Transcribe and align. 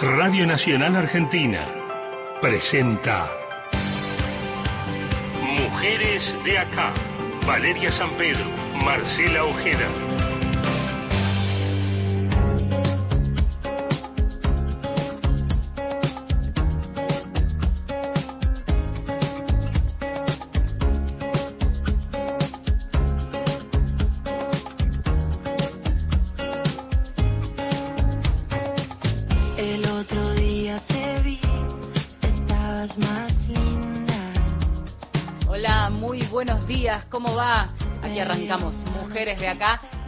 Radio 0.00 0.46
Nacional 0.46 0.94
Argentina 0.94 1.66
presenta 2.40 3.28
Mujeres 5.42 6.22
de 6.44 6.56
acá. 6.56 6.94
Valeria 7.44 7.90
San 7.90 8.10
Pedro, 8.12 8.44
Marcela 8.84 9.42
Ojeda. 9.42 10.17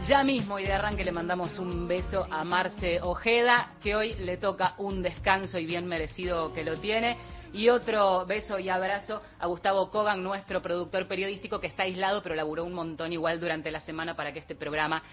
Ya 0.07 0.23
mismo 0.23 0.57
y 0.57 0.63
de 0.63 0.73
arranque 0.73 1.05
le 1.05 1.11
mandamos 1.11 1.59
un 1.59 1.87
beso 1.87 2.25
a 2.31 2.43
Marce 2.43 2.99
Ojeda, 3.01 3.75
que 3.83 3.95
hoy 3.95 4.15
le 4.15 4.37
toca 4.37 4.73
un 4.79 5.03
descanso 5.03 5.59
y 5.59 5.67
bien 5.67 5.85
merecido 5.85 6.51
que 6.53 6.63
lo 6.63 6.77
tiene. 6.79 7.17
Y 7.53 7.69
otro 7.69 8.25
beso 8.25 8.57
y 8.57 8.67
abrazo 8.67 9.21
a 9.39 9.45
Gustavo 9.45 9.91
Kogan, 9.91 10.23
nuestro 10.23 10.59
productor 10.59 11.07
periodístico 11.07 11.59
que 11.59 11.67
está 11.67 11.83
aislado, 11.83 12.23
pero 12.23 12.33
laburó 12.33 12.65
un 12.65 12.73
montón 12.73 13.13
igual 13.13 13.39
durante 13.39 13.69
la 13.69 13.79
semana 13.81 14.15
para 14.15 14.33
que 14.33 14.39
este 14.39 14.55
programa 14.55 15.03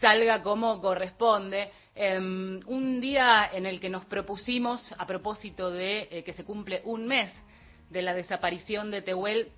salga 0.00 0.42
como 0.42 0.80
corresponde. 0.80 1.70
Em, 1.94 2.60
un 2.66 3.00
día 3.00 3.50
en 3.52 3.66
el 3.66 3.78
que 3.78 3.90
nos 3.90 4.06
propusimos, 4.06 4.94
a 4.96 5.06
propósito 5.06 5.70
de 5.70 6.08
eh, 6.10 6.24
que 6.24 6.32
se 6.32 6.44
cumple 6.44 6.80
un 6.84 7.06
mes 7.06 7.30
de 7.90 8.00
la 8.00 8.14
desaparición 8.14 8.90
de 8.90 9.02
Tehuel, 9.02 9.52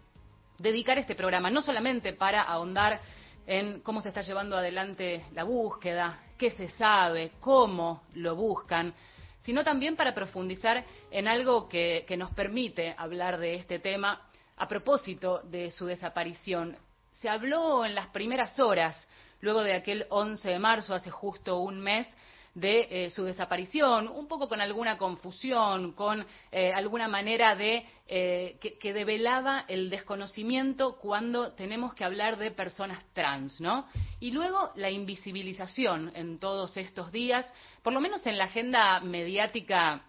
dedicar 0.58 0.98
este 0.98 1.14
programa 1.14 1.50
no 1.50 1.62
solamente 1.62 2.12
para 2.12 2.42
ahondar 2.42 3.00
en 3.46 3.80
cómo 3.80 4.00
se 4.00 4.08
está 4.08 4.22
llevando 4.22 4.56
adelante 4.56 5.26
la 5.32 5.44
búsqueda, 5.44 6.20
qué 6.38 6.50
se 6.50 6.68
sabe, 6.70 7.32
cómo 7.40 8.02
lo 8.14 8.36
buscan, 8.36 8.94
sino 9.40 9.64
también 9.64 9.96
para 9.96 10.14
profundizar 10.14 10.84
en 11.10 11.28
algo 11.28 11.68
que, 11.68 12.04
que 12.06 12.16
nos 12.16 12.30
permite 12.32 12.94
hablar 12.96 13.38
de 13.38 13.54
este 13.54 13.78
tema 13.78 14.20
a 14.56 14.68
propósito 14.68 15.40
de 15.44 15.70
su 15.70 15.86
desaparición. 15.86 16.76
Se 17.12 17.28
habló 17.28 17.84
en 17.84 17.94
las 17.94 18.08
primeras 18.08 18.58
horas, 18.60 19.08
luego 19.40 19.62
de 19.62 19.74
aquel 19.74 20.06
11 20.10 20.48
de 20.48 20.58
marzo, 20.58 20.94
hace 20.94 21.10
justo 21.10 21.58
un 21.58 21.80
mes, 21.80 22.06
de 22.54 23.06
eh, 23.06 23.10
su 23.10 23.24
desaparición, 23.24 24.08
un 24.08 24.28
poco 24.28 24.48
con 24.48 24.60
alguna 24.60 24.98
confusión, 24.98 25.92
con 25.92 26.24
eh, 26.50 26.72
alguna 26.72 27.08
manera 27.08 27.56
de 27.56 27.86
eh, 28.06 28.56
que, 28.60 28.76
que 28.78 28.92
develaba 28.92 29.64
el 29.68 29.88
desconocimiento 29.88 30.96
cuando 30.96 31.52
tenemos 31.52 31.94
que 31.94 32.04
hablar 32.04 32.36
de 32.36 32.50
personas 32.50 33.02
trans, 33.14 33.60
¿no? 33.60 33.86
Y 34.20 34.32
luego 34.32 34.70
la 34.76 34.90
invisibilización 34.90 36.12
en 36.14 36.38
todos 36.38 36.76
estos 36.76 37.10
días, 37.10 37.50
por 37.82 37.92
lo 37.92 38.00
menos 38.00 38.26
en 38.26 38.36
la 38.36 38.44
agenda 38.44 39.00
mediática 39.00 40.04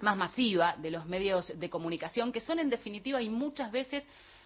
más 0.00 0.16
masiva 0.16 0.74
de 0.76 0.90
los 0.90 1.06
medios 1.06 1.52
de 1.58 1.70
comunicación, 1.70 2.32
que 2.32 2.40
son 2.40 2.58
en 2.58 2.70
definitiva 2.70 3.22
y 3.22 3.30
muchas 3.30 3.70
veces 3.70 4.04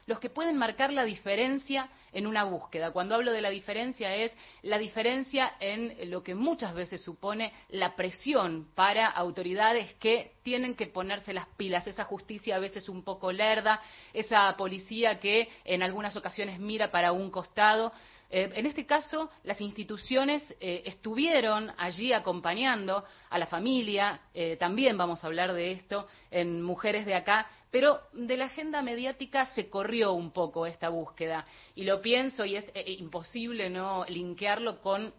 los 0.09 0.19
que 0.21 0.31
pueden 0.31 0.57
marcar 0.57 0.91
la 0.91 1.05
diferencia 1.05 1.91
en 2.13 2.27
una 2.27 2.45
búsqueda. 2.45 2.93
Cuando 2.93 3.15
hablo 3.15 3.31
de 3.31 3.43
la 3.43 3.51
diferencia 3.51 4.15
es 4.15 4.35
la 4.63 4.79
diferencia 4.79 5.53
en 5.61 6.11
lo 6.11 6.23
que 6.23 6.35
muchas 6.35 6.73
veces 6.73 7.03
supone 7.03 7.53
la 7.69 7.95
presión 7.95 8.69
para 8.75 9.07
autoridades 9.07 9.93
que 9.97 10.33
tienen 10.43 10.75
que 10.75 10.87
ponerse 10.87 11.35
las 11.35 11.47
pilas, 11.59 11.87
esa 11.87 12.05
justicia 12.05 12.57
a 12.57 12.59
veces 12.59 12.89
un 12.89 13.05
poco 13.05 13.31
lerda, 13.33 13.83
esa 14.15 14.57
policía 14.57 15.21
que 15.21 15.51
en 15.67 15.83
algunas 15.83 16.17
ocasiones 16.17 16.59
mira 16.59 16.91
para 16.91 17.13
un 17.13 17.31
costado. 17.31 17.93
Eh, 18.31 18.51
en 18.55 18.67
este 18.67 18.85
caso, 18.85 19.31
las 19.45 19.61
instituciones 19.61 20.43
eh, 20.61 20.83
estuvieron 20.85 21.73
allí 21.79 22.13
acompañando 22.13 23.05
a 23.31 23.39
la 23.39 23.47
familia, 23.47 24.21
eh, 24.35 24.57
también 24.59 24.99
vamos 24.99 25.25
a 25.25 25.29
hablar 25.29 25.53
de 25.55 25.73
esto 25.73 26.07
en 26.31 26.61
Mujeres 26.61 27.07
de 27.07 27.15
Acá, 27.15 27.47
pero 27.71 28.01
de 28.13 28.37
la 28.37 28.47
agenda 28.47 28.83
mediática 28.83 29.47
se 29.47 29.69
corrió 29.69 30.13
un 30.13 30.31
poco 30.31 30.67
esta 30.67 30.89
búsqueda. 30.89 31.47
Y 31.75 31.85
lo 31.85 32.01
pienso 32.01 32.45
y 32.45 32.57
es 32.57 32.71
eh, 32.75 32.85
imposible 32.99 33.71
no 33.71 34.05
linkearlo 34.09 34.81
con 34.81 35.13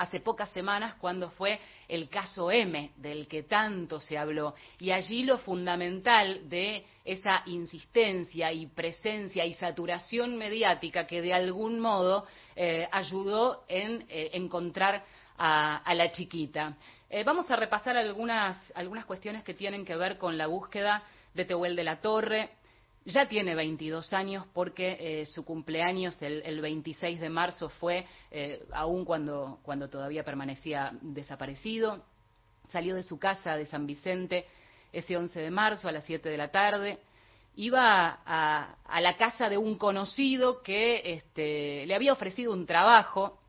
hace 0.00 0.18
pocas 0.18 0.48
semanas 0.50 0.94
cuando 0.94 1.28
fue 1.28 1.60
el 1.86 2.08
caso 2.08 2.50
M, 2.50 2.90
del 2.96 3.28
que 3.28 3.42
tanto 3.42 4.00
se 4.00 4.16
habló. 4.16 4.54
Y 4.78 4.92
allí 4.92 5.24
lo 5.24 5.36
fundamental 5.36 6.48
de 6.48 6.86
esa 7.04 7.42
insistencia 7.44 8.50
y 8.50 8.66
presencia 8.66 9.44
y 9.44 9.52
saturación 9.52 10.38
mediática 10.38 11.06
que 11.06 11.20
de 11.20 11.34
algún 11.34 11.80
modo 11.80 12.24
eh, 12.56 12.88
ayudó 12.90 13.64
en 13.68 14.06
eh, 14.08 14.30
encontrar 14.32 15.04
a, 15.36 15.76
a, 15.76 15.94
la 15.94 16.10
chiquita. 16.12 16.78
Eh, 17.10 17.22
vamos 17.22 17.50
a 17.50 17.56
repasar 17.56 17.98
algunas, 17.98 18.56
algunas 18.74 19.04
cuestiones 19.04 19.44
que 19.44 19.52
tienen 19.52 19.84
que 19.84 19.96
ver 19.96 20.16
con 20.16 20.38
la 20.38 20.46
búsqueda 20.46 21.02
de 21.34 21.44
Tehuel 21.44 21.76
de 21.76 21.84
la 21.84 22.00
Torre. 22.00 22.48
Ya 23.06 23.26
tiene 23.26 23.54
22 23.54 24.12
años 24.12 24.46
porque 24.52 24.96
eh, 25.00 25.26
su 25.26 25.44
cumpleaños 25.44 26.20
el, 26.20 26.42
el, 26.44 26.60
26 26.60 27.18
de 27.18 27.30
marzo 27.30 27.70
fue, 27.70 28.06
eh, 28.30 28.62
aún 28.72 29.06
cuando, 29.06 29.58
cuando 29.62 29.88
todavía 29.88 30.22
permanecía 30.22 30.92
desaparecido. 31.00 32.04
Salió 32.68 32.94
de 32.94 33.02
su 33.02 33.18
casa 33.18 33.56
de 33.56 33.66
San 33.66 33.86
Vicente 33.86 34.46
ese 34.92 35.16
11 35.16 35.40
de 35.40 35.50
marzo 35.50 35.88
a 35.88 35.92
las 35.92 36.04
7 36.04 36.28
de 36.28 36.36
la 36.36 36.50
tarde. 36.50 36.98
Iba 37.56 38.20
a, 38.24 38.76
a 38.84 39.00
la 39.00 39.16
casa 39.16 39.48
de 39.48 39.56
un 39.56 39.76
conocido 39.78 40.62
que 40.62 41.14
este, 41.14 41.86
le 41.86 41.94
había 41.94 42.12
ofrecido 42.12 42.52
un 42.52 42.66
trabajo 42.66 43.39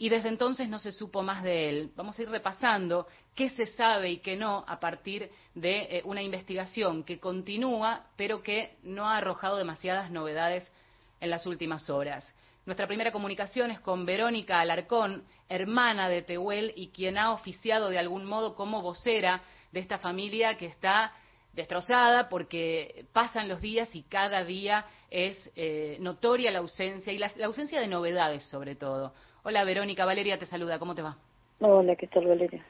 y 0.00 0.08
desde 0.08 0.30
entonces 0.30 0.66
no 0.70 0.78
se 0.78 0.92
supo 0.92 1.22
más 1.22 1.42
de 1.42 1.68
él. 1.68 1.92
Vamos 1.94 2.18
a 2.18 2.22
ir 2.22 2.30
repasando 2.30 3.06
qué 3.34 3.50
se 3.50 3.66
sabe 3.66 4.10
y 4.10 4.16
qué 4.20 4.34
no 4.34 4.64
a 4.66 4.80
partir 4.80 5.30
de 5.54 5.98
eh, 5.98 6.02
una 6.06 6.22
investigación 6.22 7.04
que 7.04 7.20
continúa, 7.20 8.06
pero 8.16 8.42
que 8.42 8.78
no 8.82 9.10
ha 9.10 9.18
arrojado 9.18 9.58
demasiadas 9.58 10.10
novedades 10.10 10.72
en 11.20 11.28
las 11.28 11.44
últimas 11.44 11.90
horas. 11.90 12.34
Nuestra 12.64 12.86
primera 12.86 13.12
comunicación 13.12 13.70
es 13.70 13.80
con 13.80 14.06
Verónica 14.06 14.58
Alarcón, 14.60 15.22
hermana 15.50 16.08
de 16.08 16.22
Tehuel 16.22 16.72
y 16.76 16.88
quien 16.88 17.18
ha 17.18 17.32
oficiado 17.32 17.90
de 17.90 17.98
algún 17.98 18.24
modo 18.24 18.54
como 18.54 18.80
vocera 18.80 19.42
de 19.70 19.80
esta 19.80 19.98
familia 19.98 20.56
que 20.56 20.64
está 20.64 21.12
destrozada 21.52 22.30
porque 22.30 23.04
pasan 23.12 23.48
los 23.48 23.60
días 23.60 23.94
y 23.94 24.04
cada 24.04 24.44
día 24.44 24.86
es 25.10 25.50
eh, 25.56 25.98
notoria 26.00 26.50
la 26.50 26.60
ausencia 26.60 27.12
y 27.12 27.18
la, 27.18 27.30
la 27.36 27.46
ausencia 27.46 27.82
de 27.82 27.86
novedades 27.86 28.46
sobre 28.46 28.76
todo. 28.76 29.12
Hola 29.42 29.64
Verónica, 29.64 30.04
Valeria 30.04 30.38
te 30.38 30.44
saluda, 30.44 30.78
¿cómo 30.78 30.94
te 30.94 31.00
va? 31.00 31.16
Hola, 31.60 31.96
¿qué 31.96 32.06
tal 32.06 32.26
Valeria? 32.26 32.62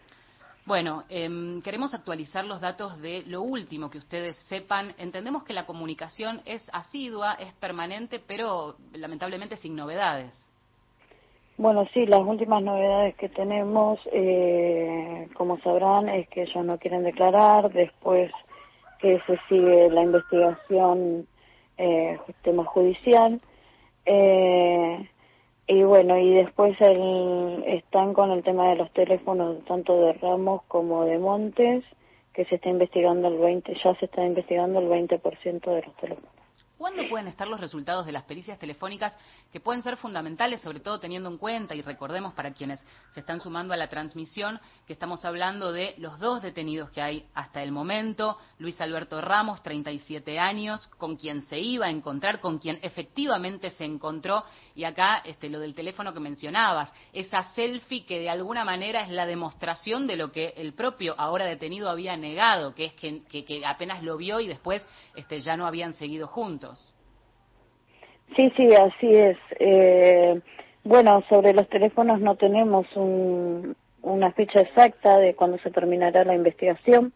Bueno, 0.67 1.03
eh, 1.09 1.29
queremos 1.65 1.95
actualizar 1.95 2.45
los 2.45 2.61
datos 2.61 3.01
de 3.01 3.25
lo 3.27 3.43
último 3.43 3.91
que 3.91 3.99
ustedes 3.99 4.37
sepan. 4.49 4.95
Entendemos 4.99 5.43
que 5.43 5.53
la 5.53 5.67
comunicación 5.67 6.43
es 6.45 6.71
asidua, 6.73 7.35
es 7.35 7.53
permanente, 7.55 8.21
pero 8.25 8.77
lamentablemente 8.93 9.57
sin 9.57 9.75
novedades. 9.75 10.33
Bueno, 11.57 11.87
sí, 11.93 12.07
las 12.07 12.21
últimas 12.21 12.63
novedades 12.63 13.17
que 13.17 13.29
tenemos, 13.29 13.99
eh, 14.13 15.29
como 15.35 15.59
sabrán, 15.59 16.09
es 16.09 16.29
que 16.29 16.43
ellos 16.43 16.65
no 16.65 16.79
quieren 16.79 17.03
declarar, 17.03 17.73
después 17.73 18.31
que 19.01 19.21
se 19.27 19.39
sigue 19.49 19.91
la 19.91 20.03
investigación, 20.03 21.27
eh, 21.79 22.17
tema 22.43 22.65
judicial. 22.65 23.41
Eh, 24.07 25.09
y 25.71 25.85
bueno, 25.85 26.19
y 26.19 26.35
después 26.35 26.75
el, 26.81 27.63
están 27.65 28.13
con 28.13 28.33
el 28.33 28.43
tema 28.43 28.71
de 28.71 28.75
los 28.75 28.93
teléfonos, 28.93 29.65
tanto 29.67 30.01
de 30.01 30.15
Ramos 30.15 30.63
como 30.67 31.05
de 31.05 31.17
Montes, 31.17 31.85
que 32.35 32.45
se 32.47 32.57
está 32.57 32.71
investigando 32.71 33.29
el 33.29 33.39
20, 33.39 33.75
ya 33.75 33.95
se 33.95 34.07
está 34.07 34.27
investigando 34.27 34.81
el 34.81 34.89
20% 34.89 35.61
de 35.61 35.83
los 35.83 35.97
teléfonos. 35.99 36.41
¿Cuándo 36.81 37.07
pueden 37.11 37.29
estar 37.29 37.47
los 37.47 37.61
resultados 37.61 38.07
de 38.07 38.13
las 38.13 38.23
pericias 38.23 38.59
telefónicas 38.59 39.15
que 39.53 39.61
pueden 39.61 39.83
ser 39.83 39.99
fundamentales, 39.99 40.63
sobre 40.63 40.81
todo 40.81 40.99
teniendo 40.99 41.29
en 41.29 41.37
cuenta, 41.37 41.75
y 41.75 41.83
recordemos 41.83 42.33
para 42.33 42.55
quienes 42.55 42.81
se 43.13 43.21
están 43.21 43.39
sumando 43.43 43.75
a 43.75 43.77
la 43.77 43.91
transmisión, 43.91 44.59
que 44.87 44.95
estamos 44.95 45.27
hablando 45.27 45.73
de 45.73 45.95
los 45.99 46.19
dos 46.19 46.41
detenidos 46.41 46.89
que 46.89 47.03
hay 47.03 47.27
hasta 47.35 47.63
el 47.63 47.71
momento, 47.71 48.39
Luis 48.59 48.81
Alberto 48.81 49.21
Ramos, 49.21 49.63
37 49.63 50.39
años, 50.39 50.87
con 50.97 51.17
quien 51.17 51.43
se 51.43 51.59
iba 51.59 51.85
a 51.85 51.91
encontrar, 51.91 52.41
con 52.41 52.57
quien 52.57 52.79
efectivamente 52.81 53.69
se 53.73 53.85
encontró, 53.85 54.45
y 54.81 54.85
acá 54.85 55.21
este, 55.27 55.51
lo 55.51 55.61
del 55.61 55.75
teléfono 55.75 56.15
que 56.15 56.21
mencionabas, 56.21 56.91
esa 57.13 57.43
selfie 57.43 58.07
que 58.07 58.19
de 58.19 58.31
alguna 58.31 58.65
manera 58.65 59.03
es 59.03 59.11
la 59.11 59.27
demostración 59.27 60.07
de 60.07 60.17
lo 60.17 60.33
que 60.33 60.55
el 60.57 60.73
propio 60.73 61.15
ahora 61.19 61.45
detenido 61.45 61.91
había 61.91 62.17
negado, 62.17 62.75
que 62.75 62.87
es 62.87 62.95
que, 62.95 63.21
que, 63.25 63.63
apenas 63.67 64.03
lo 64.03 64.17
vio 64.17 64.41
y 64.41 64.49
después 64.49 64.87
este, 65.17 65.41
ya 65.41 65.59
no 65.59 65.67
habían 65.67 65.93
seguido 65.93 66.29
juntos. 66.29 66.95
Sí, 68.35 68.51
sí, 68.57 68.75
así 68.75 69.15
es. 69.15 69.37
Eh, 69.59 70.41
bueno, 70.83 71.23
sobre 71.29 71.53
los 71.53 71.69
teléfonos 71.69 72.19
no 72.23 72.37
tenemos 72.37 72.87
un, 72.95 73.77
una 74.01 74.33
fecha 74.33 74.63
exacta 74.63 75.19
de 75.19 75.35
cuándo 75.35 75.59
se 75.59 75.71
terminará 75.71 76.25
la 76.25 76.35
investigación. 76.35 77.13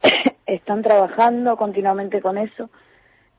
Están 0.46 0.80
trabajando 0.80 1.58
continuamente 1.58 2.22
con 2.22 2.38
eso, 2.38 2.70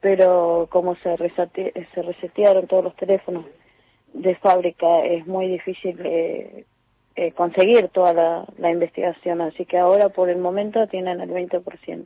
pero 0.07 0.69
como 0.71 0.95
se, 0.95 1.17
se 1.17 2.01
resetearon 2.01 2.65
todos 2.65 2.81
los 2.81 2.95
teléfonos 2.95 3.45
de 4.13 4.35
fábrica, 4.37 5.03
es 5.03 5.27
muy 5.27 5.49
difícil 5.49 5.99
eh, 6.01 6.65
eh, 7.17 7.33
conseguir 7.33 7.89
toda 7.89 8.13
la, 8.57 8.71
investigación. 8.71 9.41
Así 9.41 9.65
que 9.65 9.77
ahora, 9.77 10.07
por 10.07 10.29
el 10.29 10.37
momento, 10.37 10.87
tienen 10.87 11.19
el 11.19 11.29
20%. 11.29 12.05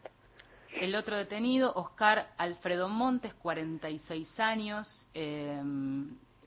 El 0.80 0.96
otro 0.96 1.16
detenido, 1.16 1.74
Oscar 1.76 2.30
Alfredo 2.40 2.90
Montes, 2.90 3.36
46 3.36 4.40
años. 4.40 5.06
Eh, 5.14 5.62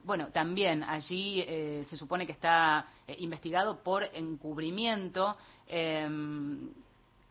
bueno, 0.02 0.30
también 0.32 0.82
allí 0.82 1.44
eh, 1.46 1.84
se 1.88 1.96
supone 1.96 2.26
que 2.26 2.32
está 2.32 2.86
eh, 3.06 3.14
investigado 3.20 3.78
por 3.84 4.02
encubrimiento. 4.12 5.36
Em, 5.68 6.68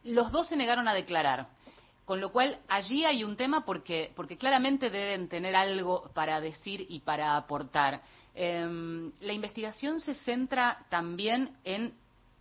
los 0.06 0.32
dos 0.32 0.48
se 0.48 0.56
negaron 0.56 0.88
a 0.88 0.94
declarar. 0.94 1.48
Con 2.06 2.20
lo 2.20 2.32
cual, 2.32 2.58
allí 2.68 3.06
hay 3.06 3.24
un 3.24 3.38
tema 3.38 3.64
porque, 3.66 4.12
porque 4.16 4.38
claramente 4.38 4.90
deben 4.90 5.30
tener 5.30 5.56
algo 5.56 6.10
para 6.14 6.42
decir 6.42 6.86
y 6.90 7.00
para 7.00 7.38
aportar. 7.38 8.02
Em, 8.36 9.12
la 9.22 9.32
investigación 9.32 10.00
se 10.00 10.14
centra 10.16 10.86
también 10.90 11.52
en 11.64 11.94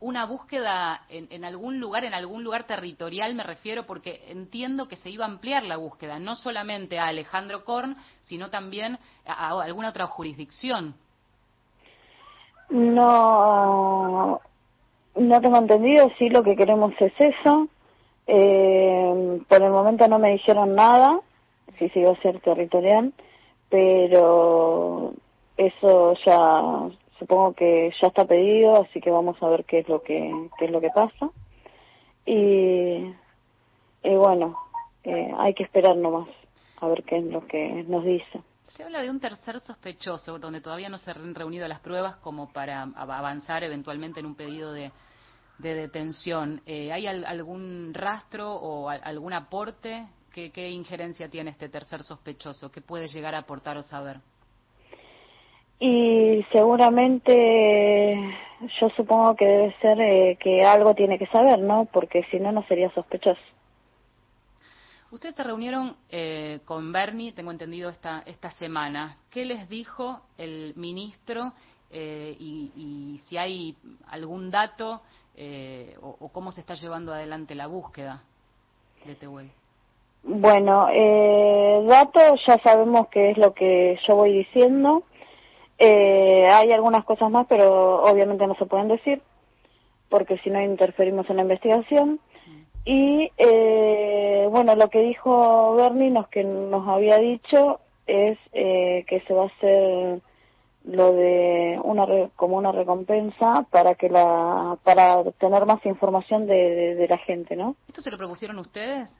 una 0.02 0.26
búsqueda 0.26 1.02
en, 1.08 1.44
algún 1.44 1.78
lugar, 1.78 2.04
en 2.04 2.12
algún 2.12 2.42
lugar 2.42 2.64
territorial 2.64 3.36
me 3.36 3.44
refiero, 3.44 3.86
porque 3.86 4.20
entiendo 4.28 4.88
que 4.88 4.96
se 4.96 5.10
iba 5.10 5.24
a 5.24 5.28
ampliar 5.28 5.62
la 5.62 5.76
búsqueda, 5.76 6.18
no 6.18 6.34
solamente 6.34 6.98
a 6.98 7.06
Alejandro 7.06 7.64
Korn, 7.64 7.96
sino 8.22 8.50
también 8.50 8.98
a, 9.24 9.62
alguna 9.62 9.90
otra 9.90 10.08
jurisdicción. 10.08 10.94
No, 12.68 14.40
no 15.14 15.40
tengo 15.40 15.56
entendido, 15.56 16.10
sí 16.18 16.28
lo 16.30 16.42
que 16.42 16.56
queremos 16.56 16.92
es 16.98 17.12
eso. 17.18 17.68
Eh, 18.26 19.40
por 19.48 19.62
el 19.62 19.70
momento 19.70 20.06
no 20.08 20.18
me 20.18 20.32
dijeron 20.32 20.74
nada, 20.74 21.20
si 21.78 21.88
se 21.90 22.00
iba 22.00 22.12
a 22.12 22.22
ser 22.22 22.40
territorial, 22.40 23.12
pero 23.68 25.12
eso 25.56 26.14
ya 26.24 26.90
supongo 27.18 27.54
que 27.54 27.90
ya 28.00 28.08
está 28.08 28.24
pedido, 28.24 28.82
así 28.82 29.00
que 29.00 29.10
vamos 29.10 29.42
a 29.42 29.48
ver 29.48 29.64
qué 29.64 29.80
es 29.80 29.88
lo 29.88 30.02
que 30.02 30.30
qué 30.58 30.66
es 30.66 30.70
lo 30.70 30.80
que 30.80 30.90
pasa. 30.90 31.30
Y, 32.24 33.12
y 34.04 34.14
bueno, 34.16 34.56
eh, 35.04 35.32
hay 35.38 35.54
que 35.54 35.64
esperar 35.64 35.96
nomás 35.96 36.28
a 36.80 36.88
ver 36.88 37.02
qué 37.04 37.18
es 37.18 37.24
lo 37.24 37.46
que 37.46 37.84
nos 37.88 38.04
dice. 38.04 38.40
Se 38.66 38.84
habla 38.84 39.02
de 39.02 39.10
un 39.10 39.20
tercer 39.20 39.60
sospechoso, 39.60 40.38
donde 40.38 40.60
todavía 40.60 40.88
no 40.88 40.98
se 40.98 41.10
han 41.10 41.34
reunido 41.34 41.66
las 41.68 41.80
pruebas 41.80 42.16
como 42.16 42.52
para 42.52 42.82
avanzar 42.94 43.64
eventualmente 43.64 44.20
en 44.20 44.26
un 44.26 44.34
pedido 44.34 44.72
de, 44.72 44.92
de 45.62 45.74
detención. 45.74 46.60
Eh, 46.66 46.92
¿Hay 46.92 47.06
algún 47.06 47.94
rastro 47.94 48.52
o 48.52 48.88
algún 48.88 49.32
aporte? 49.32 50.06
¿Qué, 50.32 50.50
¿Qué 50.50 50.70
injerencia 50.70 51.28
tiene 51.28 51.50
este 51.50 51.68
tercer 51.68 52.02
sospechoso? 52.02 52.70
¿Qué 52.70 52.80
puede 52.80 53.08
llegar 53.08 53.34
a 53.34 53.38
aportar 53.38 53.76
o 53.76 53.82
saber? 53.82 54.18
Y 55.78 56.44
seguramente 56.52 58.16
yo 58.80 58.88
supongo 58.90 59.34
que 59.34 59.44
debe 59.44 59.76
ser 59.80 60.00
eh, 60.00 60.38
que 60.40 60.62
algo 60.62 60.94
tiene 60.94 61.18
que 61.18 61.26
saber, 61.26 61.58
¿no? 61.58 61.86
Porque 61.86 62.24
si 62.30 62.38
no, 62.38 62.52
no 62.52 62.62
sería 62.66 62.90
sospechoso. 62.90 63.40
Ustedes 65.10 65.34
se 65.34 65.44
reunieron 65.44 65.96
eh, 66.08 66.60
con 66.64 66.90
Bernie, 66.92 67.32
tengo 67.32 67.50
entendido, 67.50 67.90
esta, 67.90 68.22
esta 68.26 68.50
semana. 68.52 69.18
¿Qué 69.30 69.44
les 69.44 69.68
dijo 69.68 70.22
el 70.38 70.72
ministro 70.76 71.52
eh, 71.90 72.34
y, 72.40 73.20
si 73.28 73.36
hay 73.36 73.76
algún 74.06 74.50
dato 74.50 75.02
o, 75.36 76.16
o, 76.20 76.28
cómo 76.28 76.52
se 76.52 76.60
está 76.60 76.74
llevando 76.74 77.12
adelante 77.12 77.54
la 77.54 77.66
búsqueda 77.66 78.22
de 79.06 79.14
Tehuel? 79.14 79.50
Bueno, 80.24 80.86
datos 81.86 82.40
ya 82.46 82.58
sabemos 82.58 83.08
qué 83.08 83.30
es 83.30 83.38
lo 83.38 83.54
que 83.54 83.98
yo 84.06 84.16
voy 84.16 84.32
diciendo. 84.32 85.04
Eh, 85.84 86.46
hay 86.48 86.70
algunas 86.70 87.04
cosas 87.04 87.28
más, 87.28 87.46
pero 87.48 88.04
obviamente 88.04 88.46
no 88.46 88.54
se 88.54 88.66
pueden 88.66 88.86
decir, 88.86 89.20
porque 90.08 90.38
si 90.38 90.48
no 90.48 90.62
interferimos 90.62 91.28
en 91.28 91.36
la 91.36 91.42
investigación. 91.42 92.20
Y 92.84 93.32
eh, 93.36 94.46
bueno, 94.48 94.76
lo 94.76 94.88
que 94.90 95.00
dijo 95.00 95.74
Bernie, 95.74 96.10
nos, 96.10 96.28
que 96.28 96.44
nos 96.44 96.86
había 96.86 97.18
dicho, 97.18 97.80
es 98.06 98.38
eh, 98.52 99.04
que 99.08 99.22
se 99.22 99.34
va 99.34 99.42
a 99.42 99.46
hacer 99.46 100.20
lo 100.84 101.12
de 101.12 101.78
una 101.82 102.06
como 102.36 102.56
una 102.56 102.72
recompensa 102.72 103.66
para 103.70 103.94
que 103.94 104.08
la 104.08 104.76
para 104.82 105.22
tener 105.32 105.64
más 105.66 105.84
información 105.86 106.46
de, 106.46 106.94
de 106.94 107.08
la 107.08 107.18
gente, 107.18 107.56
¿no? 107.56 107.76
¿Esto 107.88 108.00
se 108.00 108.10
lo 108.10 108.18
propusieron 108.18 108.58
ustedes? 108.58 109.10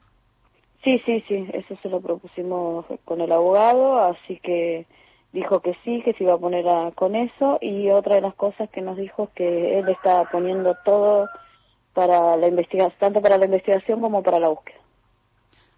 Sí, 0.83 1.01
sí, 1.05 1.23
sí, 1.27 1.47
eso 1.53 1.77
se 1.81 1.89
lo 1.89 2.01
propusimos 2.01 2.85
con 3.05 3.21
el 3.21 3.31
abogado, 3.31 3.99
así 3.99 4.37
que 4.39 4.85
dijo 5.31 5.61
que 5.61 5.75
sí, 5.85 6.01
que 6.03 6.13
se 6.13 6.25
iba 6.25 6.33
a 6.33 6.37
poner 6.37 6.67
a, 6.67 6.91
con 6.91 7.15
eso 7.15 7.57
y 7.61 7.89
otra 7.89 8.15
de 8.15 8.21
las 8.21 8.35
cosas 8.35 8.69
que 8.69 8.81
nos 8.81 8.97
dijo 8.97 9.23
es 9.23 9.29
que 9.31 9.79
él 9.79 9.87
está 9.87 10.29
poniendo 10.29 10.75
todo 10.83 11.29
para 11.93 12.35
la 12.35 12.47
investigación, 12.47 12.99
tanto 12.99 13.21
para 13.21 13.37
la 13.37 13.45
investigación 13.45 14.01
como 14.01 14.21
para 14.23 14.39
la 14.39 14.49
búsqueda. 14.49 14.82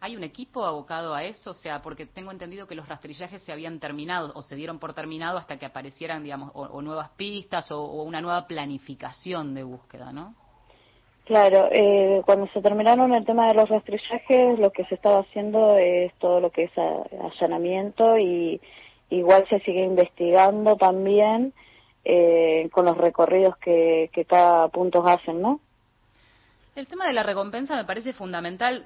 ¿Hay 0.06 0.16
un 0.16 0.24
equipo 0.24 0.64
abocado 0.64 1.16
a 1.16 1.24
eso? 1.24 1.50
O 1.50 1.56
sea, 1.56 1.82
porque 1.82 2.06
tengo 2.06 2.30
entendido 2.30 2.68
que 2.68 2.76
los 2.76 2.88
rastrillajes 2.88 3.42
se 3.42 3.52
habían 3.52 3.80
terminado 3.80 4.32
o 4.36 4.44
se 4.44 4.56
dieron 4.56 4.78
por 4.78 4.94
terminado 4.94 5.40
hasta 5.40 5.58
que 5.58 5.66
aparecieran, 5.66 6.22
digamos, 6.22 6.52
o, 6.54 6.80
nuevas 6.84 7.10
pistas 7.18 7.72
o, 7.72 8.04
una 8.04 8.22
nueva 8.22 8.46
planificación 8.46 9.56
de 9.56 9.64
búsqueda, 9.64 10.14
¿no? 10.14 10.36
Claro, 11.24 11.70
eh, 11.72 12.22
cuando 12.24 12.46
se 12.54 12.62
terminaron 12.62 13.16
el 13.16 13.26
tema 13.26 13.48
de 13.48 13.56
los 13.56 13.68
rastrillajes, 13.68 14.60
lo 14.60 14.70
que 14.70 14.86
se 14.86 14.94
estaba 14.94 15.22
haciendo 15.22 15.76
es 15.80 16.14
todo 16.20 16.40
lo 16.40 16.52
que 16.52 16.66
es 16.66 16.72
allanamiento 16.78 18.20
y 18.20 18.62
igual 19.10 19.48
se 19.50 19.60
sigue 19.62 19.86
investigando 19.86 20.76
también 20.76 21.52
eh, 22.04 22.70
con 22.72 22.86
los 22.86 22.96
recorridos 22.96 23.58
que, 23.58 24.12
que 24.14 24.24
cada 24.26 24.68
punto 24.68 25.04
hacen, 25.08 25.42
¿no? 25.42 25.62
El 26.76 26.88
tema 26.88 27.08
de 27.08 27.14
la 27.14 27.24
recompensa 27.24 27.76
me 27.78 27.86
parece 27.86 28.12
fundamental. 28.12 28.86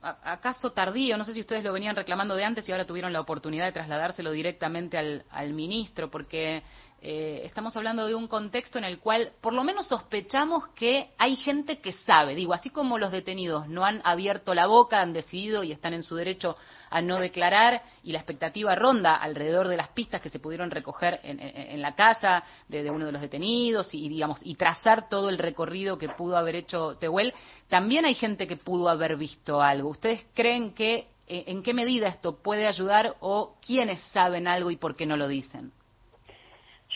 ¿Acaso 0.00 0.70
tardío? 0.70 1.16
No 1.16 1.24
sé 1.24 1.34
si 1.34 1.40
ustedes 1.40 1.64
lo 1.64 1.72
venían 1.72 1.96
reclamando 1.96 2.36
de 2.36 2.44
antes 2.44 2.68
y 2.68 2.72
ahora 2.72 2.86
tuvieron 2.86 3.12
la 3.12 3.20
oportunidad 3.20 3.64
de 3.64 3.72
trasladárselo 3.72 4.30
directamente 4.30 4.96
al, 4.96 5.24
al 5.30 5.52
ministro, 5.52 6.10
porque 6.12 6.62
eh, 7.06 7.42
estamos 7.44 7.76
hablando 7.76 8.06
de 8.06 8.14
un 8.14 8.28
contexto 8.28 8.78
en 8.78 8.84
el 8.84 8.98
cual 8.98 9.32
por 9.42 9.52
lo 9.52 9.62
menos 9.62 9.88
sospechamos 9.88 10.68
que 10.68 11.10
hay 11.18 11.36
gente 11.36 11.78
que 11.80 11.92
sabe. 11.92 12.34
Digo, 12.34 12.54
así 12.54 12.70
como 12.70 12.96
los 12.96 13.12
detenidos 13.12 13.68
no 13.68 13.84
han 13.84 14.00
abierto 14.04 14.54
la 14.54 14.66
boca, 14.66 15.02
han 15.02 15.12
decidido 15.12 15.62
y 15.64 15.70
están 15.70 15.92
en 15.92 16.02
su 16.02 16.16
derecho 16.16 16.56
a 16.88 17.02
no 17.02 17.18
declarar 17.18 17.82
y 18.02 18.12
la 18.12 18.20
expectativa 18.20 18.74
ronda 18.74 19.16
alrededor 19.16 19.68
de 19.68 19.76
las 19.76 19.90
pistas 19.90 20.22
que 20.22 20.30
se 20.30 20.38
pudieron 20.38 20.70
recoger 20.70 21.20
en, 21.24 21.82
la 21.82 21.94
casa 21.94 22.42
de, 22.68 22.90
uno 22.90 23.04
de 23.04 23.12
los 23.12 23.20
detenidos 23.20 23.92
y, 23.92 24.08
digamos 24.08 24.38
y 24.42 24.54
trazar 24.54 25.10
todo 25.10 25.28
el 25.28 25.36
recorrido 25.36 25.98
que 25.98 26.08
pudo 26.08 26.38
haber 26.38 26.56
hecho 26.56 26.96
Tehuel, 26.96 27.34
también 27.68 28.06
hay 28.06 28.14
gente 28.14 28.46
que 28.46 28.56
pudo 28.56 28.88
haber 28.88 29.16
visto 29.18 29.60
algo. 29.60 29.90
¿Ustedes 29.90 30.24
creen 30.32 30.72
que 30.72 31.08
eh, 31.28 31.44
en 31.48 31.62
qué 31.62 31.74
medida 31.74 32.08
esto 32.08 32.36
puede 32.36 32.66
ayudar 32.66 33.16
o 33.20 33.56
quiénes 33.60 34.00
saben 34.12 34.48
algo 34.48 34.70
y 34.70 34.76
por 34.76 34.96
qué 34.96 35.04
no 35.04 35.18
lo 35.18 35.28
dicen? 35.28 35.70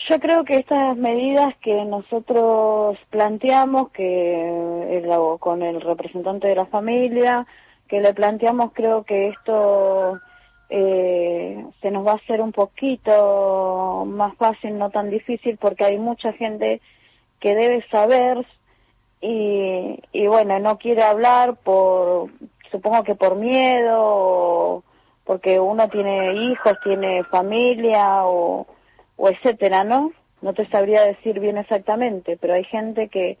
Yo 0.07 0.19
creo 0.19 0.45
que 0.45 0.57
estas 0.57 0.95
medidas 0.97 1.55
que 1.57 1.83
nosotros 1.85 2.97
planteamos, 3.09 3.91
que 3.91 5.03
con 5.39 5.61
el 5.61 5.81
representante 5.81 6.47
de 6.47 6.55
la 6.55 6.65
familia, 6.67 7.45
que 7.87 7.99
le 7.99 8.13
planteamos, 8.13 8.71
creo 8.73 9.03
que 9.03 9.29
esto 9.29 10.19
eh, 10.69 11.65
se 11.81 11.91
nos 11.91 12.05
va 12.05 12.13
a 12.13 12.15
hacer 12.15 12.41
un 12.41 12.51
poquito 12.51 14.05
más 14.07 14.35
fácil, 14.35 14.77
no 14.77 14.89
tan 14.89 15.09
difícil, 15.09 15.57
porque 15.57 15.83
hay 15.83 15.97
mucha 15.97 16.31
gente 16.33 16.81
que 17.39 17.55
debe 17.55 17.85
saber 17.89 18.45
y, 19.21 19.99
y 20.13 20.27
bueno, 20.27 20.59
no 20.59 20.77
quiere 20.77 21.03
hablar 21.03 21.57
por, 21.57 22.29
supongo 22.71 23.03
que 23.03 23.15
por 23.15 23.35
miedo, 23.35 24.83
porque 25.25 25.59
uno 25.59 25.89
tiene 25.89 26.33
hijos, 26.35 26.77
tiene 26.83 27.23
familia 27.25 28.25
o 28.25 28.65
o 29.19 29.29
etcétera, 29.29 29.83
¿no? 29.83 30.11
No 30.41 30.53
te 30.53 30.65
sabría 30.69 31.03
decir 31.03 31.39
bien 31.39 31.57
exactamente, 31.57 32.37
pero 32.37 32.53
hay 32.53 32.63
gente 32.63 33.09
que 33.09 33.37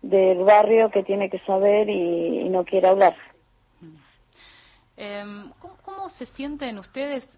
del 0.00 0.38
barrio 0.38 0.90
que 0.90 1.02
tiene 1.02 1.28
que 1.28 1.38
saber 1.40 1.90
y, 1.90 2.48
no 2.48 2.64
quiere 2.64 2.88
hablar. 2.88 3.14
Em, 4.96 5.50
¿cómo, 5.82 6.08
se 6.10 6.26
sienten 6.26 6.78
ustedes, 6.78 7.28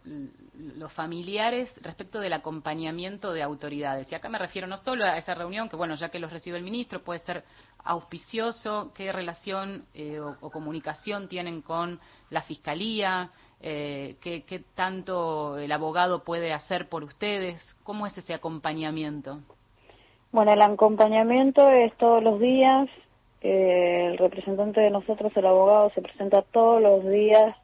los 0.54 0.92
familiares, 0.92 1.72
respecto 1.82 2.20
del 2.20 2.32
acompañamiento 2.32 3.32
de 3.32 3.42
autoridades? 3.42 4.10
Y 4.10 4.14
acá 4.14 4.28
me 4.28 4.38
refiero 4.38 4.66
no 4.66 4.76
solo 4.76 5.04
a 5.04 5.18
esa 5.18 5.34
reunión, 5.34 5.68
que 5.68 5.76
bueno, 5.76 5.94
ya 5.96 6.08
que 6.08 6.20
los 6.20 6.32
recibe 6.32 6.58
el 6.58 6.64
ministro, 6.64 7.02
puede 7.02 7.20
ser 7.20 7.44
auspicioso, 7.84 8.92
qué 8.94 9.12
relación 9.12 9.84
eh, 9.94 10.20
o, 10.20 10.50
comunicación 10.50 11.28
tienen 11.28 11.62
con 11.62 12.00
la 12.30 12.42
Fiscalía, 12.42 13.30
eh, 13.62 14.16
¿qué, 14.20 14.42
¿qué, 14.42 14.60
tanto 14.74 15.58
el 15.58 15.70
abogado 15.72 16.24
puede 16.24 16.52
hacer 16.52 16.88
por 16.88 17.04
ustedes, 17.04 17.76
cómo 17.84 18.06
es 18.06 18.18
ese 18.18 18.34
acompañamiento. 18.34 19.38
Bueno, 20.32 20.52
el 20.52 20.62
acompañamiento 20.62 21.70
es 21.70 21.96
todos 21.96 22.22
los 22.22 22.40
días. 22.40 22.88
Eh, 23.40 24.08
el 24.10 24.18
representante 24.18 24.80
de 24.80 24.90
nosotros, 24.90 25.32
el 25.36 25.46
abogado, 25.46 25.90
se 25.94 26.02
presenta 26.02 26.42
todos 26.42 26.82
los 26.82 27.08
días. 27.08 27.56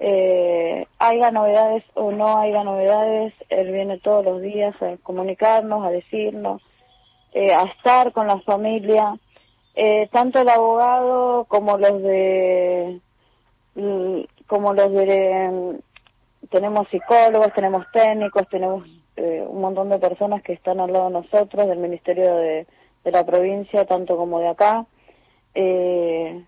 Eh, 0.00 0.86
haya 0.98 1.30
novedades 1.32 1.84
o 1.94 2.12
no 2.12 2.38
haya 2.38 2.62
novedades, 2.62 3.34
él 3.48 3.72
viene 3.72 3.98
todos 3.98 4.24
los 4.24 4.40
días 4.40 4.80
a 4.80 4.96
comunicarnos, 4.98 5.84
a 5.84 5.90
decirnos, 5.90 6.62
eh, 7.32 7.52
a 7.52 7.64
estar 7.64 8.12
con 8.12 8.28
la 8.28 8.40
familia. 8.40 9.18
Eh, 9.74 10.08
tanto 10.12 10.40
el 10.40 10.48
abogado 10.48 11.44
como 11.44 11.78
los 11.78 12.02
de 12.02 13.00
como 14.48 14.72
los 14.72 14.90
de 14.92 15.78
tenemos 16.50 16.88
psicólogos, 16.88 17.52
tenemos 17.52 17.86
técnicos, 17.92 18.48
tenemos 18.48 18.88
eh, 19.16 19.44
un 19.46 19.60
montón 19.60 19.88
de 19.88 19.98
personas 19.98 20.42
que 20.42 20.54
están 20.54 20.80
al 20.80 20.92
lado 20.92 21.06
de 21.06 21.12
nosotros, 21.12 21.66
del 21.66 21.78
Ministerio 21.78 22.36
de, 22.36 22.66
la 23.04 23.24
provincia, 23.24 23.86
tanto 23.86 24.16
como 24.18 24.38
de 24.38 24.48
acá. 24.48 24.84
Eh, 25.54 26.44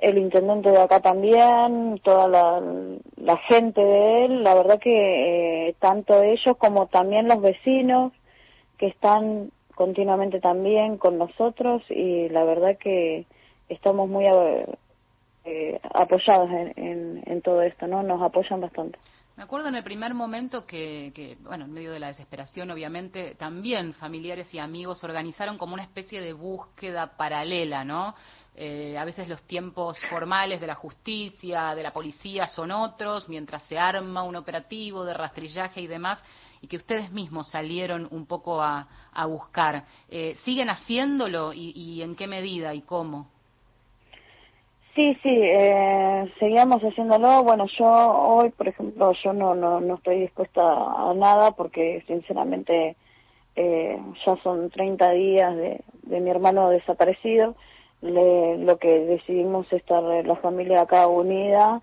el 0.00 0.18
intendente 0.18 0.70
de 0.70 0.80
acá 0.80 1.00
también, 1.00 2.00
toda 2.02 2.26
la, 2.28 3.36
gente 3.48 3.80
de 3.80 4.24
él, 4.24 4.42
la 4.42 4.54
verdad 4.54 4.80
que 4.80 5.68
eh, 5.68 5.74
tanto 5.78 6.22
ellos 6.22 6.56
como 6.56 6.86
también 6.86 7.28
los 7.28 7.40
vecinos 7.40 8.12
que 8.76 8.86
están 8.86 9.50
continuamente 9.74 10.40
también 10.40 10.98
con 10.98 11.18
nosotros 11.18 11.82
y 11.88 12.28
la 12.28 12.44
verdad 12.44 12.76
que 12.76 13.26
estamos 13.68 14.08
muy 14.08 14.26
eh, 15.48 15.80
apoyados 15.94 16.50
en, 16.50 17.22
en, 17.24 17.42
todo 17.42 17.62
esto, 17.62 17.86
¿no? 17.86 18.02
Nos 18.02 18.20
apoyan 18.20 18.60
bastante. 18.60 18.98
Me 19.36 19.44
acuerdo 19.44 19.68
en 19.68 19.76
el 19.76 19.84
primer 19.84 20.14
momento 20.14 20.66
que, 20.66 21.12
que, 21.14 21.38
bueno, 21.40 21.64
en 21.64 21.72
medio 21.72 21.92
de 21.92 22.00
la 22.00 22.08
desesperación, 22.08 22.70
obviamente, 22.70 23.34
también 23.36 23.94
familiares 23.94 24.52
y 24.52 24.58
amigos 24.58 25.02
organizaron 25.04 25.56
como 25.56 25.74
una 25.74 25.84
especie 25.84 26.20
de 26.20 26.32
búsqueda 26.32 27.16
paralela, 27.16 27.84
¿no? 27.84 28.14
Eh, 28.56 28.98
a 28.98 29.04
veces 29.04 29.28
los 29.28 29.40
tiempos 29.44 29.98
formales 30.10 30.60
de 30.60 30.66
la 30.66 30.74
justicia, 30.74 31.74
de 31.74 31.82
la 31.82 31.92
policía 31.92 32.46
son 32.48 32.72
otros, 32.72 33.28
mientras 33.28 33.62
se 33.62 33.78
arma 33.78 34.24
un 34.24 34.36
operativo 34.36 35.04
de 35.04 35.14
rastrillaje 35.14 35.80
y 35.80 35.86
demás, 35.86 36.22
y 36.60 36.66
que 36.66 36.76
ustedes 36.76 37.10
mismos 37.12 37.48
salieron 37.48 38.06
un 38.10 38.26
poco 38.26 38.60
a, 38.60 38.88
a 39.12 39.26
buscar. 39.26 39.84
Eh, 40.10 40.36
¿Siguen 40.44 40.68
haciéndolo 40.68 41.52
y, 41.54 41.70
y 41.74 42.02
en 42.02 42.16
qué 42.16 42.26
medida 42.26 42.74
y 42.74 42.82
cómo? 42.82 43.37
Sí, 44.98 45.16
sí, 45.22 45.30
eh, 45.30 46.28
seguíamos 46.40 46.82
haciéndolo. 46.82 47.44
Bueno, 47.44 47.66
yo 47.78 47.86
hoy, 47.86 48.50
por 48.50 48.66
ejemplo, 48.66 49.12
yo 49.22 49.32
no, 49.32 49.54
no, 49.54 49.80
no 49.80 49.94
estoy 49.94 50.22
dispuesta 50.22 50.60
a 50.60 51.14
nada 51.14 51.52
porque 51.52 52.02
sinceramente 52.08 52.96
eh, 53.54 53.96
ya 54.26 54.36
son 54.42 54.70
30 54.70 55.12
días 55.12 55.54
de, 55.54 55.82
de 56.02 56.18
mi 56.18 56.30
hermano 56.30 56.70
desaparecido. 56.70 57.54
Le, 58.02 58.58
lo 58.58 58.78
que 58.78 58.88
decidimos 58.88 59.68
es 59.68 59.74
estar 59.74 60.02
la 60.02 60.34
familia 60.34 60.80
acá 60.80 61.06
unida 61.06 61.80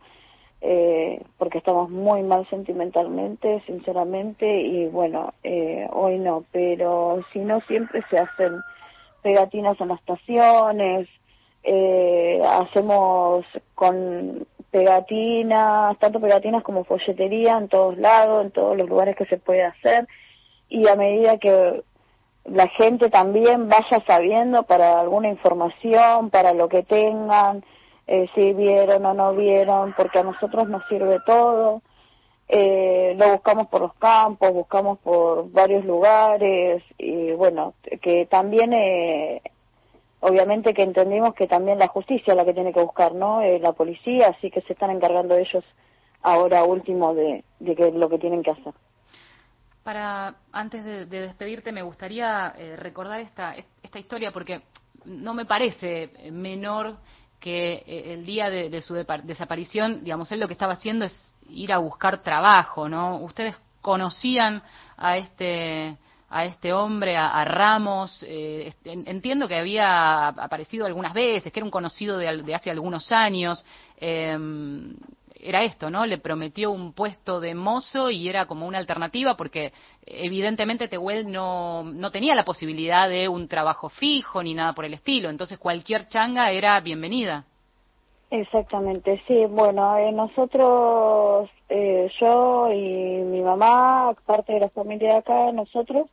eh, 0.60 1.22
porque 1.38 1.60
estamos 1.60 1.90
muy 1.90 2.22
mal 2.22 2.46
sentimentalmente, 2.50 3.64
sinceramente, 3.66 4.60
y 4.60 4.88
bueno, 4.88 5.34
eh, 5.42 5.88
hoy 5.94 6.20
no, 6.20 6.44
pero 6.52 7.24
si 7.32 7.40
no, 7.40 7.62
siempre 7.62 8.04
se 8.10 8.18
hacen 8.18 8.58
pegatinas 9.22 9.80
en 9.80 9.88
las 9.88 10.00
estaciones, 10.02 11.08
eh, 11.66 12.42
hacemos 12.48 13.46
con 13.74 14.46
pegatinas, 14.70 15.98
tanto 16.00 16.20
pegatinas 16.20 16.64
como 16.64 16.84
folletería 16.84 17.58
en 17.58 17.70
todos 17.70 17.98
lados, 17.98 18.46
en 18.46 18.52
todos 18.52 18.78
los 18.78 18.88
lugares 18.88 19.16
que 19.16 19.26
se 19.26 19.38
puede 19.38 19.64
hacer 19.64 20.08
y 20.70 20.88
a 20.88 20.96
medida 20.96 21.38
que 21.38 21.84
la 22.46 22.68
gente 22.68 23.10
también 23.10 23.68
vaya 23.68 24.04
sabiendo 24.06 24.64
para 24.64 25.00
alguna 25.00 25.30
información, 25.30 26.30
para 26.30 26.54
lo 26.54 26.70
que 26.70 26.84
tengan, 26.84 27.64
eh, 28.08 28.28
si 28.36 28.54
vieron 28.54 29.06
o 29.06 29.14
no 29.14 29.34
vieron, 29.34 29.94
porque 29.98 30.20
a 30.20 30.24
nosotros 30.24 30.70
nos 30.70 30.86
sirve 30.88 31.20
todo. 31.26 31.82
Eh, 32.48 33.16
lo 33.18 33.32
buscamos 33.32 33.68
por 33.68 33.82
los 33.82 33.94
campos, 33.96 34.54
buscamos 34.54 35.00
por 35.00 35.52
varios 35.52 35.84
lugares 35.84 36.84
y 37.00 37.32
bueno, 37.32 37.74
que 38.02 38.28
también 38.28 38.74
eh, 38.74 39.42
obviamente 40.26 40.74
que 40.74 40.82
entendimos 40.82 41.36
que 41.36 41.48
también 41.48 41.78
la 41.78 41.88
justicia 41.88 42.32
es 42.32 42.38
la 42.38 42.46
que 42.46 42.54
tiene 42.54 42.74
que 42.74 42.82
buscar, 42.82 43.14
¿no? 43.14 43.42
Eh, 43.42 43.60
la 43.60 43.74
policía, 43.74 44.30
así 44.30 44.50
que 44.50 44.62
se 44.62 44.74
están 44.74 44.90
encargando 44.90 45.36
ellos 45.36 45.64
ahora 46.24 46.64
último 46.64 47.14
de, 47.14 47.44
de 47.60 47.76
que 47.76 47.92
lo 47.92 48.10
que 48.10 48.18
tienen 48.18 48.42
que 48.42 48.52
hacer. 48.52 48.74
Para 49.84 50.36
antes 50.52 50.84
de, 50.84 51.06
despedirte 51.06 51.72
me 51.72 51.84
gustaría 51.84 52.56
eh, 52.58 52.76
recordar 52.76 53.20
esta 53.20 53.56
esta 53.84 54.00
historia 54.00 54.32
porque 54.32 54.62
no 55.06 55.36
me 55.36 55.46
parece 55.46 56.10
menor 56.32 56.98
que 57.40 57.84
eh, 57.86 58.14
el 58.14 58.26
día 58.26 58.50
de, 58.50 58.72
de 58.72 58.82
su 58.82 58.96
desaparición, 58.96 60.04
digamos, 60.04 60.32
él 60.32 60.40
lo 60.40 60.48
que 60.48 60.54
estaba 60.54 60.74
haciendo 60.74 61.06
es 61.06 61.34
ir 61.48 61.72
a 61.72 61.78
buscar 61.78 62.24
trabajo, 62.24 62.90
¿no? 62.90 63.20
Ustedes 63.20 63.56
conocían 63.82 64.64
a 64.98 65.18
este 65.18 65.96
a 66.30 66.46
este 66.46 66.74
hombre, 66.74 67.18
a, 67.18 67.44
Ramos. 67.46 68.24
Eh, 68.28 68.74
entiendo 68.84 69.48
que 69.48 69.56
había 69.56 70.28
aparecido 70.28 70.86
algunas 70.86 71.14
veces, 71.14 71.52
que 71.52 71.60
era 71.60 71.66
un 71.66 71.72
conocido 71.72 72.18
de, 72.18 72.56
hace 72.56 72.72
algunos 72.72 73.12
años. 73.12 73.64
Em, 73.98 74.96
era 75.40 75.64
esto, 75.64 75.90
¿no? 75.90 76.06
Le 76.06 76.18
prometió 76.18 76.72
un 76.72 76.94
puesto 76.94 77.40
de 77.40 77.54
mozo 77.54 78.10
y 78.10 78.28
era 78.28 78.46
como 78.48 78.66
una 78.66 78.80
alternativa 78.80 79.38
porque 79.38 79.74
evidentemente 80.06 80.88
Tehuel 80.88 81.32
no, 81.32 81.84
no 81.84 82.10
tenía 82.10 82.34
la 82.34 82.46
posibilidad 82.46 83.08
de 83.08 83.28
un 83.28 83.48
trabajo 83.48 83.90
fijo 83.90 84.42
ni 84.42 84.56
nada 84.56 84.74
por 84.74 84.86
el 84.86 84.96
estilo. 84.96 85.30
Entonces 85.30 85.60
cualquier 85.60 86.08
changa 86.08 86.52
era 86.52 86.80
bienvenida. 86.80 87.46
Exactamente, 88.42 89.22
sí. 89.28 89.46
Bueno, 89.46 89.98
eh, 89.98 90.12
nosotros, 90.12 91.50
eh, 91.70 92.12
yo 92.20 92.72
y 92.72 93.24
mi 93.24 93.42
mamá, 93.42 94.14
parte 94.26 94.54
de 94.54 94.60
la 94.62 94.70
familia 94.70 95.14
de 95.14 95.18
acá, 95.18 95.52
nosotros, 95.54 96.08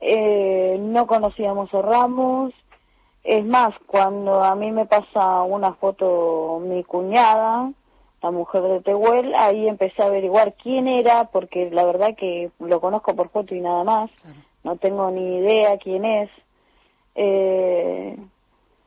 eh, 0.00 0.76
no 0.78 1.06
conocíamos 1.06 1.72
a 1.72 1.80
Ramos. 1.80 2.52
Es 3.22 3.44
más, 3.46 3.74
cuando 3.86 4.42
a 4.42 4.54
mí 4.54 4.70
me 4.72 4.84
pasa 4.84 5.42
una 5.42 5.72
foto 5.74 6.60
mi 6.62 6.84
cuñada, 6.84 7.72
la 8.22 8.30
mujer 8.30 8.62
de 8.62 8.80
Tehuel, 8.82 9.34
ahí 9.34 9.66
empecé 9.66 10.02
a 10.02 10.06
averiguar 10.06 10.54
quién 10.62 10.86
era, 10.86 11.24
porque 11.26 11.70
la 11.70 11.84
verdad 11.84 12.14
que 12.14 12.50
lo 12.58 12.80
conozco 12.80 13.16
por 13.16 13.30
foto 13.30 13.54
y 13.54 13.60
nada 13.60 13.84
más, 13.84 14.10
no 14.62 14.76
tengo 14.76 15.10
ni 15.10 15.38
idea 15.38 15.78
quién 15.78 16.04
es. 16.04 16.30
Eh, 17.14 18.18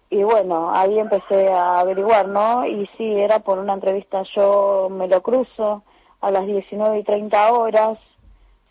y 0.09 0.23
bueno, 0.23 0.71
ahí 0.73 0.99
empecé 0.99 1.51
a 1.51 1.79
averiguar, 1.79 2.27
¿no? 2.27 2.65
Y 2.65 2.87
sí, 2.97 3.19
era 3.19 3.39
por 3.39 3.59
una 3.59 3.73
entrevista, 3.73 4.23
yo 4.35 4.87
me 4.89 5.07
lo 5.07 5.21
cruzo 5.21 5.83
a 6.21 6.31
las 6.31 6.45
19 6.45 6.99
y 6.99 7.03
30 7.03 7.53
horas, 7.53 7.99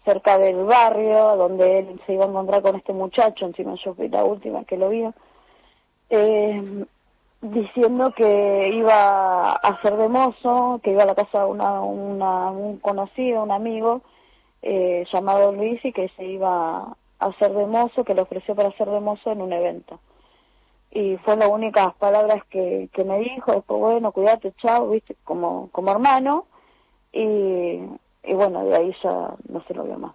cerca 0.04 0.38
del 0.38 0.64
barrio 0.64 1.36
donde 1.36 1.80
él 1.80 2.00
se 2.06 2.14
iba 2.14 2.24
a 2.24 2.28
encontrar 2.28 2.62
con 2.62 2.76
este 2.76 2.92
muchacho, 2.92 3.44
encima 3.44 3.74
yo 3.84 3.94
fui 3.94 4.08
la 4.08 4.24
última 4.24 4.64
que 4.64 4.78
lo 4.78 4.88
vio, 4.88 5.14
eh, 6.10 6.86
diciendo 7.42 8.12
que 8.12 8.70
iba 8.72 9.52
a 9.52 9.56
hacer 9.56 9.96
de 9.96 10.08
mozo, 10.08 10.80
que 10.82 10.92
iba 10.92 11.02
a 11.02 11.06
la 11.06 11.14
casa 11.14 11.40
de 11.40 11.46
una, 11.46 11.80
una, 11.80 12.50
un 12.50 12.78
conocido, 12.78 13.42
un 13.42 13.52
amigo 13.52 14.02
eh, 14.62 15.04
llamado 15.12 15.52
Luis 15.52 15.84
y 15.84 15.92
que 15.92 16.08
se 16.16 16.24
iba 16.24 16.78
a 16.78 17.26
hacer 17.26 17.52
de 17.52 17.66
mozo, 17.66 18.04
que 18.04 18.14
le 18.14 18.22
ofreció 18.22 18.54
para 18.54 18.70
hacer 18.70 18.88
de 18.88 19.00
mozo 19.00 19.32
en 19.32 19.42
un 19.42 19.52
evento. 19.52 20.00
Y 20.96 21.16
fue 21.18 21.36
las 21.36 21.50
únicas 21.50 21.94
palabras 21.96 22.42
que, 22.48 22.88
que 22.92 23.04
me 23.04 23.18
dijo, 23.18 23.52
después 23.52 23.80
bueno, 23.80 24.12
cuídate, 24.12 24.52
chao, 24.62 24.90
viste, 24.90 25.16
como, 25.24 25.68
como 25.70 25.90
hermano. 25.90 26.46
Y 27.12 27.80
y 28.26 28.34
bueno, 28.34 28.64
de 28.64 28.76
ahí 28.76 28.94
ya 29.02 29.34
no 29.48 29.62
se 29.66 29.74
lo 29.74 29.84
vio 29.84 29.98
más. 29.98 30.14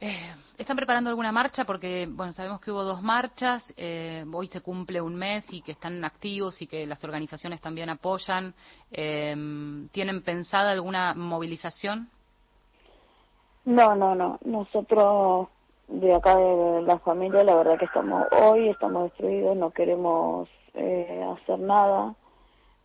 Eh, 0.00 0.34
¿Están 0.58 0.76
preparando 0.76 1.08
alguna 1.08 1.32
marcha? 1.32 1.64
Porque, 1.64 2.06
bueno, 2.10 2.32
sabemos 2.32 2.60
que 2.60 2.70
hubo 2.72 2.82
dos 2.82 3.00
marchas, 3.00 3.72
eh, 3.76 4.24
hoy 4.32 4.48
se 4.48 4.60
cumple 4.60 5.00
un 5.00 5.14
mes 5.14 5.46
y 5.50 5.62
que 5.62 5.72
están 5.72 6.04
activos 6.04 6.60
y 6.60 6.66
que 6.66 6.84
las 6.86 7.02
organizaciones 7.04 7.60
también 7.60 7.90
apoyan. 7.90 8.54
Eh, 8.90 9.86
¿Tienen 9.92 10.22
pensada 10.22 10.72
alguna 10.72 11.14
movilización? 11.14 12.08
No, 13.64 13.94
no, 13.94 14.14
no. 14.14 14.38
Nosotros 14.44 15.48
de 15.88 16.14
acá 16.14 16.36
de 16.36 16.82
la 16.82 16.98
familia, 16.98 17.44
la 17.44 17.54
verdad 17.54 17.78
que 17.78 17.84
estamos 17.84 18.26
hoy, 18.42 18.68
estamos 18.68 19.04
destruidos, 19.04 19.56
no 19.56 19.70
queremos 19.70 20.48
eh, 20.74 21.24
hacer 21.34 21.58
nada. 21.58 22.14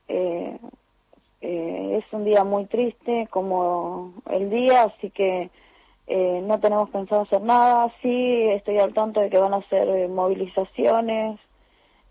Eh, 0.08 0.58
eh, 1.42 1.98
es 1.98 2.14
un 2.14 2.26
día 2.26 2.44
muy 2.44 2.66
triste 2.66 3.28
como 3.30 4.14
el 4.30 4.50
día, 4.50 4.84
así 4.84 5.10
que 5.12 5.50
eh, 6.08 6.42
no 6.44 6.60
tenemos 6.60 6.90
pensado 6.90 7.22
hacer 7.22 7.42
nada. 7.42 7.94
Sí, 8.02 8.48
estoy 8.50 8.80
al 8.80 8.94
tanto 8.94 9.22
de 9.22 9.30
que 9.30 9.38
van 9.38 9.54
a 9.54 9.58
hacer 9.58 9.88
eh, 9.88 10.08
movilizaciones 10.08 11.40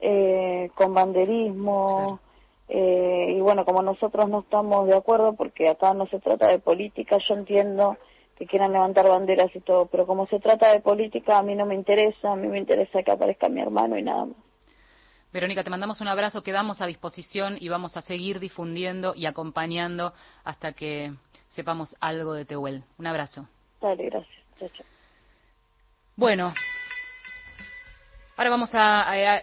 eh, 0.01 0.71
con 0.75 0.95
banderismo. 0.95 2.21
Eh, 2.69 3.35
y 3.37 3.41
bueno, 3.41 3.65
como 3.65 3.83
nosotros 3.83 4.29
no 4.29 4.41
estamos 4.41 4.87
de 4.87 4.95
acuerdo, 4.97 5.33
porque 5.35 5.69
acá 5.69 5.95
no 5.95 6.07
se 6.07 6.21
trata 6.21 6.49
de 6.49 6.59
política, 6.59 7.19
yo 7.27 7.35
entiendo 7.35 7.97
que 8.39 8.47
quieran 8.47 8.73
levantar 8.73 9.09
banderas 9.09 9.55
y 9.55 9.61
todo, 9.61 9.87
pero 9.87 10.07
como 10.07 10.27
se 10.29 10.39
trata 10.39 10.73
de 10.73 10.81
política, 10.81 11.39
a 11.39 11.43
mí 11.43 11.57
no 11.57 11.67
me 11.67 11.75
interesa, 11.75 12.33
a 12.33 12.37
mí 12.37 12.47
me 12.47 12.59
interesa 12.59 13.03
que 13.03 13.11
aparezca 13.11 13.49
mi 13.49 13.61
hermano 13.61 13.99
y 13.99 14.03
nada 14.03 14.27
más. 14.27 14.37
Verónica, 15.33 15.65
te 15.65 15.71
mandamos 15.71 16.01
un 16.01 16.09
abrazo, 16.09 16.43
quedamos 16.43 16.81
a 16.81 16.87
disposición 16.87 17.57
y 17.61 17.69
vamos 17.69 17.97
a 17.97 18.01
seguir 18.01 18.39
difundiendo 18.39 19.13
y 19.15 19.27
acompañando 19.27 20.15
hasta 20.45 20.73
que 20.73 21.13
sepamos 21.51 21.97
algo 22.01 22.33
de 22.33 22.45
Tehuel. 22.45 22.85
Un 22.97 23.07
abrazo. 23.09 23.49
Dale, 23.81 24.05
gracias. 24.05 24.39
Bueno, 26.17 26.55
ahora 28.37 28.51
vamos 28.51 28.71
a, 28.73 29.43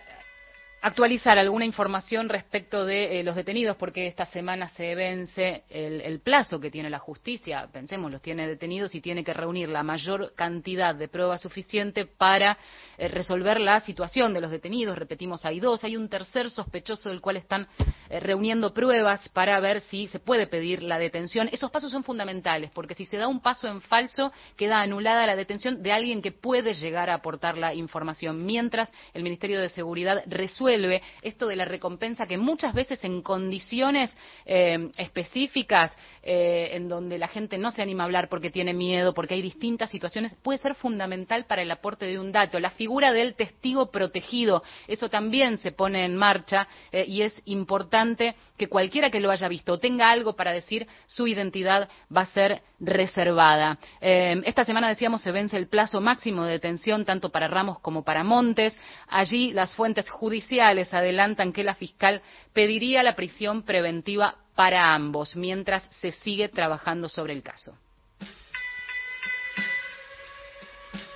actualizar 0.86 1.40
alguna 1.40 1.66
información 1.66 2.30
respecto 2.30 2.86
de 2.86 3.20
eh, 3.20 3.24
los 3.24 3.36
detenidos, 3.36 3.76
porque 3.76 4.06
esta 4.06 4.28
semana 4.28 4.70
se 4.70 4.94
vence 4.94 5.64
el, 5.72 6.20
plazo 6.20 6.60
que 6.60 6.70
tiene 6.70 6.92
la 6.92 7.00
justicia, 7.00 7.68
pensemos, 7.74 8.12
los 8.12 8.22
tiene 8.22 8.48
detenidos 8.48 8.94
y 8.94 9.02
tiene 9.02 9.24
que 9.24 9.34
reunir 9.34 9.68
la 9.68 9.82
mayor 9.82 10.34
cantidad 10.36 10.94
de 10.94 11.08
pruebas 11.08 11.42
suficiente 11.42 12.06
para 12.06 12.60
eh, 13.00 13.08
resolver 13.08 13.60
la 13.60 13.80
situación 13.80 14.36
de 14.36 14.42
los 14.42 14.52
detenidos. 14.52 14.96
Repetimos, 14.96 15.44
hay 15.44 15.60
dos, 15.60 15.84
hay 15.84 15.98
un 15.98 16.08
tercer 16.08 16.52
sospechoso 16.52 17.10
del 17.10 17.20
cual 17.20 17.38
están 17.38 17.68
eh, 18.12 18.20
reuniendo 18.20 18.72
pruebas 18.72 19.28
para 19.30 19.60
ver 19.60 19.80
si 19.82 20.06
se 20.06 20.20
puede 20.20 20.46
pedir 20.46 20.84
la 20.84 21.00
detención. 21.00 21.50
Esos 21.52 21.72
pasos 21.72 21.90
son 21.90 22.04
fundamentales, 22.04 22.70
porque 22.70 22.94
si 22.94 23.08
se 23.08 23.18
da 23.18 23.28
un 23.28 23.40
paso 23.40 23.68
en 23.68 23.82
falso, 23.82 24.32
queda 24.56 24.82
anulada 24.82 25.26
la 25.26 25.36
detención 25.36 25.82
de 25.82 25.94
alguien 25.94 26.22
que 26.22 26.32
puede 26.32 26.76
llegar 26.76 27.10
a 27.10 27.16
aportar 27.16 27.58
la 27.58 27.74
información, 27.74 28.46
mientras 28.46 28.92
el 29.16 29.24
Ministerio 29.24 29.60
de 29.60 29.70
Seguridad 29.70 30.22
resuelve 30.28 30.75
esto 31.22 31.48
de 31.48 31.56
la 31.56 31.66
recompensa 31.66 32.28
que 32.28 32.38
muchas 32.38 32.74
veces 32.74 33.04
en 33.04 33.22
condiciones 33.22 34.16
eh, 34.46 34.90
específicas, 34.98 35.96
eh, 36.24 36.70
en 36.74 36.88
donde 36.88 37.18
la 37.18 37.28
gente 37.28 37.58
no 37.58 37.72
se 37.72 37.82
anima 37.82 38.04
a 38.04 38.06
hablar 38.06 38.30
porque 38.30 38.50
tiene 38.50 38.74
miedo, 38.74 39.14
porque 39.14 39.36
hay 39.36 39.42
distintas 39.42 39.90
situaciones, 39.90 40.36
puede 40.44 40.60
ser 40.60 40.76
fundamental 40.76 41.46
para 41.46 41.62
el 41.62 41.72
aporte 41.72 42.06
de 42.06 42.20
un 42.20 42.32
dato. 42.32 42.60
La 42.60 42.72
figura 42.72 43.12
del 43.12 43.36
testigo 43.36 43.92
protegido, 43.92 44.64
eso 44.88 45.10
también 45.10 45.58
se 45.58 45.72
pone 45.72 46.06
en 46.06 46.16
marcha 46.16 46.68
eh, 46.92 47.06
y 47.08 47.22
es 47.22 47.42
importante 47.46 48.36
que 48.58 48.68
cualquiera 48.68 49.10
que 49.10 49.20
lo 49.20 49.32
haya 49.32 49.48
visto 49.48 49.78
tenga 49.80 50.10
algo 50.10 50.36
para 50.36 50.52
decir, 50.52 50.88
su 51.06 51.28
identidad 51.28 51.90
va 52.16 52.22
a 52.22 52.26
ser 52.28 52.62
reservada. 52.80 53.80
esta 54.02 54.66
semana 54.66 54.90
decíamos 54.90 55.22
se 55.22 55.32
vence 55.32 55.56
el 55.56 55.70
plazo 55.70 56.02
máximo 56.02 56.44
de 56.44 56.52
detención 56.54 57.06
tanto 57.06 57.30
para 57.30 57.48
Ramos 57.48 57.80
como 57.80 58.04
para 58.04 58.24
Montes. 58.24 58.78
Allí 59.08 59.54
las 59.54 59.74
fuentes 59.76 60.10
judiciales 60.10 60.65
adelantan 60.94 61.54
que 61.54 61.64
la 61.64 61.76
fiscal 61.76 62.22
pediría 62.54 63.04
la 63.04 63.16
prisión 63.16 63.64
preventiva 63.64 64.36
para 64.56 64.94
ambos, 64.94 65.36
mientras 65.36 65.84
se 66.02 66.12
sigue 66.12 66.50
trabajando 66.50 67.10
sobre 67.10 67.34
el 67.34 67.44
caso. 67.44 67.78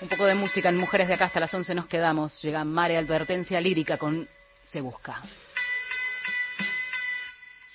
Un 0.01 0.07
poco 0.07 0.25
de 0.25 0.35
música 0.35 0.69
en 0.69 0.77
Mujeres 0.77 1.09
de 1.09 1.15
acá 1.15 1.25
hasta 1.25 1.41
las 1.41 1.53
11 1.53 1.75
nos 1.75 1.87
quedamos. 1.87 2.41
Llega 2.41 2.63
Mare 2.63 2.97
Advertencia 2.97 3.59
Lírica 3.59 3.97
con 3.97 4.27
Se 4.63 4.79
Busca. 4.79 5.21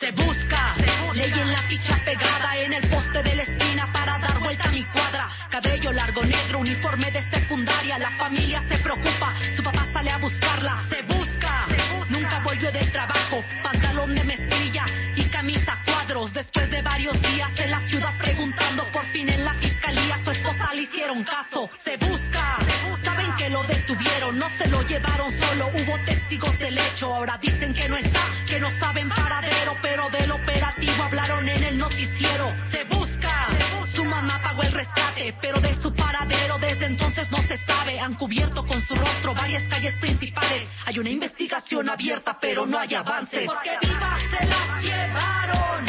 Se 0.01 0.11
busca, 0.11 0.75
ley 1.15 1.33
en 1.33 1.53
la 1.53 1.63
ficha 1.63 1.99
pegada 2.05 2.59
en 2.59 2.73
el 2.73 2.91
poste 2.91 3.23
de 3.23 3.37
la 3.37 3.43
esquina 3.43 3.91
para 3.93 4.19
dar 4.19 4.41
vuelta 4.41 4.65
a 4.65 4.73
mi 4.73 4.83
cuadra. 4.85 5.31
Cabello 5.51 5.93
largo, 5.93 6.25
negro, 6.25 6.59
uniforme 6.59 7.11
de 7.11 7.23
secundaria. 7.31 7.99
La 7.99 8.11
familia 8.19 8.63
se 8.69 8.79
preocupa, 8.79 9.35
su 9.55 9.63
papá 9.63 9.87
sale 9.93 10.11
a 10.11 10.19
buscarla. 10.19 10.85
Se 10.89 11.03
busca, 11.03 11.44
nunca 12.09 12.41
volvió 12.41 12.71
del 12.73 12.91
trabajo. 12.93 13.45
Pantalón 13.63 14.15
de 14.15 14.25
mezclilla 14.25 14.85
y 15.17 15.25
camisa 15.29 15.79
cuadros. 15.85 16.33
Después 16.33 16.71
de 16.71 16.83
varios 16.83 17.21
días 17.23 17.51
en 17.59 17.71
la 17.71 17.81
ciudad 17.89 18.13
preguntando, 18.19 18.85
por 18.93 19.05
fin 19.07 19.29
en 19.29 19.45
la 19.45 19.55
fiscalía 19.55 20.19
su 20.25 20.31
esposa 20.31 20.75
le 20.75 20.83
hicieron 20.83 21.25
caso. 21.25 21.71
Se 21.85 21.97
busca, 21.97 22.59
saben 23.05 23.35
que 23.37 23.51
lo 23.51 23.63
detuvieron, 23.65 24.39
no 24.39 24.49
se 24.59 24.67
lo 24.69 24.83
llevaron 24.83 25.33
solo. 25.41 25.69
Hubo 25.69 25.99
testigos 26.05 26.59
del 26.59 26.79
hecho, 26.79 27.15
ahora 27.15 27.39
dicen 27.41 27.75
que 27.75 27.89
no 27.89 27.97
está, 27.97 28.27
que 28.47 28.61
no 28.61 28.71
saben 28.79 29.09
paradero 29.09 29.77
pero 29.83 30.09
del 30.11 30.31
operativo 30.31 31.03
hablaron 31.03 31.49
en 31.49 31.63
el 31.63 31.79
noticiero. 31.79 32.53
Se 32.71 32.85
busca, 32.85 33.14
pagó 34.43 34.63
el 34.63 34.73
rescate, 34.73 35.35
pero 35.41 35.61
de 35.61 35.75
su 35.83 35.95
paradero 35.95 36.59
desde 36.59 36.87
entonces 36.87 37.31
no 37.31 37.43
se 37.43 37.59
sabe. 37.59 37.99
Han 38.01 38.15
cubierto 38.15 38.67
con 38.67 38.81
su 38.83 38.95
rostro 38.95 39.35
varias 39.35 39.63
calles 39.65 39.95
principales. 40.01 40.69
Hay 40.87 40.99
una 40.99 41.11
investigación 41.11 41.89
abierta, 41.89 42.39
pero 42.41 42.67
no 42.67 42.79
hay 42.79 42.95
avances. 42.95 43.47
Porque 43.47 43.77
vivas 43.81 44.23
se 44.31 44.47
las 44.47 44.83
llevaron, 44.83 45.87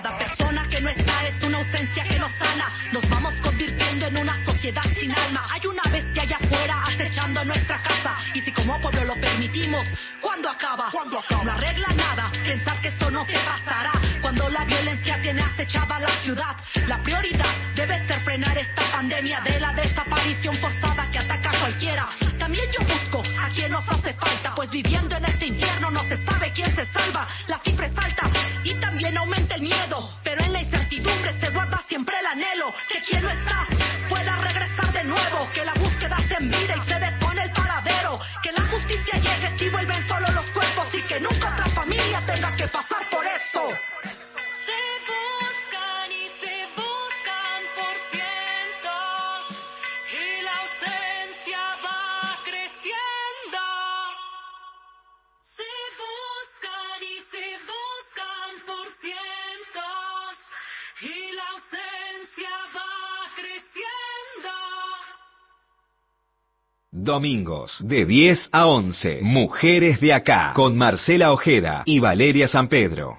Cada 0.00 0.16
persona 0.16 0.64
que 0.70 0.80
no 0.80 0.90
está 0.90 1.26
es 1.26 1.42
una 1.42 1.58
ausencia 1.58 2.04
que 2.04 2.20
nos 2.20 2.30
sana. 2.34 2.70
Nos 2.92 3.02
vamos 3.10 3.34
convirtiendo 3.42 4.06
en 4.06 4.18
una 4.18 4.44
sociedad 4.44 4.84
sin 4.94 5.10
alma. 5.10 5.44
Hay 5.50 5.66
una 5.66 5.82
bestia 5.90 6.22
allá 6.22 6.36
afuera 6.36 6.84
acechando 6.86 7.44
nuestra 7.44 7.82
casa. 7.82 8.14
Y 8.32 8.40
si 8.42 8.52
como 8.52 8.80
pueblo 8.80 9.02
lo 9.02 9.14
permitimos, 9.16 9.84
¿cuándo 10.20 10.48
acaba? 10.50 10.92
¿Cuándo 10.92 11.18
acaba? 11.18 11.42
No 11.42 11.50
arregla 11.50 11.88
nada. 11.96 12.30
Pensar 12.30 12.80
que 12.80 12.88
esto 12.88 13.10
no 13.10 13.26
se 13.26 13.32
pasará. 13.40 13.90
Cuando 14.22 14.48
la 14.48 14.64
violencia 14.66 15.20
tiene 15.20 15.42
acechada 15.42 15.98
la 15.98 16.10
ciudad. 16.22 16.56
La 16.86 16.98
prioridad 16.98 17.56
debe 17.74 18.06
ser 18.06 18.20
frenar 18.20 18.56
esta 18.56 18.92
pandemia 18.92 19.40
de 19.40 19.58
la 19.58 19.72
desaparición 19.72 20.56
forzada 20.58 21.10
que 21.10 21.18
ataca 21.18 21.50
a 21.50 21.58
cualquiera. 21.58 22.08
También 22.38 22.70
yo 22.70 22.86
busco 22.86 23.24
a 23.36 23.48
quien 23.48 23.72
nos 23.72 23.82
hace 23.88 24.14
falta, 24.14 24.54
pues 24.54 24.70
viviendo 24.70 25.16
en 25.16 25.24
este 25.24 25.46
infierno 25.46 25.90
no 25.90 26.04
se 26.04 26.24
sabe 26.24 26.52
quién 26.52 26.72
se 26.76 26.86
salva. 26.86 27.26
La 27.48 27.58
cifra 27.58 27.86
es 27.86 27.98
alta 27.98 28.27
el 29.58 29.62
miedo, 29.62 30.10
pero 30.22 30.44
en 30.44 30.52
la 30.52 30.62
incertidumbre 30.62 31.40
se 31.40 31.50
guarda 31.50 31.82
siempre 31.88 32.18
el 32.20 32.26
anhelo 32.26 32.72
que 32.88 33.00
quien 33.02 33.22
no 33.22 33.30
está 33.30 33.67
Domingos, 66.90 67.76
de 67.80 68.06
10 68.06 68.48
a 68.50 68.66
11, 68.66 69.18
Mujeres 69.20 70.00
de 70.00 70.14
Acá, 70.14 70.52
con 70.54 70.74
Marcela 70.74 71.32
Ojeda 71.32 71.82
y 71.84 71.98
Valeria 71.98 72.48
San 72.48 72.66
Pedro. 72.68 73.18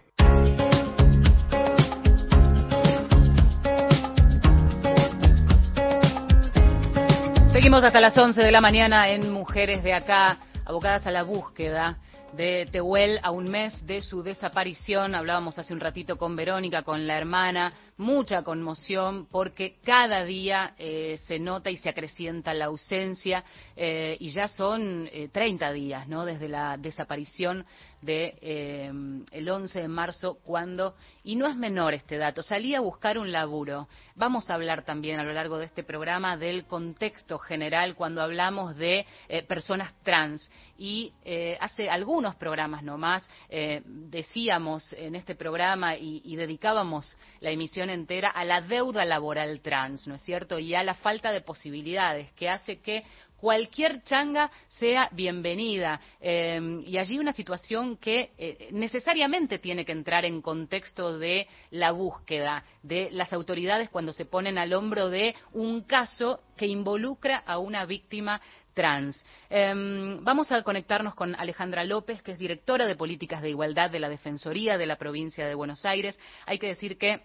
Seguimos 7.51 7.83
hasta 7.83 8.01
las 8.01 8.17
11 8.17 8.41
de 8.41 8.51
la 8.51 8.59
mañana 8.59 9.09
en 9.09 9.31
Mujeres 9.31 9.83
de 9.83 9.93
Acá, 9.93 10.39
abocadas 10.65 11.05
a 11.05 11.11
la 11.11 11.21
búsqueda 11.21 11.99
de 12.33 12.67
Tehuel 12.71 13.19
a 13.23 13.31
un 13.31 13.49
mes 13.49 13.85
de 13.85 14.01
su 14.01 14.23
desaparición. 14.23 15.15
Hablábamos 15.15 15.57
hace 15.57 15.73
un 15.73 15.79
ratito 15.79 16.17
con 16.17 16.35
Verónica, 16.35 16.83
con 16.83 17.07
la 17.07 17.17
hermana, 17.17 17.73
mucha 17.97 18.43
conmoción 18.43 19.27
porque 19.29 19.77
cada 19.83 20.23
día 20.23 20.73
eh, 20.77 21.19
se 21.27 21.39
nota 21.39 21.69
y 21.69 21.77
se 21.77 21.89
acrecienta 21.89 22.53
la 22.53 22.65
ausencia 22.65 23.43
eh, 23.75 24.17
y 24.19 24.29
ya 24.29 24.47
son 24.47 25.09
eh, 25.11 25.29
30 25.31 25.71
días, 25.71 26.07
¿no? 26.07 26.25
Desde 26.25 26.47
la 26.47 26.77
desaparición 26.77 27.65
de 28.01 28.37
eh, 28.41 28.91
el 29.31 29.49
11 29.49 29.81
de 29.81 29.87
marzo 29.87 30.39
cuando 30.43 30.95
y 31.23 31.35
no 31.35 31.47
es 31.47 31.55
menor 31.55 31.93
este 31.93 32.17
dato 32.17 32.41
salí 32.41 32.75
a 32.75 32.79
buscar 32.79 33.17
un 33.17 33.31
laburo 33.31 33.87
vamos 34.15 34.49
a 34.49 34.55
hablar 34.55 34.83
también 34.83 35.19
a 35.19 35.23
lo 35.23 35.33
largo 35.33 35.57
de 35.57 35.65
este 35.65 35.83
programa 35.83 36.37
del 36.37 36.65
contexto 36.65 37.37
general 37.37 37.95
cuando 37.95 38.21
hablamos 38.21 38.75
de 38.75 39.05
eh, 39.27 39.43
personas 39.43 39.93
trans 40.03 40.49
y 40.77 41.13
eh, 41.25 41.57
hace 41.59 41.89
algunos 41.89 42.35
programas 42.35 42.83
nomás 42.83 43.27
decíamos 43.49 44.93
en 44.93 45.15
este 45.15 45.35
programa 45.35 45.95
y, 45.95 46.21
y, 46.23 46.35
dedicábamos 46.35 47.17
la 47.39 47.51
emisión 47.51 47.89
entera 47.89 48.29
a 48.29 48.45
la 48.45 48.61
deuda 48.61 49.05
laboral 49.05 49.61
trans, 49.61 50.07
¿no 50.07 50.15
es 50.15 50.21
cierto? 50.21 50.59
Y 50.59 50.75
a 50.75 50.83
la 50.83 50.95
falta 50.95 51.31
de 51.31 51.41
posibilidades 51.41 52.31
que 52.33 52.49
hace 52.49 52.79
que 52.79 53.03
cualquier 53.39 54.03
changa 54.03 54.51
sea 54.67 55.09
bienvenida. 55.11 55.99
Eh, 56.19 56.81
y 56.85 56.97
allí 56.97 57.19
una 57.19 57.33
situación 57.33 57.97
que 57.97 58.31
eh, 58.37 58.69
necesariamente 58.71 59.59
tiene 59.59 59.85
que 59.85 59.91
entrar 59.91 60.25
en 60.25 60.41
contexto 60.41 61.17
de 61.17 61.47
la 61.71 61.91
búsqueda 61.91 62.63
de 62.83 63.09
las 63.11 63.33
autoridades 63.33 63.89
cuando 63.89 64.13
se 64.13 64.25
ponen 64.25 64.57
al 64.57 64.73
hombro 64.73 65.09
de 65.09 65.35
un 65.53 65.81
caso 65.81 66.41
que 66.57 66.67
involucra 66.67 67.37
a 67.37 67.57
una 67.57 67.85
víctima 67.85 68.41
trans. 68.73 69.23
Eh, 69.49 69.73
vamos 70.21 70.51
a 70.51 70.61
conectarnos 70.63 71.15
con 71.15 71.35
Alejandra 71.35 71.83
López, 71.83 72.21
que 72.21 72.31
es 72.33 72.39
directora 72.39 72.85
de 72.85 72.95
Políticas 72.95 73.41
de 73.41 73.49
Igualdad 73.49 73.89
de 73.89 73.99
la 73.99 74.09
Defensoría 74.09 74.77
de 74.77 74.85
la 74.85 74.97
Provincia 74.97 75.47
de 75.47 75.55
Buenos 75.55 75.85
Aires. 75.85 76.19
Hay 76.45 76.59
que 76.59 76.67
decir 76.67 76.97
que 76.97 77.23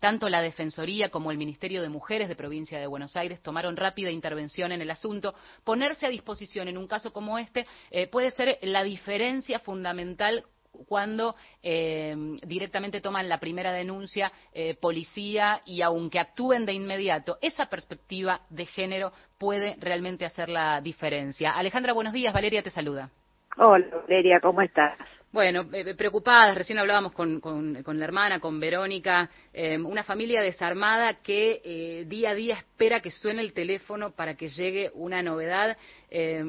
tanto 0.00 0.28
la 0.28 0.42
Defensoría 0.42 1.10
como 1.10 1.30
el 1.30 1.38
Ministerio 1.38 1.82
de 1.82 1.88
Mujeres 1.88 2.28
de 2.28 2.36
Provincia 2.36 2.78
de 2.78 2.86
Buenos 2.86 3.16
Aires 3.16 3.40
tomaron 3.40 3.76
rápida 3.76 4.10
intervención 4.10 4.72
en 4.72 4.80
el 4.80 4.90
asunto. 4.90 5.34
Ponerse 5.64 6.06
a 6.06 6.10
disposición 6.10 6.68
en 6.68 6.78
un 6.78 6.86
caso 6.86 7.12
como 7.12 7.38
este 7.38 7.66
eh, 7.90 8.06
puede 8.06 8.30
ser 8.30 8.58
la 8.62 8.82
diferencia 8.82 9.58
fundamental 9.58 10.44
cuando 10.88 11.36
eh, 11.62 12.14
directamente 12.46 13.00
toman 13.00 13.28
la 13.28 13.38
primera 13.38 13.72
denuncia 13.72 14.32
eh, 14.52 14.74
policía 14.74 15.60
y 15.64 15.82
aunque 15.82 16.18
actúen 16.18 16.66
de 16.66 16.72
inmediato, 16.72 17.38
esa 17.40 17.66
perspectiva 17.66 18.40
de 18.50 18.66
género 18.66 19.12
puede 19.38 19.76
realmente 19.80 20.24
hacer 20.24 20.48
la 20.48 20.80
diferencia. 20.80 21.52
Alejandra, 21.52 21.92
buenos 21.92 22.12
días. 22.12 22.34
Valeria 22.34 22.62
te 22.62 22.70
saluda. 22.70 23.10
Hola, 23.56 23.86
Valeria, 24.08 24.40
¿cómo 24.40 24.62
estás? 24.62 24.98
Bueno, 25.34 25.66
eh, 25.72 25.96
preocupadas, 25.96 26.54
recién 26.54 26.78
hablábamos 26.78 27.10
con, 27.10 27.40
con, 27.40 27.82
con 27.82 27.98
la 27.98 28.04
hermana, 28.04 28.38
con 28.38 28.60
Verónica, 28.60 29.28
eh, 29.52 29.76
una 29.76 30.04
familia 30.04 30.40
desarmada 30.42 31.14
que 31.14 31.60
eh, 31.64 32.04
día 32.06 32.30
a 32.30 32.34
día 32.36 32.54
espera 32.54 33.00
que 33.00 33.10
suene 33.10 33.42
el 33.42 33.52
teléfono 33.52 34.12
para 34.12 34.36
que 34.36 34.48
llegue 34.48 34.92
una 34.94 35.24
novedad. 35.24 35.76
Eh, 36.08 36.40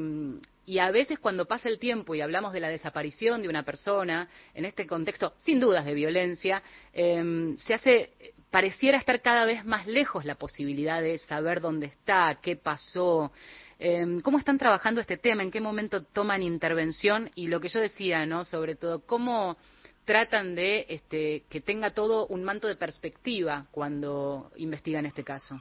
y 0.67 0.77
a 0.77 0.91
veces 0.91 1.17
cuando 1.17 1.45
pasa 1.47 1.67
el 1.67 1.79
tiempo 1.79 2.13
y 2.13 2.21
hablamos 2.21 2.53
de 2.53 2.59
la 2.59 2.69
desaparición 2.69 3.41
de 3.41 3.49
una 3.49 3.63
persona, 3.63 4.29
en 4.53 4.65
este 4.65 4.85
contexto 4.85 5.33
sin 5.43 5.59
dudas 5.59 5.83
de 5.83 5.95
violencia, 5.95 6.61
eh, 6.93 7.55
se 7.65 7.73
hace, 7.73 8.11
pareciera 8.51 8.99
estar 8.99 9.19
cada 9.23 9.45
vez 9.45 9.65
más 9.65 9.87
lejos 9.87 10.25
la 10.25 10.35
posibilidad 10.35 11.01
de 11.01 11.17
saber 11.17 11.59
dónde 11.59 11.87
está, 11.87 12.37
qué 12.39 12.55
pasó. 12.55 13.31
Eh, 13.79 14.19
¿Cómo 14.23 14.37
están 14.37 14.57
trabajando 14.57 15.01
este 15.01 15.17
tema? 15.17 15.43
¿En 15.43 15.51
qué 15.51 15.61
momento 15.61 16.03
toman 16.03 16.43
intervención? 16.43 17.29
Y 17.35 17.47
lo 17.47 17.59
que 17.59 17.69
yo 17.69 17.79
decía, 17.79 18.25
¿no? 18.25 18.43
Sobre 18.45 18.75
todo, 18.75 19.05
¿cómo 19.05 19.57
tratan 20.05 20.55
de 20.55 20.85
este, 20.89 21.43
que 21.49 21.61
tenga 21.61 21.91
todo 21.91 22.27
un 22.27 22.43
manto 22.43 22.67
de 22.67 22.75
perspectiva 22.75 23.65
cuando 23.71 24.51
investigan 24.57 25.05
este 25.05 25.23
caso? 25.23 25.59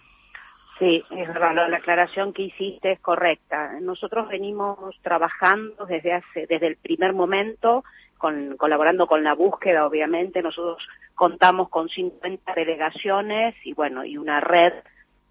Sí, 0.78 1.04
es 1.10 1.28
verdad, 1.28 1.54
la 1.68 1.76
aclaración 1.76 2.32
que 2.32 2.42
hiciste 2.42 2.92
es 2.92 3.00
correcta. 3.00 3.78
Nosotros 3.80 4.28
venimos 4.28 4.78
trabajando 5.02 5.86
desde 5.86 6.14
hace, 6.14 6.46
desde 6.48 6.66
el 6.66 6.76
primer 6.76 7.12
momento, 7.12 7.84
con, 8.18 8.56
colaborando 8.56 9.06
con 9.06 9.22
la 9.22 9.34
búsqueda, 9.34 9.86
obviamente. 9.86 10.42
Nosotros 10.42 10.82
contamos 11.14 11.68
con 11.68 11.88
50 11.88 12.54
delegaciones 12.54 13.54
y 13.64 13.72
bueno, 13.72 14.04
y 14.04 14.16
una 14.18 14.40
red 14.40 14.72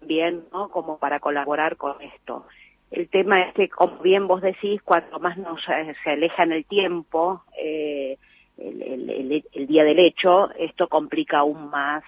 bien, 0.00 0.44
¿no? 0.50 0.70
Como 0.70 0.98
para 0.98 1.20
colaborar 1.20 1.76
con 1.76 2.00
esto. 2.00 2.46
El 2.94 3.08
tema 3.08 3.42
es 3.42 3.54
que, 3.54 3.68
como 3.68 3.98
bien 3.98 4.28
vos 4.28 4.40
decís, 4.40 4.80
cuanto 4.82 5.18
más 5.18 5.36
nos 5.36 5.60
eh, 5.68 5.94
se 6.04 6.10
aleja 6.10 6.44
en 6.44 6.52
el 6.52 6.64
tiempo 6.64 7.42
eh, 7.58 8.16
el, 8.56 8.82
el, 8.82 9.44
el, 9.52 9.66
día 9.66 9.82
del 9.82 9.98
hecho, 9.98 10.52
esto 10.52 10.86
complica 10.86 11.38
aún 11.38 11.70
más 11.70 12.04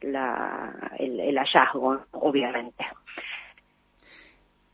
la, 0.00 0.92
el, 0.98 1.36
hallazgo, 1.36 2.06
obviamente. 2.12 2.82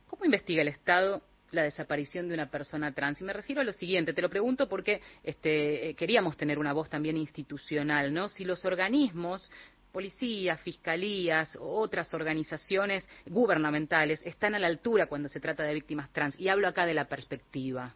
¿Cómo 0.07 0.25
investiga 0.25 0.63
el 0.63 0.69
Estado 0.69 1.23
la 1.51 1.63
desaparición 1.63 2.29
de 2.29 2.35
una 2.35 2.51
persona 2.51 2.93
trans. 2.93 3.23
Y 3.23 3.25
me 3.25 3.33
refiero 3.33 3.63
a 3.63 3.65
lo 3.65 3.73
siguiente, 3.73 4.13
te 4.13 4.21
lo 4.21 4.29
pregunto 4.29 4.69
porque 4.69 5.01
este, 5.25 5.95
queríamos 5.95 6.37
tener 6.37 6.59
una 6.59 6.75
voz 6.75 6.91
también 6.91 7.17
institucional, 7.17 8.13
¿no? 8.13 8.29
Si 8.29 8.45
los 8.45 8.67
organismos 8.67 9.51
policías, 9.93 10.61
fiscalías, 10.61 11.59
otras 11.61 12.13
organizaciones 12.15 13.09
gubernamentales 13.27 14.25
están 14.27 14.55
a 14.55 14.59
la 14.59 14.67
altura 14.67 15.07
cuando 15.07 15.29
se 15.29 15.41
trata 15.41 15.63
de 15.65 15.75
víctimas 15.75 16.13
trans. 16.13 16.39
Y 16.39 16.49
hablo 16.49 16.69
acá 16.69 16.87
de 16.87 16.95
la 16.95 17.07
perspectiva. 17.07 17.95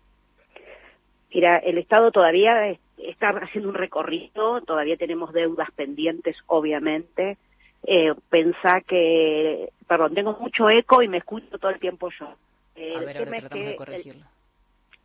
Mira, 1.35 1.59
el 1.59 1.79
Estado 1.79 2.11
todavía 2.11 2.77
está 2.99 3.31
haciendo 3.31 3.71
un 3.71 3.75
recorrido, 3.75 4.61
todavía 4.63 4.97
tenemos 4.97 5.33
deudas 5.33 5.71
pendientes, 5.75 6.37
obviamente. 6.47 7.39
Eh, 7.85 8.13
pensá 8.29 8.81
que, 8.83 9.71
perdón, 9.89 10.15
tengo 10.15 10.37
mucho 10.39 10.69
eco 10.71 11.03
y 11.03 11.09
me 11.09 11.19
escucho 11.19 11.59
todo 11.59 11.71
el 11.71 11.81
tiempo 11.81 12.11
yo. 12.19 12.35
Eh, 12.77 12.95
a 12.97 13.01
ver, 13.01 13.19
ahora 13.19 13.41
tratamos 13.41 13.67
de 13.67 13.75
corregirlo. 13.75 14.25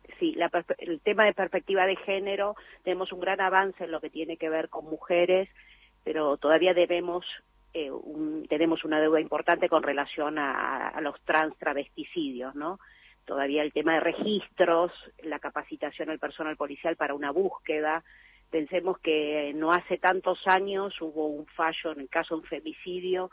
El, 0.04 0.14
sí, 0.18 0.34
la, 0.34 0.50
el 0.78 1.00
tema 1.00 1.24
de 1.24 1.32
perspectiva 1.32 1.86
de 1.86 1.96
género, 1.96 2.56
tenemos 2.84 3.12
un 3.12 3.20
gran 3.20 3.40
avance 3.40 3.84
en 3.84 3.90
lo 3.90 4.00
que 4.00 4.10
tiene 4.10 4.36
que 4.36 4.48
ver 4.48 4.68
con 4.68 4.84
mujeres 4.84 5.48
pero 6.08 6.38
todavía 6.38 6.72
debemos 6.72 7.26
eh, 7.74 7.90
un, 7.90 8.46
tenemos 8.48 8.82
una 8.82 8.98
deuda 8.98 9.20
importante 9.20 9.68
con 9.68 9.82
relación 9.82 10.38
a, 10.38 10.98
los 11.02 11.20
trans 11.20 11.54
travesticidios, 11.58 12.54
¿no? 12.54 12.80
Todavía 13.26 13.62
el 13.62 13.74
tema 13.74 13.92
de 13.92 14.00
registros, 14.00 14.90
la 15.22 15.38
capacitación 15.38 16.08
del 16.08 16.18
personal 16.18 16.56
policial 16.56 16.96
para 16.96 17.12
una 17.12 17.30
búsqueda. 17.30 18.04
Pensemos 18.48 18.98
que 19.00 19.52
no 19.54 19.70
hace 19.70 19.98
tantos 19.98 20.38
años 20.46 20.98
hubo 21.02 21.26
un 21.26 21.44
fallo 21.44 21.92
en 21.92 22.00
el 22.00 22.08
caso 22.08 22.36
de 22.36 22.40
un 22.40 22.46
femicidio 22.46 23.30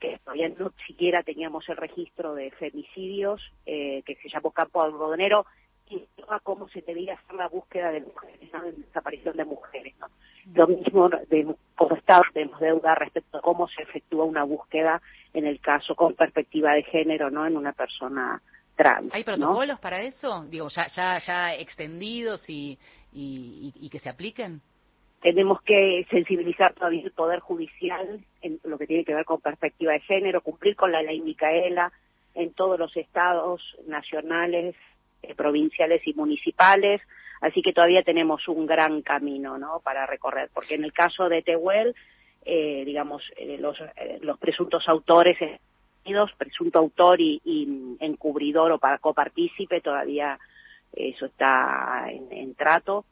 que 0.00 0.18
todavía 0.24 0.48
no 0.48 0.72
siquiera 0.84 1.22
teníamos 1.22 1.68
el 1.68 1.76
registro 1.76 2.34
de 2.34 2.50
femicidios, 2.50 3.40
eh, 3.66 4.02
que 4.04 4.16
se 4.16 4.28
llamó 4.28 4.50
Campo 4.50 4.82
Algodonero, 4.82 5.46
a 6.28 6.40
cómo 6.40 6.68
se 6.68 6.82
debía 6.82 7.14
hacer 7.14 7.34
la 7.36 7.48
búsqueda 7.48 7.90
de 7.90 8.00
mujeres, 8.00 8.52
¿no? 8.52 8.62
de 8.62 8.72
desaparición 8.72 9.36
de 9.36 9.44
mujeres. 9.44 9.94
¿no? 10.00 10.06
Lo 10.54 10.66
mismo 10.66 11.08
de, 11.08 11.54
como 11.74 11.96
Estado 11.96 12.22
tenemos 12.32 12.60
deuda 12.60 12.94
respecto 12.94 13.38
a 13.38 13.40
cómo 13.40 13.68
se 13.68 13.82
efectúa 13.82 14.24
una 14.24 14.44
búsqueda 14.44 15.00
en 15.32 15.46
el 15.46 15.60
caso 15.60 15.94
con 15.94 16.14
perspectiva 16.14 16.72
de 16.72 16.82
género, 16.84 17.30
¿no? 17.30 17.46
En 17.46 17.56
una 17.56 17.72
persona 17.72 18.40
trans. 18.76 19.12
¿Hay 19.12 19.24
protocolos 19.24 19.76
¿no? 19.76 19.80
para 19.80 20.02
eso? 20.02 20.44
Digo, 20.48 20.68
ya, 20.68 20.86
ya, 20.88 21.18
ya 21.18 21.54
extendidos 21.54 22.48
y, 22.48 22.78
y, 23.12 23.72
y, 23.74 23.86
y 23.86 23.90
que 23.90 23.98
se 23.98 24.08
apliquen. 24.08 24.60
Tenemos 25.20 25.60
que 25.62 26.06
sensibilizar 26.10 26.74
todavía 26.74 27.02
el 27.02 27.10
Poder 27.10 27.40
Judicial 27.40 28.20
en 28.42 28.60
lo 28.64 28.78
que 28.78 28.86
tiene 28.86 29.04
que 29.04 29.14
ver 29.14 29.24
con 29.24 29.40
perspectiva 29.40 29.92
de 29.92 30.00
género, 30.00 30.40
cumplir 30.40 30.76
con 30.76 30.92
la 30.92 31.02
ley 31.02 31.20
Micaela 31.20 31.90
en 32.34 32.52
todos 32.52 32.78
los 32.78 32.96
estados 32.96 33.60
nacionales, 33.86 34.76
provinciales 35.34 36.06
y 36.06 36.14
municipales, 36.14 37.00
Así 37.40 37.62
que 37.62 37.72
todavía 37.72 38.02
tenemos 38.02 38.48
un 38.48 38.66
gran 38.66 39.02
camino, 39.02 39.58
¿no? 39.58 39.80
Para 39.80 40.06
recorrer, 40.06 40.48
porque 40.54 40.74
en 40.74 40.84
el 40.84 40.92
caso 40.92 41.28
de 41.28 41.42
Tehuel, 41.42 41.94
eh, 42.44 42.82
digamos, 42.86 43.22
eh, 43.36 43.58
los, 43.58 43.78
eh, 43.80 44.18
los 44.22 44.38
presuntos 44.38 44.88
autores 44.88 45.36
presunto 46.38 46.78
autor 46.78 47.20
y, 47.20 47.40
y 47.44 47.96
encubridor 47.98 48.70
o 48.72 48.78
para 48.78 48.98
copartícipe, 48.98 49.80
todavía 49.80 50.38
eso 50.92 51.26
está 51.26 52.06
en, 52.08 52.28
en 52.30 52.54
trato. 52.54 53.04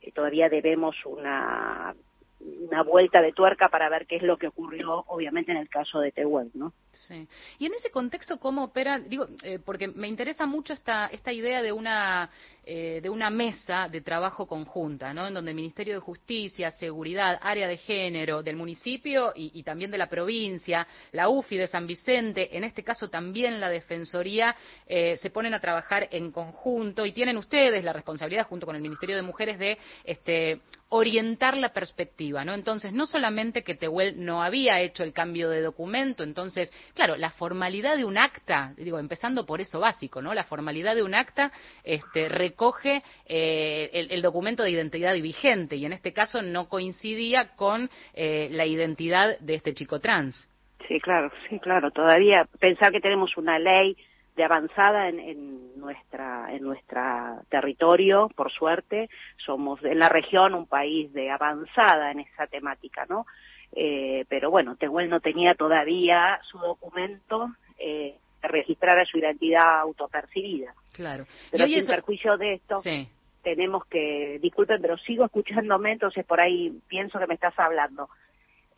Eh, 0.00 0.12
todavía 0.12 0.48
debemos 0.48 0.94
una 1.04 1.94
una 2.40 2.82
vuelta 2.82 3.20
de 3.20 3.32
tuerca 3.32 3.68
para 3.68 3.88
ver 3.88 4.06
qué 4.06 4.16
es 4.16 4.22
lo 4.22 4.36
que 4.36 4.48
ocurrió, 4.48 5.04
obviamente, 5.08 5.52
en 5.52 5.58
el 5.58 5.68
caso 5.68 6.00
de 6.00 6.12
Tehuel, 6.12 6.50
¿no? 6.54 6.72
Sí. 6.92 7.26
Y 7.58 7.66
en 7.66 7.74
ese 7.74 7.90
contexto, 7.90 8.38
¿cómo 8.38 8.64
opera? 8.64 8.98
Digo, 8.98 9.26
eh, 9.42 9.58
porque 9.64 9.88
me 9.88 10.08
interesa 10.08 10.46
mucho 10.46 10.72
esta, 10.72 11.06
esta 11.06 11.32
idea 11.32 11.62
de 11.62 11.72
una, 11.72 12.30
eh, 12.64 13.00
de 13.02 13.10
una 13.10 13.30
mesa 13.30 13.88
de 13.88 14.00
trabajo 14.00 14.46
conjunta, 14.46 15.12
¿no? 15.12 15.26
En 15.26 15.34
donde 15.34 15.50
el 15.50 15.56
Ministerio 15.56 15.94
de 15.94 16.00
Justicia, 16.00 16.70
Seguridad, 16.70 17.38
Área 17.42 17.66
de 17.68 17.76
Género 17.76 18.42
del 18.42 18.56
municipio 18.56 19.32
y, 19.34 19.50
y 19.54 19.62
también 19.62 19.90
de 19.90 19.98
la 19.98 20.08
provincia, 20.08 20.86
la 21.12 21.28
UFI 21.28 21.56
de 21.56 21.66
San 21.66 21.86
Vicente, 21.86 22.56
en 22.56 22.64
este 22.64 22.82
caso 22.84 23.08
también 23.08 23.60
la 23.60 23.68
Defensoría, 23.68 24.54
eh, 24.86 25.16
se 25.16 25.30
ponen 25.30 25.54
a 25.54 25.60
trabajar 25.60 26.08
en 26.10 26.30
conjunto 26.30 27.06
y 27.06 27.12
tienen 27.12 27.36
ustedes 27.36 27.84
la 27.84 27.92
responsabilidad, 27.92 28.46
junto 28.46 28.66
con 28.66 28.76
el 28.76 28.82
Ministerio 28.82 29.16
de 29.16 29.22
Mujeres, 29.22 29.58
de 29.58 29.78
este, 30.04 30.60
orientar 30.90 31.56
la 31.56 31.72
perspectiva, 31.72 32.27
¿no? 32.44 32.54
Entonces, 32.54 32.92
no 32.92 33.06
solamente 33.06 33.62
que 33.62 33.74
Tehuel 33.74 34.24
no 34.24 34.42
había 34.42 34.80
hecho 34.80 35.02
el 35.02 35.12
cambio 35.12 35.48
de 35.50 35.62
documento, 35.62 36.22
entonces, 36.22 36.70
claro, 36.94 37.16
la 37.16 37.30
formalidad 37.30 37.96
de 37.96 38.04
un 38.04 38.18
acta, 38.18 38.74
digo, 38.76 38.98
empezando 38.98 39.46
por 39.46 39.60
eso 39.60 39.80
básico, 39.80 40.22
¿no? 40.22 40.34
La 40.34 40.44
formalidad 40.44 40.94
de 40.94 41.02
un 41.02 41.14
acta 41.14 41.50
este, 41.84 42.28
recoge 42.28 43.02
eh, 43.26 43.90
el, 43.92 44.22
documento 44.22 44.62
de 44.62 44.70
identidad 44.70 45.14
vigente 45.14 45.76
y 45.76 45.86
en 45.86 45.92
este 45.92 46.12
caso 46.12 46.42
no 46.42 46.68
coincidía 46.68 47.54
con 47.56 47.88
eh, 48.14 48.48
la 48.50 48.66
identidad 48.66 49.38
de 49.40 49.54
este 49.54 49.74
chico 49.74 50.00
trans. 50.00 50.48
Sí, 50.86 51.00
claro, 51.00 51.30
sí, 51.48 51.58
claro. 51.58 51.90
Todavía 51.90 52.46
pensar 52.58 52.92
que 52.92 53.00
tenemos 53.00 53.36
una 53.36 53.58
ley 53.58 53.96
de 54.38 54.44
avanzada 54.44 55.08
en, 55.08 55.18
en 55.18 55.78
nuestra 55.80 56.46
en 56.54 56.62
nuestra 56.62 57.42
territorio, 57.50 58.30
por 58.36 58.50
suerte, 58.52 59.10
somos 59.44 59.82
en 59.84 59.98
la 59.98 60.08
región 60.08 60.54
un 60.54 60.66
país 60.66 61.12
de 61.12 61.28
avanzada 61.30 62.12
en 62.12 62.20
esa 62.20 62.46
temática, 62.46 63.04
¿no? 63.08 63.26
Eh, 63.72 64.24
pero 64.28 64.50
bueno, 64.50 64.76
Tehuel 64.76 65.10
no 65.10 65.20
tenía 65.20 65.54
todavía 65.54 66.40
su 66.50 66.56
documento 66.58 67.50
eh, 67.78 68.14
registrar 68.40 69.04
su 69.06 69.18
identidad 69.18 69.80
autopercibida. 69.80 70.72
Claro. 70.94 71.26
Pero 71.50 71.66
y 71.66 71.70
sin 71.74 71.82
eso- 71.82 71.92
perjuicio 71.92 72.36
de 72.38 72.54
esto, 72.54 72.80
Sí. 72.82 73.08
tenemos 73.42 73.84
que, 73.86 74.38
disculpen, 74.40 74.80
pero 74.80 74.96
sigo 74.98 75.24
escuchándome, 75.24 75.92
entonces 75.92 76.24
por 76.24 76.40
ahí 76.40 76.78
pienso 76.88 77.18
que 77.18 77.26
me 77.26 77.34
estás 77.34 77.58
hablando. 77.58 78.08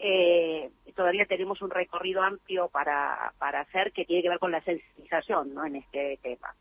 Eh, 0.02 0.70
todavía 0.96 1.26
tenemos 1.26 1.60
un 1.60 1.70
recorrido 1.70 2.22
amplio 2.22 2.68
para, 2.68 3.34
para 3.38 3.60
hacer 3.60 3.92
que 3.92 4.06
tiene 4.06 4.22
que 4.22 4.30
ver 4.30 4.38
con 4.38 4.50
la 4.50 4.62
sensibilización 4.62 5.52
¿no? 5.52 5.66
en 5.66 5.76
este 5.76 6.18
tema. 6.22 6.54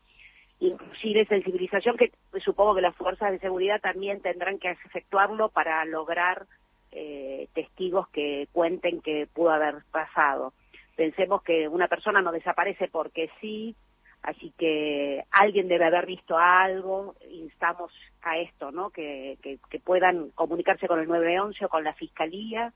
Inclusive 0.58 1.24
sensibilización 1.24 1.96
que 1.96 2.12
supongo 2.44 2.74
que 2.74 2.82
las 2.82 2.94
fuerzas 2.94 3.32
de 3.32 3.38
seguridad 3.38 3.80
también 3.80 4.20
tendrán 4.20 4.58
que 4.58 4.70
efectuarlo 4.70 5.48
para 5.48 5.82
lograr 5.86 6.46
eh, 6.92 7.48
testigos 7.54 8.08
que 8.10 8.46
cuenten 8.52 9.00
que 9.00 9.26
pudo 9.32 9.52
haber 9.52 9.76
pasado. 9.90 10.52
Pensemos 10.94 11.42
que 11.42 11.66
una 11.66 11.88
persona 11.88 12.20
no 12.20 12.30
desaparece 12.30 12.88
porque 12.88 13.30
sí, 13.40 13.74
Así 14.22 14.52
que 14.58 15.24
alguien 15.30 15.66
debe 15.66 15.86
haber 15.86 16.04
visto 16.04 16.36
algo, 16.36 17.14
instamos 17.30 17.90
a 18.20 18.36
esto, 18.36 18.70
¿no? 18.70 18.90
Que, 18.90 19.38
que, 19.40 19.58
que 19.70 19.80
puedan 19.80 20.28
comunicarse 20.32 20.86
con 20.86 21.00
el 21.00 21.08
911 21.08 21.64
o 21.64 21.68
con 21.70 21.84
la 21.84 21.94
Fiscalía 21.94 22.74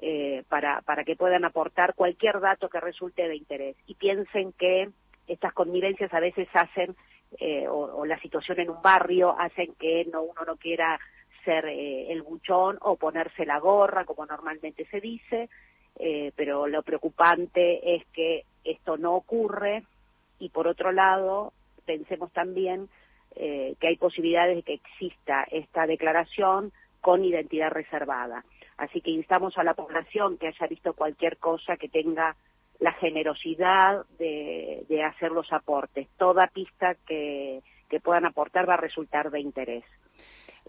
eh, 0.00 0.44
para, 0.48 0.80
para 0.82 1.04
que 1.04 1.16
puedan 1.16 1.44
aportar 1.44 1.94
cualquier 1.94 2.40
dato 2.40 2.68
que 2.68 2.80
resulte 2.80 3.28
de 3.28 3.36
interés. 3.36 3.76
Y 3.86 3.94
piensen 3.94 4.52
que 4.52 4.90
estas 5.26 5.52
connivencias 5.52 6.12
a 6.14 6.20
veces 6.20 6.48
hacen, 6.52 6.96
eh, 7.38 7.66
o, 7.68 7.78
o 7.78 8.06
la 8.06 8.18
situación 8.20 8.60
en 8.60 8.70
un 8.70 8.80
barrio, 8.82 9.38
hacen 9.38 9.74
que 9.78 10.06
no, 10.12 10.22
uno 10.22 10.44
no 10.46 10.56
quiera 10.56 10.98
ser 11.44 11.66
eh, 11.66 12.12
el 12.12 12.22
buchón 12.22 12.78
o 12.82 12.96
ponerse 12.96 13.46
la 13.46 13.58
gorra, 13.58 14.04
como 14.04 14.26
normalmente 14.26 14.84
se 14.90 15.00
dice, 15.00 15.48
eh, 15.98 16.32
pero 16.36 16.66
lo 16.66 16.82
preocupante 16.82 17.96
es 17.96 18.06
que 18.12 18.44
esto 18.64 18.98
no 18.98 19.14
ocurre 19.14 19.82
y 20.38 20.50
por 20.50 20.68
otro 20.68 20.92
lado 20.92 21.52
pensemos 21.86 22.30
también 22.32 22.88
eh, 23.34 23.74
que 23.80 23.88
hay 23.88 23.96
posibilidades 23.96 24.56
de 24.56 24.62
que 24.62 24.74
exista 24.74 25.44
esta 25.50 25.86
declaración 25.86 26.72
con 27.00 27.24
identidad 27.24 27.70
reservada. 27.70 28.44
Así 28.78 29.00
que 29.00 29.10
instamos 29.10 29.58
a 29.58 29.64
la 29.64 29.74
población 29.74 30.38
que 30.38 30.48
haya 30.48 30.66
visto 30.68 30.94
cualquier 30.94 31.36
cosa 31.36 31.76
que 31.76 31.88
tenga 31.88 32.36
la 32.78 32.92
generosidad 32.92 34.06
de, 34.18 34.84
de 34.88 35.02
hacer 35.02 35.32
los 35.32 35.52
aportes. 35.52 36.08
Toda 36.16 36.46
pista 36.46 36.96
que, 37.06 37.60
que 37.88 38.00
puedan 38.00 38.24
aportar 38.24 38.68
va 38.68 38.74
a 38.74 38.78
resultar 38.78 39.30
de 39.30 39.40
interés. 39.40 39.84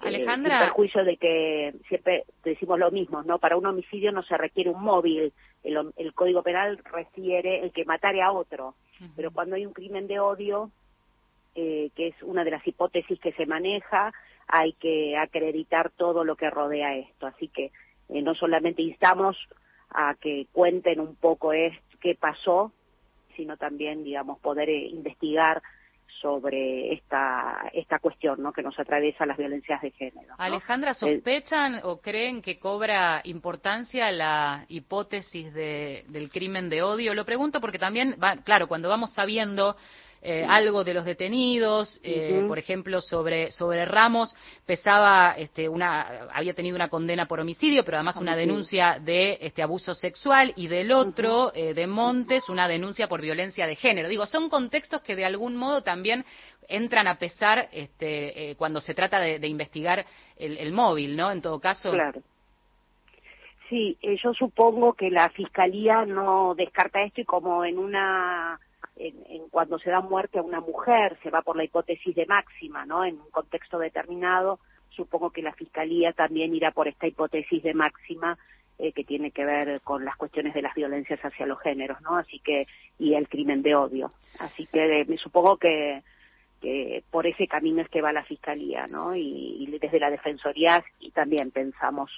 Eh, 0.02 0.08
Alejandra. 0.08 0.58
sin 0.58 0.67
perjuicio 0.67 1.04
de 1.04 1.17
que 1.17 1.74
siempre 1.88 2.24
decimos 2.43 2.80
lo 2.80 2.89
mismo, 2.89 3.22
¿no? 3.24 3.38
Para 3.38 3.58
un 3.58 3.65
homicidio 3.65 4.12
no 4.12 4.24
se 4.24 4.38
requiere 4.38 4.69
un 4.69 4.82
móvil. 4.82 5.34
El, 5.63 5.91
el 5.98 6.13
Código 6.13 6.41
Penal 6.41 6.80
refiere 6.86 7.63
el 7.63 7.72
que 7.72 7.86
matare 7.86 8.22
a 8.22 8.32
otro. 8.32 8.76
Pero 9.15 9.32
cuando 9.32 9.56
hay 9.56 9.65
un 9.65 9.72
crimen 9.72 10.08
de 10.08 10.19
odio, 10.19 10.72
eh, 11.56 11.89
que 11.95 12.08
es 12.08 12.15
una 12.22 12.43
de 12.43 12.52
las 12.52 12.67
hipótesis 12.67 13.17
que 13.19 13.32
se 13.34 13.45
maneja, 13.45 14.12
hay 14.48 14.74
que 14.74 15.15
acreditar 15.15 15.89
todo 15.91 16.26
lo 16.26 16.36
que 16.36 16.50
rodea 16.50 16.95
esto. 16.98 17.28
Así 17.28 17.48
que 17.48 17.72
eh, 18.10 18.22
no 18.22 18.36
solamente 18.36 18.82
instamos 18.82 19.38
a 19.91 20.15
que 20.19 20.48
cuenten 20.52 21.00
un 21.00 21.15
poco 21.15 21.54
es 21.54 21.74
qué 22.02 22.15
pasó, 22.15 22.72
sino 23.36 23.58
también, 23.58 24.04
digamos, 24.04 24.39
poder 24.39 24.69
eh, 24.69 24.88
investigar 24.88 25.62
sobre 26.22 26.93
esta 26.93 27.69
esta 27.74 28.00
cuestión 28.00 28.41
¿no? 28.41 28.52
que 28.52 28.62
nos 28.62 28.78
atraviesa 28.78 29.26
las 29.26 29.38
violencias 29.38 29.82
de 29.82 29.91
género. 29.91 30.28
¿no? 30.28 30.36
Alejandra, 30.38 30.91
Eh, 30.91 30.95
¿sospechan 30.95 31.80
o 31.84 32.02
creen 32.02 32.41
que 32.41 32.60
cobra 32.60 33.22
importancia 33.24 34.12
la 34.12 34.65
hipótesis 34.67 35.54
de, 35.54 36.04
del 36.10 36.30
crimen 36.30 36.69
de 36.69 36.82
odio? 36.82 37.13
Lo 37.13 37.26
pregunto 37.26 37.62
porque 37.62 37.80
también, 37.80 38.15
va, 38.22 38.36
claro, 38.43 38.67
cuando 38.67 38.89
vamos 38.89 39.13
sabiendo 39.13 39.78
eh, 40.21 40.45
algo 40.47 40.84
de 40.84 40.93
los 40.93 41.05
detenidos, 41.05 41.99
eh, 42.03 42.43
por 42.47 42.60
ejemplo, 42.60 43.01
sobre, 43.01 43.51
sobre 43.51 43.86
Ramos, 43.86 44.36
pesaba, 44.65 45.34
este, 45.38 45.69
una, 45.69 46.27
había 46.34 46.53
tenido 46.53 46.75
una 46.75 46.89
condena 46.89 47.25
por 47.25 47.39
homicidio, 47.39 47.84
pero 47.86 47.97
además 47.97 48.17
una 48.17 48.36
denuncia 48.36 48.99
de 48.99 49.38
este, 49.41 49.63
abuso 49.63 49.93
sexual, 49.93 50.53
y 50.55 50.67
del 50.67 50.91
otro, 50.91 51.51
eh, 51.53 51.73
de 51.73 51.88
Montes, 51.88 52.49
una 52.49 52.67
denuncia 52.67 53.08
por 53.08 53.21
violencia 53.21 53.65
de 53.65 53.75
género. 53.75 54.10
Digo, 54.10 54.25
son 54.25 54.49
contextos 54.49 55.01
que 55.01 55.15
de 55.15 55.25
algún 55.25 55.55
modo 55.55 55.82
también 55.82 56.25
entran 56.67 57.08
a 57.08 57.17
pesar 57.17 57.69
este, 57.71 58.51
eh, 58.51 58.55
cuando 58.55 58.82
se 58.82 58.93
trata 58.93 59.19
de, 59.19 59.39
de 59.39 59.47
investigar 59.47 60.05
el, 60.38 60.58
el 60.58 60.71
móvil, 60.71 61.15
¿no? 61.15 61.32
En 61.32 61.41
todo 61.41 61.60
caso. 61.60 61.91
Claro. 61.91 62.21
Sí, 63.69 63.97
eh, 64.01 64.17
yo 64.23 64.34
supongo 64.34 64.93
que 64.93 65.12
la 65.12 65.29
fiscalía 65.29 66.03
no 66.05 66.55
descarta 66.55 67.03
esto 67.03 67.21
y 67.21 67.25
como 67.25 67.63
en 67.63 67.77
una 67.77 68.60
en, 69.00 69.16
en 69.28 69.50
cuando 69.50 69.80
se 69.80 69.90
da 69.90 70.02
muerte 70.02 70.40
a 70.40 70.44
una 70.44 70.60
mujer 70.60 71.18
se 71.24 71.30
va 71.30 71.42
por 71.42 71.56
la 71.56 71.64
hipótesis 71.64 72.14
de 72.14 72.26
máxima, 72.26 72.86
¿no? 72.86 73.06
En 73.06 73.16
un 73.16 73.30
contexto 73.32 73.80
determinado, 73.80 74.60
supongo 74.90 75.32
que 75.32 75.42
la 75.42 75.54
fiscalía 75.54 76.12
también 76.12 76.54
irá 76.54 76.72
por 76.72 76.88
esta 76.88 77.08
hipótesis 77.08 77.64
de 77.64 77.74
máxima 77.74 78.38
eh, 78.78 78.92
que 78.92 79.06
tiene 79.06 79.32
que 79.32 79.46
ver 79.46 79.82
con 79.82 80.04
las 80.04 80.18
cuestiones 80.18 80.54
de 80.54 80.62
las 80.62 80.76
violencias 80.76 81.20
hacia 81.22 81.46
los 81.46 81.60
géneros, 81.62 82.02
¿no? 82.02 82.18
Así 82.18 82.40
que 82.40 82.68
y 82.98 83.14
el 83.14 83.30
crimen 83.30 83.62
de 83.62 83.76
odio. 83.76 84.10
Así 84.40 84.68
que 84.68 85.02
eh, 85.02 85.06
me 85.06 85.18
supongo 85.18 85.58
que 85.58 86.04
por 87.10 87.26
ese 87.26 87.48
camino 87.48 87.82
es 87.82 87.88
que 87.88 88.02
va 88.02 88.12
la 88.12 88.26
fiscalía, 88.26 88.86
¿no? 88.88 89.16
Y, 89.16 89.66
desde 89.80 90.00
la 90.00 90.10
defensoría 90.10 90.84
y 91.00 91.12
también 91.12 91.52
pensamos, 91.52 92.12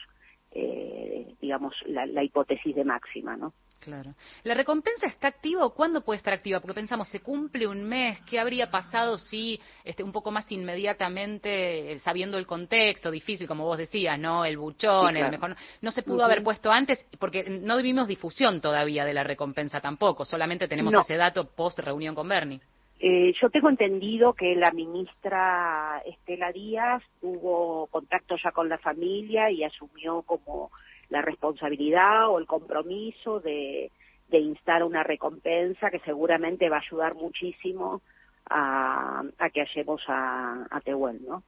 eh, 0.50 1.28
digamos, 1.40 1.76
la 1.86 2.24
hipótesis 2.24 2.76
de 2.76 2.84
máxima, 2.84 3.38
¿no? 3.38 3.54
Claro. 3.82 4.14
¿La 4.44 4.54
recompensa 4.54 5.08
está 5.08 5.28
activa 5.30 5.66
o 5.66 5.74
cuándo 5.74 6.02
puede 6.02 6.18
estar 6.18 6.34
activa? 6.34 6.60
Porque 6.60 6.76
pensamos, 6.76 7.08
se 7.08 7.20
cumple 7.20 7.66
un 7.66 7.84
mes, 7.84 8.22
¿qué 8.30 8.40
habría 8.40 8.70
pasado 8.70 9.18
si 9.18 9.60
este, 9.84 10.04
un 10.04 10.12
poco 10.12 10.30
más 10.30 10.50
inmediatamente, 10.52 11.94
eh, 11.94 12.00
sabiendo 12.00 12.38
el 12.38 12.46
contexto, 12.46 13.10
difícil, 13.10 13.48
como 13.48 13.66
vos 13.66 13.80
decías, 13.80 14.20
¿no? 14.20 14.46
El 14.46 14.58
buchón, 14.58 15.08
Sí, 15.08 15.14
claro. 15.14 15.26
el 15.26 15.32
mejor. 15.32 15.56
No 15.82 15.92
se 15.92 16.04
pudo 16.04 16.24
haber 16.24 16.44
puesto 16.44 16.72
antes, 16.72 17.04
porque 17.20 17.44
no 17.50 17.82
vimos 17.82 18.08
difusión 18.08 18.62
todavía 18.62 19.04
de 19.04 19.14
la 19.16 19.24
recompensa 19.24 19.82
tampoco, 19.82 20.26
solamente 20.26 20.68
tenemos 20.68 20.94
No. 20.94 21.02
ese 21.02 21.18
dato 21.18 21.46
post 21.50 21.80
reunión 21.80 22.14
con 22.14 22.30
Bernie. 22.30 22.62
Eh, 23.00 23.34
yo 23.42 23.50
tengo 23.50 23.68
entendido 23.70 24.34
que 24.34 24.54
la 24.56 24.72
ministra 24.72 26.04
Estela 26.06 26.52
Díaz 26.52 27.02
tuvo 27.20 27.88
contacto 27.88 28.36
ya 28.44 28.52
con 28.52 28.70
la 28.70 28.78
familia 28.78 29.50
y 29.50 29.64
asumió 29.64 30.22
como 30.22 30.70
la 31.12 31.22
responsabilidad 31.22 32.30
o 32.30 32.40
el 32.40 32.48
compromiso 32.48 33.40
de, 33.42 33.92
de 34.30 34.40
instar 34.40 34.84
una 34.84 35.04
recompensa 35.04 35.92
que 35.92 36.00
seguramente 36.00 36.70
va 36.70 36.78
a 36.78 36.82
ayudar 36.82 37.14
muchísimo 37.14 38.02
a, 38.50 39.22
a 39.38 39.50
que 39.50 39.62
hallemos 39.62 40.02
a, 40.08 40.66
a 40.72 40.82
Tehuel, 40.82 41.22
¿no? 41.28 41.44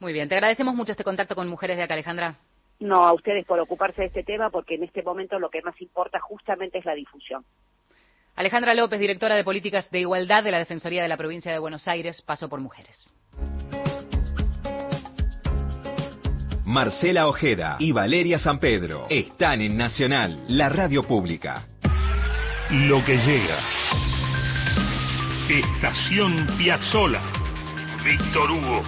Muy 0.00 0.12
bien, 0.12 0.28
te 0.28 0.34
agradecemos 0.34 0.74
mucho 0.74 0.92
este 0.92 1.04
contacto 1.04 1.34
con 1.34 1.48
mujeres 1.48 1.76
de 1.76 1.84
acá, 1.84 1.94
Alejandra. 1.94 2.36
No, 2.80 3.06
a 3.06 3.12
ustedes 3.12 3.46
por 3.46 3.60
ocuparse 3.60 4.02
de 4.02 4.08
este 4.08 4.24
tema, 4.24 4.50
porque 4.50 4.74
en 4.74 4.84
este 4.84 5.02
momento 5.02 5.38
lo 5.38 5.50
que 5.50 5.62
más 5.62 5.80
importa 5.80 6.18
justamente 6.18 6.78
es 6.78 6.84
la 6.84 6.94
difusión. 6.94 7.44
Alejandra 8.34 8.74
López, 8.74 8.98
directora 8.98 9.36
de 9.36 9.44
Políticas 9.44 9.90
de 9.90 10.00
Igualdad 10.00 10.42
de 10.42 10.50
la 10.50 10.58
Defensoría 10.58 11.02
de 11.02 11.08
la 11.08 11.18
Provincia 11.18 11.52
de 11.52 11.58
Buenos 11.58 11.86
Aires, 11.86 12.22
paso 12.22 12.48
por 12.48 12.60
mujeres. 12.60 13.06
Marcela 16.70 17.26
Ojeda 17.26 17.74
y 17.80 17.90
Valeria 17.90 18.38
San 18.38 18.60
Pedro 18.60 19.08
están 19.10 19.60
en 19.60 19.76
Nacional, 19.76 20.44
la 20.46 20.68
radio 20.68 21.02
pública. 21.02 21.66
Lo 22.70 23.04
que 23.04 23.16
llega. 23.16 23.58
Estación 25.48 26.46
Piazzola. 26.56 27.22
Víctor 28.04 28.52
Hugo. 28.52 28.82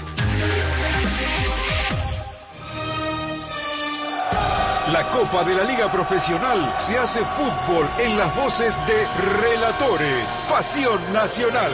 La 4.89 5.11
Copa 5.13 5.45
de 5.45 5.55
la 5.55 5.63
Liga 5.63 5.91
Profesional 5.93 6.75
se 6.87 6.99
hace 6.99 7.21
fútbol 7.37 7.89
en 7.99 8.19
las 8.19 8.35
voces 8.35 8.75
de 8.85 9.07
Relatores. 9.41 10.29
Pasión 10.49 11.13
Nacional. 11.13 11.71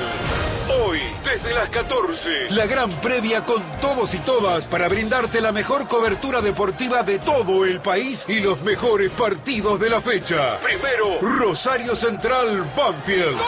Hoy, 0.68 1.00
desde 1.24 1.54
las 1.54 1.70
14, 1.70 2.50
la 2.50 2.66
gran 2.66 3.00
previa 3.00 3.46
con 3.46 3.62
todos 3.80 4.12
y 4.12 4.18
todas 4.18 4.64
para 4.64 4.88
brindarte 4.88 5.40
la 5.40 5.52
mejor 5.52 5.88
cobertura 5.88 6.42
deportiva 6.42 7.02
de 7.02 7.20
todo 7.20 7.64
el 7.64 7.80
país 7.80 8.22
y 8.28 8.40
los 8.40 8.60
mejores 8.60 9.10
partidos 9.12 9.80
de 9.80 9.88
la 9.88 10.02
fecha. 10.02 10.58
Primero, 10.60 11.18
Rosario 11.22 11.96
Central 11.96 12.70
Banfield. 12.76 13.40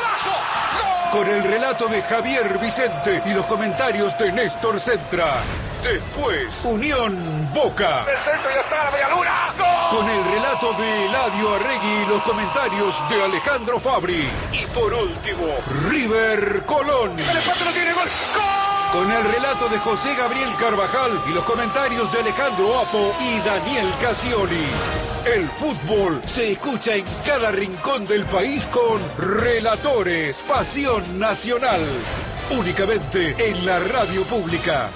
Con 1.12 1.29
el 1.29 1.42
relato 1.42 1.87
de 1.87 2.01
Javier 2.03 2.59
Vicente 2.59 3.23
y 3.27 3.35
los 3.35 3.44
comentarios 3.44 4.16
de 4.18 4.33
Néstor 4.33 4.81
Centra. 4.81 5.69
Después, 5.83 6.64
Unión 6.64 7.51
Boca. 7.55 8.05
El 8.07 8.23
centro 8.23 8.51
ya 8.51 8.61
está 8.61 8.85
la 8.85 8.90
media 8.90 9.09
luna. 9.09 9.55
Con 9.90 10.09
el 10.09 10.25
relato 10.25 10.73
de 10.75 11.07
Eladio 11.07 11.55
Arregui 11.55 12.03
y 12.03 12.07
los 12.07 12.23
comentarios 12.23 12.95
de 13.09 13.23
Alejandro 13.23 13.81
Fabri. 13.81 14.29
Y 14.53 14.66
por 14.75 14.93
último, 14.93 15.47
River 15.88 16.64
Colón. 16.66 17.19
El 17.19 17.37
empate 17.37 17.64
no 17.64 17.73
tiene 17.73 17.93
gol. 17.95 18.09
¡Gol! 18.35 18.71
Con 18.93 19.11
el 19.11 19.25
relato 19.25 19.69
de 19.69 19.79
José 19.79 20.14
Gabriel 20.14 20.55
Carvajal 20.59 21.23
y 21.29 21.33
los 21.33 21.45
comentarios 21.45 22.12
de 22.12 22.21
Alejandro 22.21 22.79
Apo 22.79 23.14
y 23.21 23.40
Daniel 23.40 23.95
Casioli. 24.01 24.66
El 25.25 25.49
fútbol 25.53 26.23
se 26.27 26.53
escucha 26.53 26.95
en 26.95 27.07
cada 27.25 27.53
rincón 27.53 28.07
del 28.07 28.27
país 28.27 28.66
con 28.66 29.01
Relatores 29.16 30.37
Pasión 30.49 31.19
Nacional. 31.19 31.87
Únicamente 32.51 33.35
en 33.49 33.64
la 33.64 33.79
radio 33.79 34.25
pública. 34.25 34.90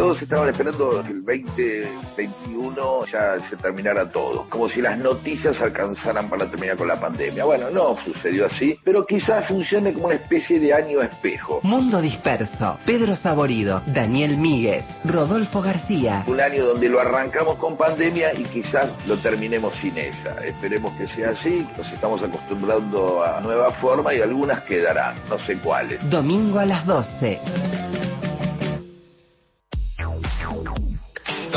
Todos 0.00 0.22
estaban 0.22 0.48
esperando 0.48 1.02
que 1.02 1.12
el 1.12 1.22
2021 1.22 3.06
ya 3.12 3.38
se 3.50 3.56
terminara 3.58 4.10
todo, 4.10 4.46
como 4.48 4.66
si 4.70 4.80
las 4.80 4.96
noticias 4.96 5.60
alcanzaran 5.60 6.30
para 6.30 6.48
terminar 6.50 6.78
con 6.78 6.88
la 6.88 6.98
pandemia. 6.98 7.44
Bueno, 7.44 7.68
no 7.68 7.98
sucedió 8.02 8.46
así, 8.46 8.78
pero 8.82 9.04
quizás 9.04 9.46
funcione 9.46 9.92
como 9.92 10.06
una 10.06 10.14
especie 10.14 10.58
de 10.58 10.72
año 10.72 11.02
espejo. 11.02 11.60
Mundo 11.64 12.00
Disperso, 12.00 12.78
Pedro 12.86 13.14
Saborido, 13.14 13.82
Daniel 13.88 14.38
Míguez, 14.38 14.86
Rodolfo 15.04 15.60
García. 15.60 16.24
Un 16.26 16.40
año 16.40 16.64
donde 16.64 16.88
lo 16.88 16.98
arrancamos 16.98 17.58
con 17.58 17.76
pandemia 17.76 18.32
y 18.32 18.44
quizás 18.44 18.88
lo 19.06 19.18
terminemos 19.18 19.74
sin 19.82 19.98
ella. 19.98 20.34
Esperemos 20.42 20.96
que 20.96 21.08
sea 21.08 21.32
así, 21.32 21.68
nos 21.76 21.92
estamos 21.92 22.22
acostumbrando 22.22 23.22
a 23.22 23.42
nueva 23.42 23.70
forma 23.72 24.14
y 24.14 24.22
algunas 24.22 24.62
quedarán, 24.62 25.16
no 25.28 25.38
sé 25.40 25.58
cuáles. 25.58 26.00
Domingo 26.08 26.58
a 26.58 26.64
las 26.64 26.86
12. 26.86 28.29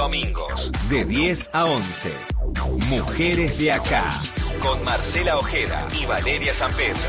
Domingos, 0.04 0.70
de 0.90 1.06
10 1.06 1.50
a 1.54 1.64
11. 1.64 2.14
Mujeres 2.90 3.58
de 3.58 3.72
acá, 3.72 4.22
con 4.62 4.84
Marcela 4.84 5.38
Ojeda 5.38 5.88
y 5.98 6.06
Valeria 6.06 6.54
San 6.56 6.76
Pedro. 6.76 7.00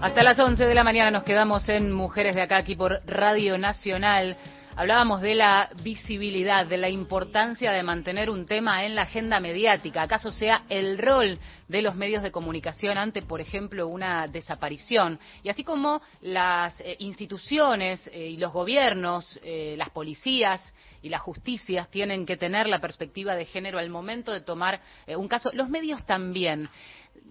Hasta 0.00 0.22
las 0.22 0.38
11 0.38 0.64
de 0.64 0.74
la 0.74 0.82
mañana 0.82 1.10
nos 1.10 1.24
quedamos 1.24 1.68
en 1.68 1.92
Mujeres 1.92 2.34
de 2.34 2.40
Acá, 2.40 2.56
aquí 2.56 2.74
por 2.74 3.02
Radio 3.04 3.58
Nacional. 3.58 4.38
Hablábamos 4.76 5.20
de 5.20 5.36
la 5.36 5.70
visibilidad, 5.84 6.66
de 6.66 6.76
la 6.76 6.88
importancia 6.88 7.70
de 7.70 7.84
mantener 7.84 8.28
un 8.28 8.44
tema 8.44 8.84
en 8.84 8.96
la 8.96 9.02
agenda 9.02 9.38
mediática. 9.38 10.02
¿Acaso 10.02 10.32
sea 10.32 10.64
el 10.68 10.98
rol 10.98 11.38
de 11.68 11.80
los 11.80 11.94
medios 11.94 12.24
de 12.24 12.32
comunicación 12.32 12.98
ante, 12.98 13.22
por 13.22 13.40
ejemplo, 13.40 13.86
una 13.86 14.26
desaparición? 14.26 15.20
Y 15.44 15.48
así 15.48 15.62
como 15.62 16.02
las 16.22 16.80
eh, 16.80 16.96
instituciones 16.98 18.04
eh, 18.08 18.30
y 18.30 18.36
los 18.36 18.52
gobiernos, 18.52 19.38
eh, 19.44 19.76
las 19.78 19.90
policías 19.90 20.60
y 21.04 21.10
las 21.10 21.20
justicias 21.20 21.90
tienen 21.90 22.24
que 22.24 22.38
tener 22.38 22.66
la 22.66 22.80
perspectiva 22.80 23.36
de 23.36 23.44
género 23.44 23.78
al 23.78 23.90
momento 23.90 24.32
de 24.32 24.40
tomar 24.40 24.80
eh, 25.06 25.14
un 25.14 25.28
caso, 25.28 25.50
los 25.52 25.68
medios 25.68 26.04
también. 26.06 26.70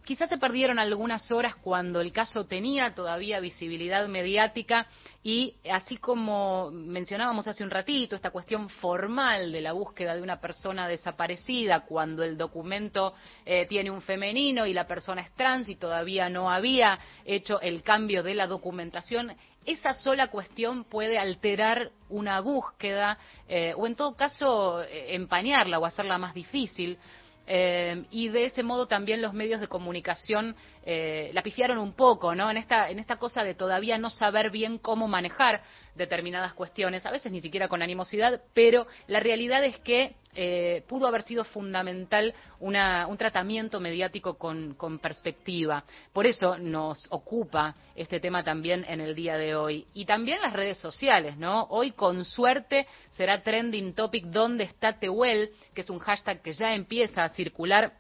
Quizás 0.06 0.28
se 0.28 0.38
perdieron 0.38 0.80
algunas 0.80 1.32
horas 1.32 1.56
cuando 1.56 2.02
el 2.02 2.12
caso 2.12 2.46
tenía 2.46 2.94
todavía 2.94 3.40
visibilidad 3.40 4.06
mediática 4.10 4.88
y 5.24 5.56
así 5.72 5.96
como 5.96 6.72
mencionábamos 6.72 7.48
hace 7.48 7.64
un 7.64 7.70
ratito, 7.70 8.14
esta 8.14 8.32
cuestión 8.32 8.68
formal 8.68 9.54
de 9.54 9.62
la 9.62 9.72
búsqueda 9.72 10.14
de 10.14 10.22
una 10.22 10.42
persona 10.42 10.90
desaparecida, 10.90 11.86
cuando 11.86 12.22
el 12.24 12.38
documento 12.38 13.14
eh, 13.46 13.66
tiene 13.68 13.92
un 13.92 14.02
femenino 14.02 14.66
y 14.66 14.74
la 14.74 14.88
persona 14.88 15.22
es 15.22 15.32
trans 15.36 15.70
y 15.70 15.78
todavía 15.78 16.28
no 16.28 16.52
había 16.52 17.00
hecho 17.24 17.62
el 17.62 17.82
cambio 17.82 18.24
de 18.24 18.36
la 18.36 18.48
documentación, 18.48 19.34
esa 19.66 19.94
sola 19.94 20.28
cuestión 20.28 20.84
puede 20.84 21.18
alterar 21.18 21.92
una 22.10 22.42
búsqueda 22.42 23.18
eh, 23.48 23.74
o 23.78 23.88
en 23.88 23.96
todo 23.96 24.16
caso 24.16 24.82
eh, 24.84 25.16
empañarla 25.16 25.80
o 25.80 25.86
hacerla 25.86 26.18
más 26.18 26.34
difícil. 26.34 26.98
Eh, 27.46 28.06
y 28.10 28.30
de 28.30 28.46
ese 28.46 28.64
modo 28.64 28.88
también 28.88 29.22
los 29.22 29.34
medios 29.34 29.60
de 29.60 29.68
comunicación 29.68 30.56
eh, 30.86 31.30
la 31.34 31.44
pifiaron 31.44 31.78
un 31.78 31.94
poco, 31.94 32.36
¿no? 32.36 32.50
En 32.50 32.58
esta, 32.58 32.90
en 32.90 33.00
esta 33.00 33.18
cosa 33.18 33.44
de 33.44 33.54
todavía 33.54 33.98
no 33.98 34.10
saber 34.10 34.50
bien 34.50 34.78
cómo 34.78 35.08
manejar 35.08 35.62
determinadas 35.96 36.54
cuestiones, 36.54 37.06
a 37.06 37.12
veces 37.12 37.32
ni 37.32 37.42
siquiera 37.42 37.68
con 37.68 37.82
animosidad, 37.82 38.42
pero 38.54 38.88
la 39.08 39.20
realidad 39.20 39.64
es 39.64 39.78
que 39.80 40.16
eh, 40.36 40.84
pudo 40.88 41.08
haber 41.08 41.24
sido 41.24 41.44
fundamental 41.44 42.34
una, 42.60 43.08
un 43.08 43.18
tratamiento 43.18 43.80
mediático 43.80 44.38
con, 44.38 44.76
perspectiva. 45.02 45.84
Por 46.12 46.26
eso 46.26 46.58
nos 46.58 47.08
ocupa 47.10 47.76
este 47.96 48.20
tema 48.20 48.44
también 48.44 48.86
en 48.88 49.02
el 49.02 49.16
día 49.16 49.38
de 49.38 49.56
hoy. 49.56 49.88
Y 49.94 50.06
también 50.06 50.42
las 50.42 50.54
redes 50.54 50.78
sociales, 50.78 51.38
¿no? 51.38 51.64
Hoy, 51.70 51.92
con 51.92 52.26
suerte, 52.26 52.88
será 53.12 53.42
trending 53.42 53.94
topic 53.94 54.26
¿Dónde 54.26 54.66
está 54.66 55.00
Tehuel? 55.00 55.52
que 55.74 55.82
es 55.82 55.90
un 55.90 56.00
hashtag 56.00 56.42
que 56.42 56.54
ya 56.54 56.74
empieza 56.74 57.24
a 57.24 57.30
circular 57.30 57.94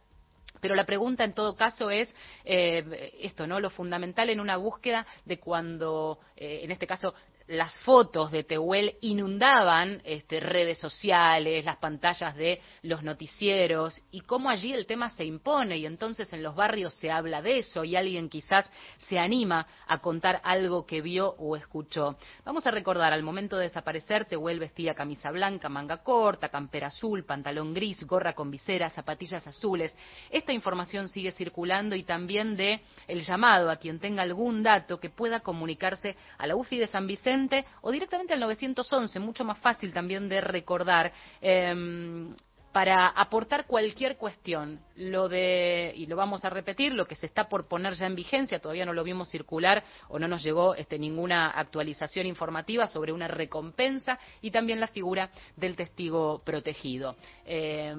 pero 0.63 0.75
la 0.75 0.85
pregunta 0.85 1.25
en 1.25 1.33
todo 1.33 1.57
caso 1.57 1.89
es 1.89 2.15
eh, 2.45 3.11
esto, 3.19 3.45
¿no? 3.45 3.59
Lo 3.59 3.69
fundamental 3.69 4.29
en 4.29 4.39
una 4.39 4.55
búsqueda 4.55 5.05
de 5.25 5.37
cuando, 5.37 6.19
eh, 6.37 6.61
en 6.63 6.71
este 6.71 6.87
caso, 6.87 7.13
las 7.47 7.77
fotos 7.79 8.31
de 8.31 8.43
Tehuel 8.43 8.95
inundaban 9.01 10.01
este, 10.05 10.39
redes 10.39 10.77
sociales, 10.77 11.65
las 11.65 11.77
pantallas 11.77 12.35
de 12.35 12.61
los 12.83 13.03
noticieros 13.03 14.01
y 14.11 14.21
cómo 14.21 14.49
allí 14.49 14.73
el 14.73 14.85
tema 14.85 15.09
se 15.09 15.25
impone 15.25 15.77
y 15.77 15.85
entonces 15.85 16.31
en 16.31 16.41
los 16.41 16.55
barrios 16.55 16.93
se 16.93 17.11
habla 17.11 17.41
de 17.41 17.59
eso 17.59 17.83
y 17.83 17.95
alguien 17.95 18.29
quizás 18.29 18.71
se 18.97 19.19
anima 19.19 19.67
a 19.87 19.99
contar 19.99 20.39
algo 20.43 20.85
que 20.85 21.01
vio 21.01 21.35
o 21.37 21.57
escuchó. 21.57 22.15
Vamos 22.45 22.65
a 22.65 22.71
recordar, 22.71 23.11
al 23.11 23.23
momento 23.23 23.57
de 23.57 23.63
desaparecer, 23.63 24.25
Tehuel 24.25 24.59
vestía 24.59 24.93
camisa 24.93 25.31
blanca, 25.31 25.67
manga 25.67 25.97
corta, 25.97 26.49
campera 26.49 26.87
azul, 26.87 27.25
pantalón 27.25 27.73
gris, 27.73 28.03
gorra 28.05 28.33
con 28.33 28.51
visera, 28.51 28.89
zapatillas 28.89 29.45
azules. 29.45 29.93
Esta 30.29 30.53
información 30.53 31.09
sigue 31.09 31.31
circulando 31.31 31.95
y 31.95 32.03
también 32.03 32.55
de 32.55 32.81
el 33.07 33.21
llamado 33.21 33.69
a 33.69 33.75
quien 33.75 33.99
tenga 33.99 34.23
algún 34.23 34.63
dato 34.63 34.99
que 34.99 35.09
pueda 35.09 35.41
comunicarse 35.41 36.15
a 36.37 36.47
la 36.47 36.55
UFI 36.55 36.77
de 36.77 36.87
San 36.87 37.05
Vicente 37.05 37.32
o 37.81 37.91
directamente 37.91 38.33
al 38.33 38.39
911, 38.39 39.19
mucho 39.19 39.43
más 39.43 39.59
fácil 39.59 39.93
también 39.93 40.29
de 40.29 40.41
recordar. 40.41 41.11
Eh, 41.41 42.33
para 42.73 43.07
aportar 43.07 43.67
cualquier 43.67 44.17
cuestión. 44.17 44.81
Lo 44.95 45.29
de, 45.29 45.93
y 45.95 46.07
lo 46.07 46.15
vamos 46.15 46.43
a 46.43 46.49
repetir, 46.49 46.91
lo 46.91 47.05
que 47.05 47.15
se 47.15 47.27
está 47.27 47.47
por 47.47 47.67
poner 47.67 47.93
ya 47.93 48.07
en 48.07 48.15
vigencia, 48.15 48.59
todavía 48.59 48.85
no 48.85 48.93
lo 48.93 49.03
vimos 49.03 49.29
circular 49.29 49.83
o 50.09 50.17
no 50.17 50.27
nos 50.27 50.43
llegó 50.43 50.73
este, 50.73 50.97
ninguna 50.97 51.51
actualización 51.51 52.25
informativa 52.25 52.87
sobre 52.87 53.13
una 53.13 53.27
recompensa 53.27 54.19
y 54.41 54.49
también 54.49 54.79
la 54.79 54.87
figura 54.87 55.29
del 55.55 55.75
testigo 55.75 56.41
protegido. 56.43 57.15
Eh, 57.45 57.93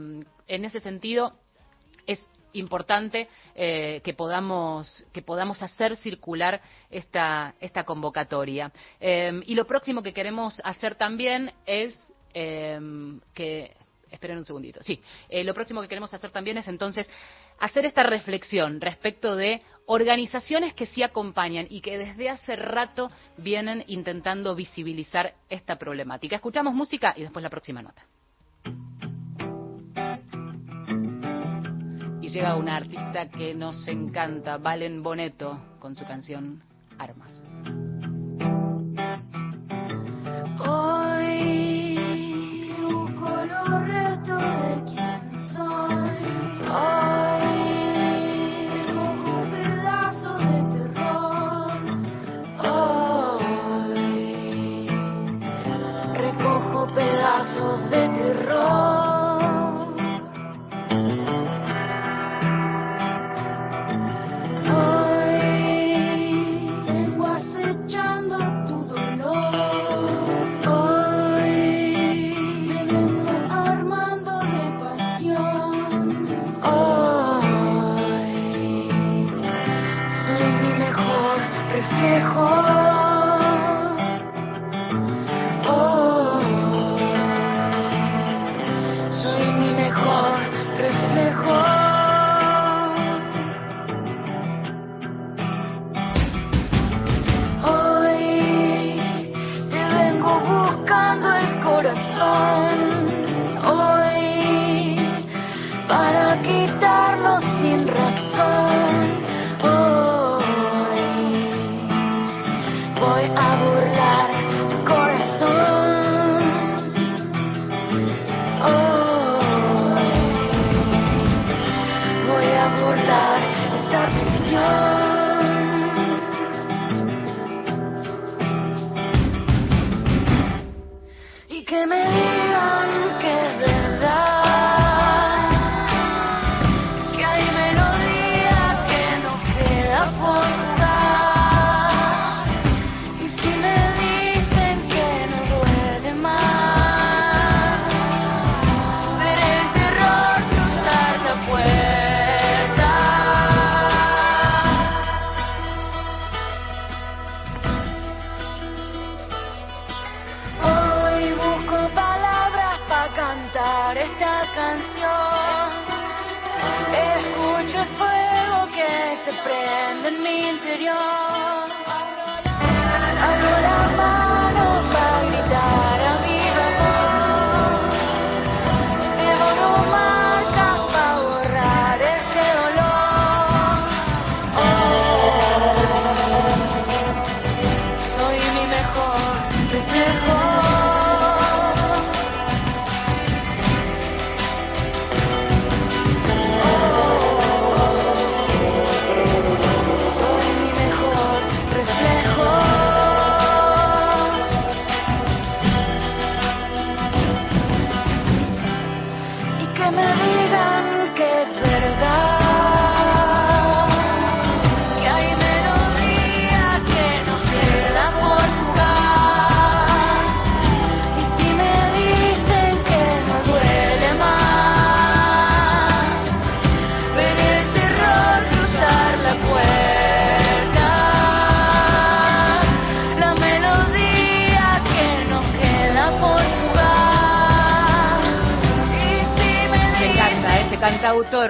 en 0.48 0.64
ese 0.64 0.80
sentido, 0.80 1.38
es 2.06 2.26
importante 2.54 3.28
eh, 3.54 4.00
que 4.02 4.14
podamos 4.14 5.04
que 5.12 5.22
podamos 5.22 5.62
hacer 5.62 5.96
circular 5.96 6.60
esta 6.90 7.54
esta 7.60 7.84
convocatoria. 7.84 8.72
Eh, 9.00 9.40
y 9.46 9.54
lo 9.54 9.66
próximo 9.66 10.02
que 10.02 10.12
queremos 10.12 10.60
hacer 10.64 10.94
también 10.94 11.52
es 11.66 11.94
eh, 12.32 12.78
que 13.32 13.76
esperen 14.10 14.38
un 14.38 14.44
segundito 14.44 14.80
sí 14.82 15.00
lo 15.42 15.54
próximo 15.54 15.82
que 15.82 15.88
queremos 15.88 16.14
hacer 16.14 16.30
también 16.30 16.56
es 16.56 16.68
entonces 16.68 17.10
hacer 17.58 17.84
esta 17.84 18.04
reflexión 18.04 18.80
respecto 18.80 19.34
de 19.34 19.62
organizaciones 19.86 20.74
que 20.74 20.86
sí 20.86 21.02
acompañan 21.02 21.66
y 21.68 21.80
que 21.80 21.98
desde 21.98 22.30
hace 22.30 22.56
rato 22.56 23.10
vienen 23.36 23.84
intentando 23.86 24.54
visibilizar 24.54 25.34
esta 25.48 25.76
problemática. 25.76 26.36
Escuchamos 26.36 26.74
música 26.74 27.12
y 27.16 27.22
después 27.22 27.42
la 27.42 27.50
próxima 27.50 27.82
nota 27.82 28.04
llega 32.34 32.56
una 32.56 32.74
artista 32.74 33.28
que 33.30 33.54
nos 33.54 33.86
encanta, 33.86 34.56
Valen 34.56 35.04
Boneto, 35.04 35.56
con 35.78 35.94
su 35.94 36.04
canción 36.04 36.64
Armas. 36.98 37.33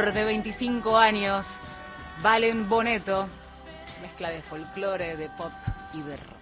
De 0.03 0.24
25 0.24 0.99
años, 0.99 1.47
Valen 2.20 2.68
Boneto, 2.68 3.28
mezcla 4.03 4.30
de 4.30 4.42
folclore, 4.42 5.16
de 5.16 5.28
pop 5.30 5.53
y 5.92 6.03
de 6.03 6.16
rock. 6.16 6.34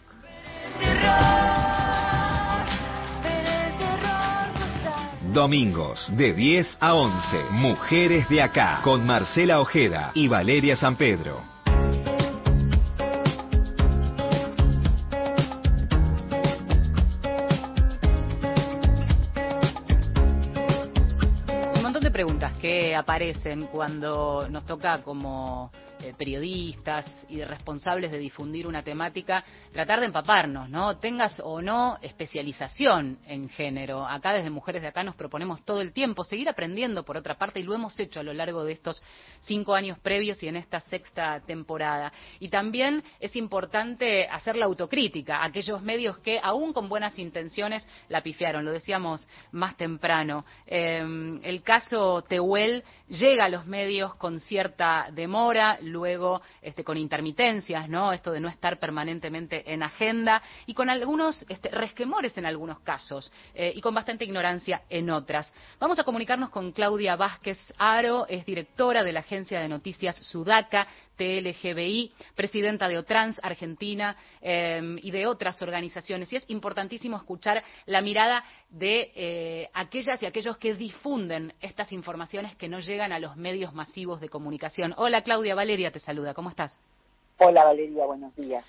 Domingos 5.35 6.07
de 6.17 6.33
10 6.33 6.79
a 6.81 6.95
11. 6.95 7.45
Mujeres 7.51 8.27
de 8.31 8.41
acá. 8.41 8.81
Con 8.83 9.07
Marcela 9.07 9.61
Ojeda 9.61 10.13
y 10.15 10.29
Valeria 10.29 10.75
San 10.75 10.97
Pedro. 10.97 11.52
Aparecen 22.95 23.67
cuando 23.67 24.49
nos 24.49 24.65
toca 24.65 25.03
como 25.03 25.71
eh, 26.03 26.15
periodistas 26.19 27.07
y 27.29 27.45
responsables 27.45 28.11
de 28.11 28.19
difundir 28.19 28.67
una 28.67 28.83
temática, 28.83 29.45
tratar 29.73 30.01
de 30.01 30.07
empaparnos, 30.07 30.69
¿no? 30.69 30.99
Tengas 30.99 31.41
o 31.45 31.63
no 31.63 31.97
especialización 32.03 33.19
en 33.29 33.49
género. 33.49 34.05
Acá 34.05 34.33
desde 34.33 34.51
Mujeres 34.51 34.83
de 34.83 34.89
Acá 34.89 35.05
nos 35.05 35.15
proponemos 35.15 35.65
todo 35.65 35.81
el 35.81 35.93
tiempo 35.93 36.25
seguir 36.25 36.49
aprendiendo, 36.49 37.05
por 37.05 37.17
otra 37.17 37.39
parte, 37.39 37.61
y 37.61 37.63
lo 37.63 37.75
hemos 37.75 37.99
hecho 38.01 38.19
a 38.19 38.25
lo 38.25 38.33
largo 38.33 38.65
de 38.65 38.73
estos 38.73 39.01
cinco 39.43 39.77
años 39.77 39.97
previos 40.01 40.43
y 40.43 40.49
en 40.49 40.57
esta 40.57 40.81
sexta 40.81 41.41
temporada. 41.47 42.13
Y 42.41 42.49
también 42.49 43.05
es 43.21 43.37
importante 43.37 44.27
hacer 44.27 44.57
la 44.57 44.65
autocrítica, 44.65 45.45
aquellos 45.45 45.83
medios 45.83 46.19
que, 46.19 46.41
aún 46.43 46.73
con 46.73 46.89
buenas 46.89 47.17
intenciones, 47.21 47.87
la 48.09 48.23
pifiaron. 48.23 48.65
Lo 48.65 48.73
decíamos 48.73 49.29
más 49.53 49.77
temprano. 49.77 50.45
Eh, 50.67 51.39
el 51.45 51.63
caso 51.63 52.23
Tehuel 52.23 52.82
llega 53.09 53.45
a 53.45 53.49
los 53.49 53.67
medios 53.67 54.15
con 54.17 54.41
cierta 54.41 55.09
demora, 55.13 55.79
luego 55.81 56.43
este, 56.61 56.85
con 56.85 56.97
intermitencias, 56.97 57.89
¿no? 57.89 58.13
Esto 58.13 58.33
de 58.33 58.41
no 58.41 58.49
estar 58.49 58.79
permanentemente 58.79 59.73
en 59.73 59.83
agenda 59.83 60.43
y 60.67 60.75
con 60.75 60.89
algunos 60.89 61.45
este, 61.49 61.71
resquemores 61.71 62.37
en 62.39 62.47
algunos 62.47 62.81
casos 62.81 63.33
eh, 63.55 63.73
y 63.75 63.81
con 63.81 63.95
bastante 63.95 64.25
ignorancia 64.25 64.83
en 64.89 65.11
otras. 65.11 65.53
Vamos 65.79 65.99
a 65.99 66.05
comunicarnos 66.05 66.51
con 66.51 66.73
Claudia 66.73 67.17
Vázquez 67.17 67.59
Aro, 67.79 68.27
es 68.29 68.45
directora 68.47 69.03
de 69.03 69.13
la 69.13 69.21
agencia 69.21 69.61
de 69.61 69.69
noticias 69.69 70.17
Sudaca, 70.17 70.87
TLGBI, 71.17 72.13
presidenta 72.35 72.89
de 72.89 72.99
Otrans 72.99 73.41
Argentina 73.43 74.17
eh, 74.41 74.97
y 75.03 75.11
de 75.11 75.27
otras 75.27 75.61
organizaciones. 75.63 76.33
Y 76.33 76.37
es 76.37 76.45
importantísimo 76.49 77.17
escuchar 77.17 77.63
la 77.87 78.01
mirada 78.01 78.45
de 78.71 79.13
eh, 79.15 79.71
aquellas 79.75 80.23
y 80.23 80.27
aquellos 80.27 80.57
que 80.59 80.75
difunden 80.75 81.53
estas 81.61 81.93
informaciones 81.93 82.57
que 82.57 82.69
no 82.69 82.81
llegan 82.81 83.13
a 83.13 83.19
los 83.19 83.37
medios 83.37 83.73
masivos 83.75 84.21
de 84.21 84.29
comunicación. 84.29 84.95
Hola 84.97 85.23
Claudia, 85.23 85.55
Valeria 85.55 85.91
te 85.91 86.01
saluda, 86.01 86.35
¿cómo 86.35 86.49
estás? 86.49 86.79
Hola 87.39 87.65
Valeria, 87.65 88.07
buenos 88.07 88.35
días. 88.37 88.65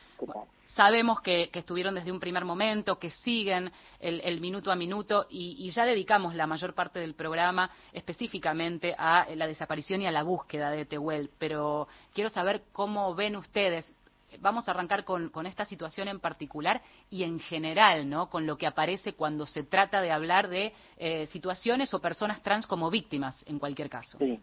Sabemos 0.68 1.22
que, 1.22 1.50
que 1.52 1.60
estuvieron 1.60 1.94
desde 1.94 2.12
un 2.12 2.20
primer 2.20 2.46
momento, 2.46 2.98
que 2.98 3.12
siguen 3.12 3.72
el, 4.00 4.22
el 4.22 4.42
minuto 4.42 4.72
a 4.72 4.76
minuto 4.76 5.28
y, 5.30 5.56
y 5.60 5.70
ya 5.70 5.86
dedicamos 5.86 6.34
la 6.34 6.48
mayor 6.48 6.74
parte 6.74 7.00
del 7.00 7.14
programa 7.14 7.70
específicamente 7.92 8.96
a 8.98 9.28
la 9.36 9.46
desaparición 9.46 10.02
y 10.02 10.08
a 10.08 10.12
la 10.12 10.24
búsqueda 10.24 10.72
de 10.72 10.86
Tehuel. 10.86 11.30
Pero 11.38 11.88
quiero 12.14 12.30
saber 12.30 12.64
cómo 12.72 13.14
ven 13.14 13.36
ustedes. 13.36 13.96
Vamos 14.40 14.68
a 14.68 14.72
arrancar 14.72 15.04
con, 15.04 15.30
con 15.30 15.46
esta 15.46 15.64
situación 15.64 16.08
en 16.08 16.20
particular 16.20 16.82
y 17.12 17.22
en 17.22 17.40
general, 17.40 18.10
¿no? 18.10 18.32
Con 18.32 18.48
lo 18.48 18.58
que 18.58 18.66
aparece 18.66 19.14
cuando 19.14 19.46
se 19.46 19.62
trata 19.62 20.02
de 20.02 20.12
hablar 20.12 20.48
de 20.48 20.74
eh, 20.98 21.28
situaciones 21.28 21.94
o 21.94 22.00
personas 22.00 22.42
trans 22.42 22.66
como 22.66 22.90
víctimas, 22.90 23.44
en 23.48 23.60
cualquier 23.60 23.92
caso. 23.92 24.18
Sí. 24.18 24.40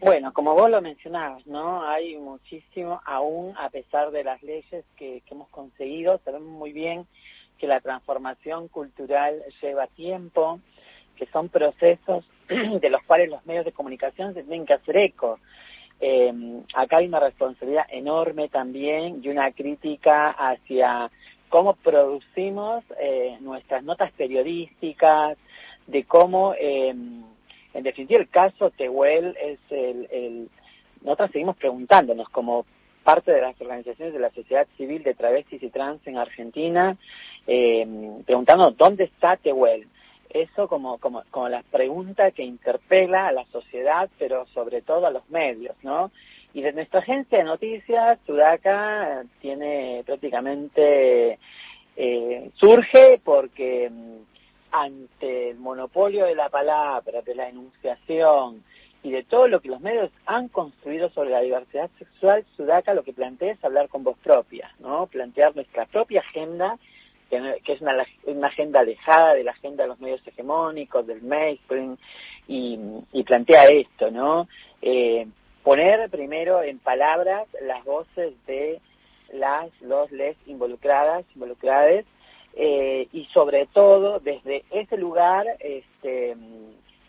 Bueno, 0.00 0.32
como 0.32 0.54
vos 0.54 0.70
lo 0.70 0.80
mencionabas, 0.82 1.46
¿no? 1.46 1.86
Hay 1.88 2.16
muchísimo, 2.16 3.00
aún 3.04 3.54
a 3.56 3.70
pesar 3.70 4.10
de 4.10 4.24
las 4.24 4.42
leyes 4.42 4.84
que, 4.96 5.22
que 5.22 5.34
hemos 5.34 5.48
conseguido, 5.48 6.20
sabemos 6.24 6.48
muy 6.48 6.72
bien 6.72 7.06
que 7.58 7.66
la 7.66 7.80
transformación 7.80 8.68
cultural 8.68 9.42
lleva 9.62 9.86
tiempo, 9.88 10.60
que 11.16 11.26
son 11.26 11.48
procesos 11.48 12.24
de 12.48 12.90
los 12.90 13.02
cuales 13.04 13.30
los 13.30 13.44
medios 13.46 13.64
de 13.64 13.72
comunicación 13.72 14.34
se 14.34 14.42
tienen 14.42 14.66
que 14.66 14.74
hacer 14.74 14.96
eco. 14.96 15.38
eh, 16.00 16.32
acá 16.74 16.98
hay 16.98 17.06
una 17.06 17.20
responsabilidad 17.20 17.86
enorme 17.88 18.48
también 18.48 19.20
y 19.22 19.28
una 19.28 19.52
crítica 19.52 20.30
hacia 20.30 21.10
cómo 21.48 21.74
producimos 21.74 22.84
eh, 23.00 23.38
nuestras 23.40 23.84
notas 23.84 24.10
periodísticas, 24.12 25.38
de 25.86 26.04
cómo, 26.04 26.54
eh, 26.58 26.94
en 27.74 27.82
definitiva, 27.82 28.20
el 28.20 28.28
caso 28.28 28.70
Tehuel 28.70 29.36
es 29.40 29.58
el, 29.70 30.08
el... 30.10 30.48
Seguimos 31.32 31.56
preguntándonos 31.56 32.28
como 32.30 32.64
parte 33.02 33.32
de 33.32 33.42
las 33.42 33.60
organizaciones 33.60 34.14
de 34.14 34.20
la 34.20 34.30
sociedad 34.30 34.66
civil 34.76 35.02
de 35.02 35.14
travestis 35.14 35.62
y 35.62 35.68
trans 35.68 36.04
en 36.06 36.16
Argentina, 36.16 36.96
eh, 37.46 37.86
preguntándonos 38.24 38.76
dónde 38.76 39.04
está 39.04 39.36
Tehuel. 39.36 39.86
Eso 40.30 40.66
como, 40.66 40.98
como, 40.98 41.22
como 41.30 41.48
la 41.48 41.62
pregunta 41.62 42.30
que 42.30 42.42
interpela 42.42 43.28
a 43.28 43.32
la 43.32 43.44
sociedad, 43.46 44.08
pero 44.18 44.46
sobre 44.46 44.82
todo 44.82 45.06
a 45.06 45.10
los 45.10 45.28
medios, 45.28 45.76
¿no? 45.82 46.10
Y 46.54 46.62
de 46.62 46.72
nuestra 46.72 47.00
agencia 47.00 47.38
de 47.38 47.44
noticias, 47.44 48.18
Sudaca 48.26 49.24
tiene 49.40 50.02
prácticamente, 50.06 51.38
eh, 51.96 52.50
surge 52.54 53.20
porque 53.22 53.90
mm, 53.90 54.33
ante 54.74 55.50
el 55.50 55.58
monopolio 55.58 56.26
de 56.26 56.34
la 56.34 56.48
palabra, 56.48 57.22
de 57.22 57.34
la 57.36 57.48
enunciación 57.48 58.64
y 59.04 59.12
de 59.12 59.22
todo 59.22 59.46
lo 59.46 59.60
que 59.60 59.68
los 59.68 59.80
medios 59.80 60.10
han 60.26 60.48
construido 60.48 61.10
sobre 61.10 61.30
la 61.30 61.40
diversidad 61.40 61.88
sexual, 61.96 62.44
Sudaca 62.56 62.92
lo 62.92 63.04
que 63.04 63.12
plantea 63.12 63.52
es 63.52 63.64
hablar 63.64 63.88
con 63.88 64.02
voz 64.02 64.18
propia, 64.18 64.74
¿no? 64.80 65.06
Plantear 65.06 65.54
nuestra 65.54 65.86
propia 65.86 66.22
agenda, 66.22 66.76
que, 67.30 67.72
es 67.72 67.80
una, 67.80 68.04
una, 68.24 68.48
agenda 68.48 68.80
alejada 68.80 69.34
de 69.34 69.44
la 69.44 69.52
agenda 69.52 69.84
de 69.84 69.90
los 69.90 70.00
medios 70.00 70.26
hegemónicos, 70.26 71.06
del 71.06 71.22
mainstream, 71.22 71.96
y, 72.48 72.76
y 73.12 73.22
plantea 73.22 73.66
esto, 73.66 74.10
¿no? 74.10 74.48
Eh, 74.82 75.28
poner 75.62 76.10
primero 76.10 76.62
en 76.62 76.80
palabras 76.80 77.46
las 77.62 77.84
voces 77.84 78.34
de 78.46 78.80
las, 79.32 79.70
los, 79.82 80.10
les 80.10 80.36
involucradas, 80.46 81.24
involucradas, 81.34 82.04
eh, 82.56 83.08
y 83.12 83.24
sobre 83.26 83.66
todo 83.66 84.20
desde 84.20 84.64
ese 84.70 84.96
lugar 84.96 85.46
este, 85.60 86.36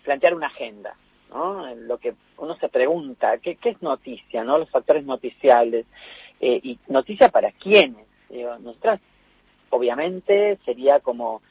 plantear 0.04 0.34
una 0.34 0.48
agenda, 0.48 0.96
¿no? 1.30 1.74
Lo 1.76 1.98
que 1.98 2.14
uno 2.38 2.56
se 2.58 2.70
pregunta, 2.70 3.38
¿qué, 3.38 3.56
qué 3.56 3.70
es 3.70 3.82
noticia, 3.82 4.43
no? 4.43 4.58
Los 4.58 4.70
factores 4.70 5.06
noticiales, 5.06 5.86
eh, 6.39 6.60
y 6.64 6.80
noticia 6.88 7.30
para 7.30 7.52
quiénes. 7.52 8.06
Digo, 8.30 8.58
nosotras, 8.60 9.00
obviamente, 9.70 10.58
sería 10.66 11.00
como 11.00 11.41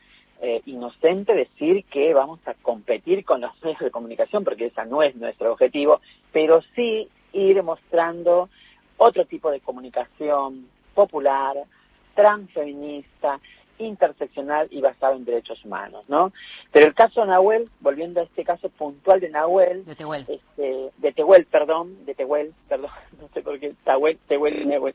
eh, 0.40 0.60
inocente 0.66 1.34
decir 1.34 1.84
que 1.84 2.12
vamos 2.12 2.40
a 2.46 2.54
competir 2.54 3.24
con 3.24 3.40
los 3.40 3.50
medios 3.62 3.80
de 3.80 3.90
comunicación, 3.90 4.44
porque 4.44 4.66
esa 4.66 4.84
no 4.84 5.02
es 5.02 5.14
nuestro 5.16 5.52
objetivo, 5.52 6.00
pero 6.32 6.60
sí 6.74 7.08
ir 7.32 7.62
mostrando 7.62 8.48
otro 8.96 9.24
tipo 9.24 9.50
de 9.50 9.60
comunicación 9.60 10.68
popular, 10.94 11.56
transfeminista, 12.14 13.40
interseccional 13.78 14.68
y 14.70 14.80
basado 14.80 15.14
en 15.16 15.24
derechos 15.24 15.64
humanos, 15.64 16.04
¿no? 16.08 16.32
Pero 16.72 16.86
el 16.86 16.94
caso 16.94 17.22
de 17.22 17.28
Nahuel, 17.28 17.68
volviendo 17.80 18.20
a 18.20 18.24
este 18.24 18.44
caso 18.44 18.68
puntual 18.70 19.20
de 19.20 19.30
Nahuel, 19.30 19.84
de 19.84 19.94
Tehuel, 19.96 20.24
este, 20.28 20.90
de 20.96 21.12
Tehuel, 21.12 21.46
perdón, 21.46 22.04
de 22.06 22.14
Tehuel, 22.14 22.52
perdón, 22.68 22.90
no 23.20 23.28
sé 23.34 23.42
por 23.42 23.58
qué, 23.58 23.74
Tahuel, 23.84 24.18
Tehuel 24.28 24.62
y 24.62 24.66
Nahuel, 24.66 24.94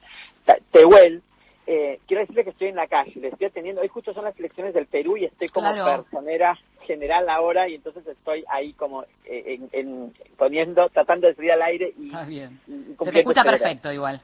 Tehuel, 0.72 1.22
eh, 1.68 2.00
quiero 2.08 2.22
decirle 2.22 2.44
que 2.44 2.50
estoy 2.50 2.70
en 2.70 2.76
la 2.76 2.88
calle, 2.88 3.14
le 3.20 3.28
estoy 3.28 3.48
atendiendo, 3.48 3.82
hoy 3.82 3.88
justo 3.90 4.14
son 4.14 4.26
las 4.26 4.38
elecciones 4.40 4.74
del 4.74 4.88
Perú 4.88 5.18
y 5.18 5.26
estoy 5.26 5.50
como 5.50 5.72
Claro. 5.72 6.04
personera 6.04 6.58
general 6.82 7.30
ahora 7.30 7.70
y 7.70 7.76
entonces 7.76 8.08
estoy 8.08 8.44
ahí 8.50 8.74
como 8.74 9.04
eh, 9.26 9.58
en, 9.60 9.70
en- 9.74 10.14
poniendo, 10.38 10.90
tratando 10.90 11.28
de 11.28 11.36
salir 11.36 11.52
al 11.52 11.62
aire 11.62 11.94
y, 11.96 12.12
bien. 12.26 12.60
y 12.68 12.96
Se 13.04 13.12
te 13.12 13.20
escucha 13.20 13.42
este 13.42 13.52
perfecto 13.52 13.92
igual. 13.94 14.20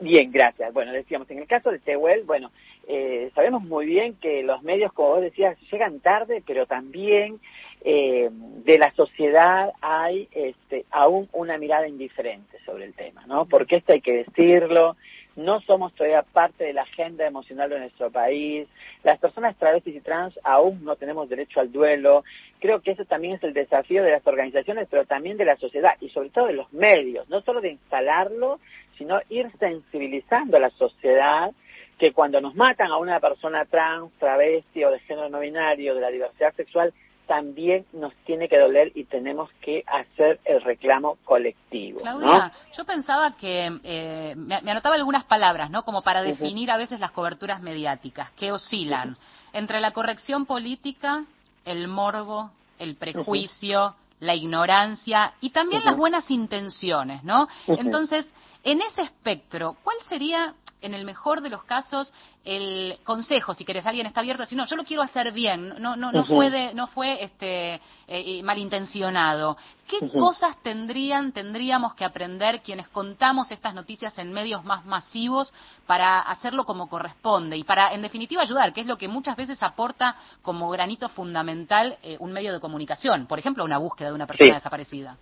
Bien, 0.00 0.30
gracias. 0.30 0.72
Bueno, 0.72 0.92
decíamos, 0.92 1.30
en 1.30 1.38
el 1.38 1.46
caso 1.46 1.70
de 1.70 1.78
Tehuel, 1.78 2.24
bueno, 2.24 2.50
eh, 2.86 3.30
sabemos 3.34 3.62
muy 3.62 3.86
bien 3.86 4.14
que 4.14 4.42
los 4.42 4.62
medios, 4.62 4.92
como 4.92 5.10
vos 5.10 5.22
decías, 5.22 5.58
llegan 5.70 6.00
tarde, 6.00 6.42
pero 6.46 6.66
también 6.66 7.40
eh, 7.82 8.28
de 8.30 8.78
la 8.78 8.92
sociedad 8.92 9.72
hay 9.80 10.28
este, 10.32 10.84
aún 10.90 11.28
una 11.32 11.58
mirada 11.58 11.88
indiferente 11.88 12.58
sobre 12.64 12.84
el 12.84 12.94
tema, 12.94 13.24
¿no? 13.26 13.46
Porque 13.46 13.76
esto 13.76 13.92
hay 13.92 14.00
que 14.00 14.24
decirlo, 14.24 14.96
no 15.36 15.60
somos 15.60 15.94
todavía 15.94 16.22
parte 16.22 16.64
de 16.64 16.72
la 16.72 16.82
agenda 16.82 17.26
emocional 17.26 17.68
de 17.70 17.78
nuestro 17.78 18.10
país, 18.10 18.66
las 19.04 19.18
personas 19.18 19.56
travestis 19.56 19.96
y 19.96 20.00
trans 20.00 20.38
aún 20.42 20.84
no 20.84 20.96
tenemos 20.96 21.28
derecho 21.28 21.60
al 21.60 21.70
duelo, 21.70 22.24
creo 22.58 22.80
que 22.80 22.92
eso 22.92 23.04
también 23.04 23.34
es 23.34 23.42
el 23.44 23.52
desafío 23.52 24.02
de 24.02 24.12
las 24.12 24.26
organizaciones, 24.26 24.88
pero 24.90 25.04
también 25.04 25.36
de 25.36 25.44
la 25.44 25.56
sociedad 25.56 25.94
y 26.00 26.08
sobre 26.08 26.30
todo 26.30 26.46
de 26.46 26.54
los 26.54 26.72
medios, 26.72 27.28
no 27.28 27.42
solo 27.42 27.60
de 27.60 27.72
instalarlo, 27.72 28.58
sino 28.96 29.20
ir 29.28 29.50
sensibilizando 29.58 30.56
a 30.56 30.60
la 30.60 30.70
sociedad 30.70 31.50
que 31.98 32.12
cuando 32.12 32.40
nos 32.40 32.54
matan 32.54 32.90
a 32.90 32.98
una 32.98 33.20
persona 33.20 33.64
trans, 33.64 34.12
travesti 34.18 34.84
o 34.84 34.90
de 34.90 35.00
género 35.00 35.28
no 35.28 35.40
binario, 35.40 35.94
de 35.94 36.00
la 36.00 36.10
diversidad 36.10 36.54
sexual, 36.54 36.92
también 37.26 37.84
nos 37.92 38.14
tiene 38.24 38.48
que 38.48 38.58
doler 38.58 38.92
y 38.94 39.04
tenemos 39.04 39.50
que 39.60 39.82
hacer 39.86 40.38
el 40.44 40.62
reclamo 40.62 41.18
colectivo. 41.24 41.98
¿no? 42.04 42.18
Claudia, 42.18 42.52
yo 42.76 42.84
pensaba 42.84 43.36
que 43.36 43.70
eh, 43.82 44.34
me, 44.36 44.60
me 44.62 44.70
anotaba 44.70 44.94
algunas 44.94 45.24
palabras, 45.24 45.70
¿no? 45.70 45.82
Como 45.84 46.02
para 46.02 46.22
definir 46.22 46.70
a 46.70 46.76
veces 46.76 47.00
las 47.00 47.10
coberturas 47.10 47.60
mediáticas 47.60 48.30
que 48.32 48.52
oscilan 48.52 49.16
entre 49.52 49.80
la 49.80 49.90
corrección 49.90 50.46
política, 50.46 51.24
el 51.64 51.88
morbo, 51.88 52.52
el 52.78 52.94
prejuicio, 52.96 53.96
la 54.20 54.34
ignorancia 54.34 55.34
y 55.40 55.50
también 55.50 55.84
las 55.84 55.96
buenas 55.96 56.30
intenciones, 56.30 57.22
¿no? 57.24 57.48
Entonces, 57.66 58.26
en 58.66 58.82
ese 58.82 59.02
espectro, 59.02 59.76
¿cuál 59.84 59.96
sería 60.08 60.54
en 60.82 60.92
el 60.92 61.04
mejor 61.04 61.40
de 61.40 61.48
los 61.50 61.62
casos 61.64 62.12
el 62.44 62.98
consejo 63.02 63.54
si 63.54 63.64
querés 63.64 63.86
alguien 63.86 64.06
está 64.06 64.20
abierto 64.20 64.42
decir 64.42 64.58
no 64.58 64.66
yo 64.66 64.76
lo 64.76 64.84
quiero 64.84 65.02
hacer 65.02 65.32
bien 65.32 65.74
no 65.78 65.96
no 65.96 66.12
no 66.12 66.24
fue 66.26 66.50
de, 66.50 66.74
no 66.74 66.86
fue 66.86 67.24
este 67.24 67.80
eh, 68.06 68.42
malintencionado 68.42 69.56
qué 69.88 69.98
cosas 70.10 70.60
tendrían 70.62 71.32
tendríamos 71.32 71.94
que 71.94 72.04
aprender 72.04 72.60
quienes 72.60 72.88
contamos 72.88 73.50
estas 73.50 73.74
noticias 73.74 74.18
en 74.18 74.32
medios 74.32 74.64
más 74.64 74.84
masivos 74.84 75.52
para 75.86 76.20
hacerlo 76.20 76.64
como 76.64 76.88
corresponde 76.88 77.56
y 77.56 77.64
para 77.64 77.94
en 77.94 78.02
definitiva 78.02 78.42
ayudar 78.42 78.72
que 78.74 78.82
es 78.82 78.86
lo 78.86 78.98
que 78.98 79.08
muchas 79.08 79.36
veces 79.36 79.62
aporta 79.62 80.16
como 80.42 80.68
granito 80.68 81.08
fundamental 81.08 81.96
eh, 82.02 82.16
un 82.20 82.32
medio 82.32 82.52
de 82.52 82.60
comunicación. 82.60 83.26
Por 83.26 83.38
ejemplo 83.38 83.64
una 83.64 83.78
búsqueda 83.78 84.08
de 84.08 84.14
una 84.14 84.26
persona 84.26 84.50
Sí. 84.50 84.54
desaparecida 84.54 85.16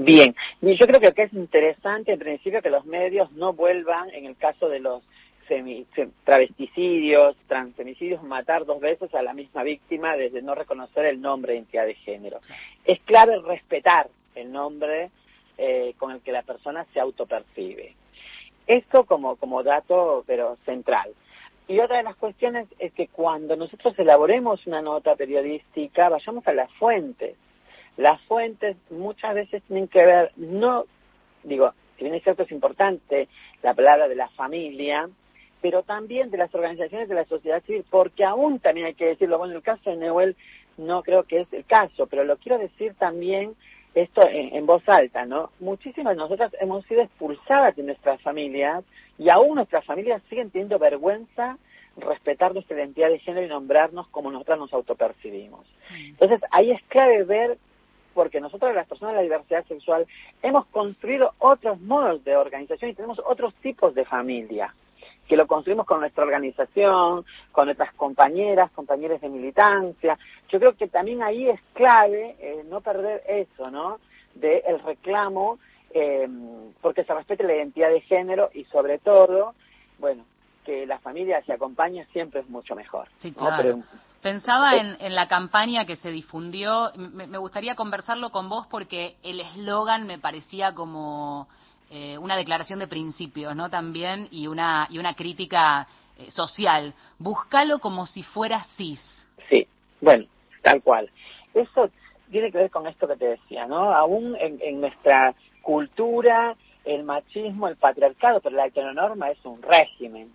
Bien, 0.00 0.32
y 0.62 0.76
yo 0.76 0.86
creo 0.86 1.12
que 1.12 1.22
es 1.22 1.32
interesante 1.32 2.12
en 2.12 2.20
principio 2.20 2.62
que 2.62 2.70
los 2.70 2.86
medios 2.86 3.32
no 3.32 3.52
vuelvan, 3.52 4.10
en 4.10 4.26
el 4.26 4.36
caso 4.36 4.68
de 4.68 4.78
los 4.78 5.02
travesticidios, 6.24 7.36
transfemicidios, 7.48 8.22
matar 8.22 8.64
dos 8.64 8.80
veces 8.80 9.12
a 9.12 9.22
la 9.22 9.34
misma 9.34 9.64
víctima 9.64 10.16
desde 10.16 10.40
no 10.40 10.54
reconocer 10.54 11.06
el 11.06 11.20
nombre 11.20 11.52
de 11.52 11.58
identidad 11.58 11.86
de 11.86 11.94
género. 11.94 12.38
Es 12.84 13.00
clave 13.00 13.40
respetar 13.40 14.08
el 14.36 14.52
nombre 14.52 15.10
eh, 15.56 15.94
con 15.98 16.12
el 16.12 16.20
que 16.20 16.30
la 16.30 16.42
persona 16.42 16.86
se 16.92 17.00
autopercibe. 17.00 17.94
Esto 18.68 19.04
como, 19.04 19.34
como 19.34 19.64
dato, 19.64 20.22
pero 20.28 20.58
central. 20.64 21.10
Y 21.66 21.80
otra 21.80 21.96
de 21.96 22.04
las 22.04 22.16
cuestiones 22.16 22.68
es 22.78 22.92
que 22.92 23.08
cuando 23.08 23.56
nosotros 23.56 23.98
elaboremos 23.98 24.64
una 24.66 24.80
nota 24.80 25.16
periodística, 25.16 26.08
vayamos 26.08 26.46
a 26.46 26.52
las 26.52 26.72
fuentes. 26.74 27.34
Las 27.98 28.20
fuentes 28.22 28.76
muchas 28.90 29.34
veces 29.34 29.62
tienen 29.64 29.88
que 29.88 30.06
ver, 30.06 30.30
no, 30.36 30.84
digo, 31.42 31.72
si 31.96 32.04
bien 32.04 32.14
es 32.14 32.22
cierto 32.22 32.44
es 32.44 32.52
importante 32.52 33.28
la 33.62 33.74
palabra 33.74 34.06
de 34.06 34.14
la 34.14 34.28
familia, 34.30 35.08
pero 35.60 35.82
también 35.82 36.30
de 36.30 36.38
las 36.38 36.54
organizaciones 36.54 37.08
de 37.08 37.16
la 37.16 37.24
sociedad 37.24 37.60
civil, 37.64 37.84
porque 37.90 38.24
aún 38.24 38.60
también 38.60 38.86
hay 38.86 38.94
que 38.94 39.06
decirlo, 39.06 39.38
bueno, 39.38 39.56
el 39.56 39.62
caso 39.62 39.90
de 39.90 39.96
Neuel 39.96 40.36
no 40.76 41.02
creo 41.02 41.24
que 41.24 41.38
es 41.38 41.52
el 41.52 41.64
caso, 41.64 42.06
pero 42.06 42.22
lo 42.22 42.36
quiero 42.36 42.58
decir 42.58 42.94
también 42.94 43.56
esto 43.94 44.22
en, 44.28 44.54
en 44.54 44.64
voz 44.64 44.88
alta, 44.88 45.26
¿no? 45.26 45.50
Muchísimas 45.58 46.14
de 46.14 46.22
nosotras 46.22 46.52
hemos 46.60 46.86
sido 46.86 47.02
expulsadas 47.02 47.74
de 47.74 47.82
nuestras 47.82 48.22
familias 48.22 48.84
y 49.18 49.28
aún 49.28 49.56
nuestras 49.56 49.84
familias 49.84 50.22
siguen 50.30 50.50
teniendo 50.50 50.78
vergüenza 50.78 51.58
respetar 51.96 52.54
nuestra 52.54 52.76
identidad 52.76 53.08
de 53.08 53.18
género 53.18 53.46
y 53.46 53.48
nombrarnos 53.48 54.06
como 54.08 54.30
nosotras 54.30 54.58
nos 54.58 54.72
autopercibimos. 54.72 55.66
Entonces, 55.90 56.40
ahí 56.50 56.70
es 56.70 56.82
clave 56.84 57.24
ver, 57.24 57.58
porque 58.18 58.40
nosotros 58.40 58.74
las 58.74 58.88
personas 58.88 59.12
de 59.12 59.18
la 59.18 59.22
diversidad 59.22 59.64
sexual 59.66 60.04
hemos 60.42 60.66
construido 60.66 61.34
otros 61.38 61.80
modos 61.80 62.24
de 62.24 62.36
organización 62.36 62.90
y 62.90 62.94
tenemos 62.94 63.20
otros 63.24 63.54
tipos 63.62 63.94
de 63.94 64.04
familia 64.04 64.74
que 65.28 65.36
lo 65.36 65.46
construimos 65.46 65.86
con 65.86 66.00
nuestra 66.00 66.24
organización, 66.24 67.24
con 67.52 67.66
nuestras 67.66 67.94
compañeras, 67.94 68.72
compañeros 68.72 69.20
de 69.20 69.28
militancia. 69.28 70.18
Yo 70.48 70.58
creo 70.58 70.72
que 70.72 70.88
también 70.88 71.22
ahí 71.22 71.48
es 71.48 71.60
clave 71.74 72.34
eh, 72.40 72.64
no 72.68 72.80
perder 72.80 73.22
eso, 73.28 73.70
¿no? 73.70 74.00
De 74.34 74.64
el 74.66 74.80
reclamo, 74.80 75.60
eh, 75.94 76.28
porque 76.80 77.04
se 77.04 77.14
respete 77.14 77.44
la 77.44 77.54
identidad 77.54 77.90
de 77.90 78.00
género 78.00 78.50
y 78.52 78.64
sobre 78.64 78.98
todo, 78.98 79.54
bueno, 80.00 80.24
que 80.64 80.88
la 80.88 80.98
familia 80.98 81.40
se 81.44 81.52
acompañe 81.52 82.04
siempre 82.06 82.40
es 82.40 82.48
mucho 82.48 82.74
mejor. 82.74 83.06
Sí, 83.18 83.30
¿no? 83.30 83.46
claro. 83.46 83.62
Pero- 83.62 84.07
Pensaba 84.22 84.74
en, 84.76 84.96
en 85.00 85.14
la 85.14 85.28
campaña 85.28 85.86
que 85.86 85.94
se 85.94 86.10
difundió, 86.10 86.90
me, 86.96 87.38
gustaría 87.38 87.76
conversarlo 87.76 88.30
con 88.30 88.48
vos 88.48 88.66
porque 88.66 89.16
el 89.22 89.40
eslogan 89.40 90.08
me 90.08 90.18
parecía 90.18 90.74
como 90.74 91.46
eh, 91.88 92.18
una 92.18 92.36
declaración 92.36 92.80
de 92.80 92.88
principios, 92.88 93.54
¿no? 93.54 93.70
También 93.70 94.26
y 94.32 94.48
una 94.48 94.88
y 94.90 94.98
una 94.98 95.14
crítica 95.14 95.86
eh, 96.16 96.32
social. 96.32 96.94
Búscalo 97.18 97.78
como 97.78 98.06
si 98.06 98.24
fuera 98.24 98.64
cis. 98.76 99.00
Sí, 99.48 99.68
bueno, 100.00 100.26
tal 100.62 100.82
cual. 100.82 101.08
Eso 101.54 101.88
tiene 102.28 102.50
que 102.50 102.58
ver 102.58 102.70
con 102.70 102.88
esto 102.88 103.06
que 103.06 103.16
te 103.16 103.28
decía, 103.28 103.66
¿no? 103.66 103.94
Aún 103.94 104.36
en, 104.40 104.58
en 104.60 104.80
nuestra 104.80 105.32
cultura, 105.62 106.56
el 106.84 107.04
machismo, 107.04 107.68
el 107.68 107.76
patriarcado, 107.76 108.40
pero 108.40 108.56
la 108.56 108.66
heteronorma 108.66 109.30
es 109.30 109.44
un 109.44 109.62
régimen. 109.62 110.32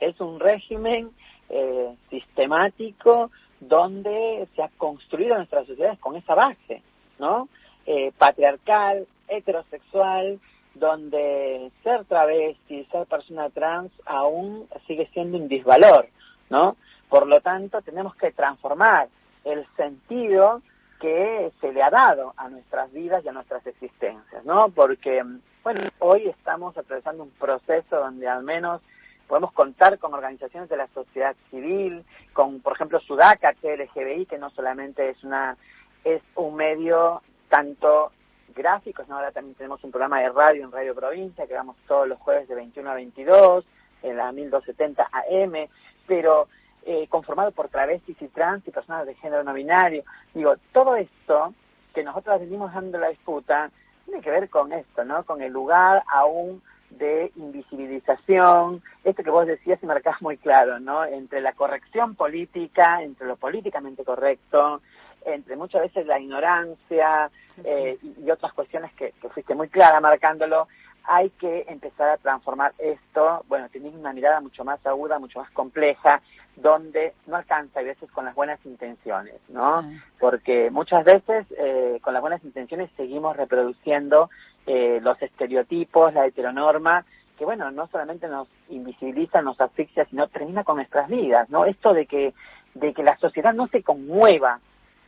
Es 0.00 0.18
un 0.22 0.40
régimen 0.40 1.10
eh, 1.48 1.94
sistemático 2.10 3.30
donde 3.60 4.48
se 4.54 4.62
ha 4.62 4.68
construido 4.76 5.36
nuestras 5.36 5.66
sociedades 5.66 5.98
con 5.98 6.16
esa 6.16 6.34
base, 6.34 6.82
¿no? 7.18 7.48
Eh, 7.86 8.12
patriarcal, 8.18 9.06
heterosexual, 9.28 10.40
donde 10.74 11.70
ser 11.82 12.04
travesti, 12.04 12.84
ser 12.86 13.06
persona 13.06 13.48
trans 13.50 13.90
aún 14.04 14.68
sigue 14.86 15.08
siendo 15.12 15.38
un 15.38 15.48
disvalor, 15.48 16.08
¿no? 16.50 16.76
Por 17.08 17.26
lo 17.26 17.40
tanto, 17.40 17.80
tenemos 17.82 18.14
que 18.16 18.32
transformar 18.32 19.08
el 19.44 19.66
sentido 19.76 20.60
que 21.00 21.52
se 21.60 21.72
le 21.72 21.82
ha 21.82 21.90
dado 21.90 22.34
a 22.36 22.48
nuestras 22.48 22.92
vidas 22.92 23.24
y 23.24 23.28
a 23.28 23.32
nuestras 23.32 23.66
existencias, 23.66 24.44
¿no? 24.44 24.68
Porque, 24.70 25.22
bueno, 25.62 25.88
hoy 25.98 26.28
estamos 26.28 26.76
atravesando 26.76 27.22
un 27.22 27.30
proceso 27.30 27.96
donde 27.96 28.28
al 28.28 28.42
menos 28.42 28.82
podemos 29.26 29.52
contar 29.52 29.98
con 29.98 30.14
organizaciones 30.14 30.68
de 30.68 30.76
la 30.76 30.88
sociedad 30.88 31.34
civil, 31.50 32.04
con, 32.32 32.60
por 32.60 32.74
ejemplo, 32.74 33.00
Sudaca, 33.00 33.54
LGBI, 33.62 34.26
que 34.26 34.38
no 34.38 34.50
solamente 34.50 35.10
es 35.10 35.22
una 35.24 35.56
es 36.04 36.22
un 36.36 36.54
medio 36.54 37.20
tanto 37.48 38.12
gráfico, 38.54 39.02
sino 39.02 39.16
ahora 39.16 39.32
también 39.32 39.56
tenemos 39.56 39.82
un 39.82 39.90
programa 39.90 40.20
de 40.20 40.28
radio 40.28 40.64
en 40.64 40.72
Radio 40.72 40.94
Provincia, 40.94 41.46
que 41.46 41.54
vamos 41.54 41.76
todos 41.88 42.06
los 42.06 42.18
jueves 42.20 42.48
de 42.48 42.54
21 42.54 42.90
a 42.90 42.94
22, 42.94 43.64
en 44.02 44.16
la 44.16 44.30
1270 44.30 45.08
AM, 45.12 45.68
pero 46.06 46.48
eh, 46.84 47.08
conformado 47.08 47.50
por 47.50 47.68
travestis 47.68 48.20
y 48.22 48.28
trans 48.28 48.66
y 48.68 48.70
personas 48.70 49.06
de 49.06 49.14
género 49.16 49.42
no 49.42 49.52
binario. 49.52 50.04
Digo, 50.32 50.54
todo 50.72 50.94
esto 50.96 51.52
que 51.92 52.04
nosotros 52.04 52.40
venimos 52.40 52.72
dando 52.72 52.98
la 52.98 53.08
disputa 53.08 53.70
tiene 54.04 54.20
que 54.20 54.30
ver 54.30 54.48
con 54.48 54.72
esto, 54.72 55.04
¿no? 55.04 55.24
Con 55.24 55.42
el 55.42 55.52
lugar 55.52 56.04
aún 56.06 56.62
de 56.90 57.32
invisibilización, 57.36 58.82
esto 59.04 59.22
que 59.22 59.30
vos 59.30 59.46
decías 59.46 59.82
y 59.82 59.86
marcás 59.86 60.20
muy 60.22 60.36
claro, 60.36 60.78
¿no? 60.80 61.04
Entre 61.04 61.40
la 61.40 61.52
corrección 61.52 62.14
política, 62.14 63.02
entre 63.02 63.26
lo 63.26 63.36
políticamente 63.36 64.04
correcto, 64.04 64.80
entre 65.24 65.56
muchas 65.56 65.82
veces 65.82 66.06
la 66.06 66.20
ignorancia 66.20 67.30
eh, 67.64 67.98
y, 68.02 68.30
otras 68.30 68.52
cuestiones 68.52 68.92
que, 68.94 69.12
que 69.20 69.28
fuiste 69.28 69.54
muy 69.54 69.68
clara 69.68 70.00
marcándolo, 70.00 70.68
hay 71.06 71.30
que 71.30 71.64
empezar 71.68 72.10
a 72.10 72.16
transformar 72.16 72.72
esto, 72.78 73.44
bueno, 73.48 73.68
teniendo 73.70 73.98
una 73.98 74.12
mirada 74.12 74.40
mucho 74.40 74.64
más 74.64 74.84
aguda, 74.86 75.18
mucho 75.18 75.40
más 75.40 75.50
compleja, 75.50 76.20
donde 76.56 77.14
no 77.26 77.36
alcanza 77.36 77.80
a 77.80 77.82
veces 77.82 78.10
con 78.10 78.24
las 78.24 78.34
buenas 78.34 78.58
intenciones, 78.64 79.34
¿no? 79.48 79.84
Porque 80.18 80.70
muchas 80.70 81.04
veces 81.04 81.46
eh, 81.58 81.98
con 82.02 82.14
las 82.14 82.22
buenas 82.22 82.42
intenciones 82.44 82.90
seguimos 82.96 83.36
reproduciendo 83.36 84.30
eh, 84.66 84.98
los 85.02 85.20
estereotipos, 85.20 86.14
la 86.14 86.26
heteronorma, 86.26 87.04
que 87.38 87.44
bueno, 87.44 87.70
no 87.70 87.86
solamente 87.88 88.26
nos 88.28 88.48
invisibiliza, 88.70 89.42
nos 89.42 89.60
asfixia, 89.60 90.06
sino 90.06 90.28
termina 90.28 90.64
con 90.64 90.76
nuestras 90.76 91.08
vidas, 91.08 91.48
¿no? 91.50 91.66
Esto 91.66 91.92
de 91.92 92.06
que, 92.06 92.34
de 92.74 92.94
que 92.94 93.02
la 93.02 93.16
sociedad 93.18 93.52
no 93.52 93.68
se 93.68 93.82
conmueva 93.82 94.60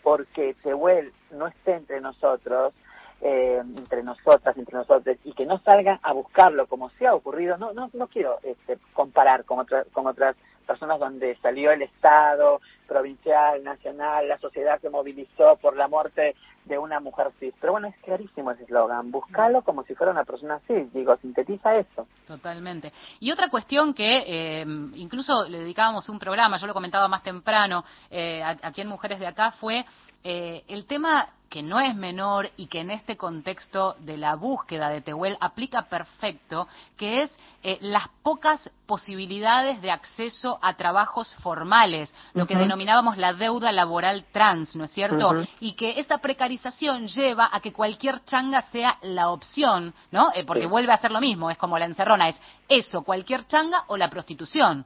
porque 0.03 0.55
Tehuel 0.63 1.13
no 1.33 1.47
esté 1.49 1.75
entre 1.75 2.01
nosotros, 2.01 2.75
eh, 3.21 3.61
entre 3.77 4.03
nosotras, 4.03 4.57
entre 4.57 4.79
nosotros, 4.79 5.17
y 5.25 5.33
que 5.33 5.47
no 5.47 5.59
salgan 5.61 5.99
a 6.03 6.13
buscarlo 6.13 6.67
como 6.67 6.91
se 6.91 7.07
ha 7.07 7.15
ocurrido. 7.15 7.57
No, 7.57 7.73
no, 7.73 7.91
no 7.93 8.07
quiero 8.07 8.39
este, 8.43 8.79
comparar 8.93 9.45
con, 9.45 9.59
otras 9.59 9.87
con 9.93 10.07
otras 10.07 10.37
personas 10.67 11.01
donde 11.01 11.37
salió 11.37 11.73
el 11.73 11.83
Estado, 11.83 12.61
provincial, 12.87 13.65
nacional, 13.65 14.29
la 14.29 14.39
sociedad 14.39 14.79
se 14.81 14.91
movilizó 14.91 15.57
por 15.57 15.77
la 15.77 15.89
muerte 15.89 16.37
de 16.67 16.79
una 16.79 17.01
mujer 17.01 17.33
cis. 17.41 17.55
Pero 17.59 17.73
bueno, 17.73 17.89
es 17.89 17.97
clarísimo 18.05 18.51
ese 18.53 18.65
eslogan, 18.65 19.11
buscalo 19.11 19.63
como 19.63 19.83
si 19.85 19.95
fuera 19.95 20.13
una 20.13 20.25
persona 20.25 20.61
cis, 20.67 20.93
digo, 20.93 21.17
sintetiza 21.17 21.75
eso. 21.77 22.07
Totalmente. 22.27 22.93
Y 23.21 23.33
otra 23.33 23.49
cuestión 23.49 23.95
que 23.95 24.25
eh, 24.27 24.65
incluso 24.95 25.49
le 25.49 25.59
dedicábamos 25.61 26.09
un 26.11 26.19
programa, 26.19 26.59
yo 26.59 26.67
lo 26.67 26.75
comentaba 26.75 27.09
más 27.09 27.23
temprano 27.23 27.85
eh, 28.11 28.43
aquí 28.45 28.83
en 28.83 28.89
Mujeres 28.89 29.19
de 29.19 29.27
Acá, 29.27 29.53
fue 29.53 29.85
eh, 30.23 30.65
el 30.69 30.87
tema 30.87 31.29
que 31.49 31.63
no 31.63 31.81
es 31.81 31.95
menor 31.95 32.51
y 32.57 32.67
que 32.67 32.81
en 32.81 32.91
este 32.91 33.17
contexto 33.17 33.97
de 34.01 34.17
la 34.17 34.35
búsqueda 34.37 34.91
de 34.91 35.01
Tehuel 35.01 35.37
aplica 35.41 35.83
perfecto, 35.89 36.69
que 36.97 37.23
es 37.23 37.39
eh, 37.63 37.79
las 37.81 38.09
pocas 38.23 38.71
posibilidades 38.87 39.81
de 39.81 39.91
acceso 39.91 40.59
a 40.63 40.75
trabajos 40.75 41.35
formales, 41.37 42.13
lo 42.35 42.47
que 42.47 42.57
denominábamos 42.57 43.17
la 43.17 43.33
deuda 43.33 43.73
laboral 43.73 44.25
trans, 44.33 44.77
¿no 44.77 44.85
es 44.85 44.91
cierto? 44.91 45.35
Y 45.61 45.73
que 45.73 45.99
esa 45.99 46.19
precarización 46.19 47.09
lleva 47.09 47.49
a 47.51 47.61
que 47.61 47.73
cualquier 47.73 48.25
changa 48.25 48.63
sea 48.63 48.99
la 49.03 49.31
opción, 49.31 49.95
¿no? 50.11 50.31
Eh, 50.35 50.45
porque 50.45 50.67
vuelve 50.67 50.93
a 50.93 50.99
ser 50.99 51.11
lo 51.11 51.21
mismo, 51.21 51.51
es 51.51 51.59
como 51.59 51.79
la 51.79 51.87
encerrona, 51.87 52.29
es 52.29 52.41
eso, 52.69 53.03
cualquier 53.03 53.47
changa 53.47 53.85
o 53.89 53.97
la 53.97 54.11
prostitución. 54.11 54.85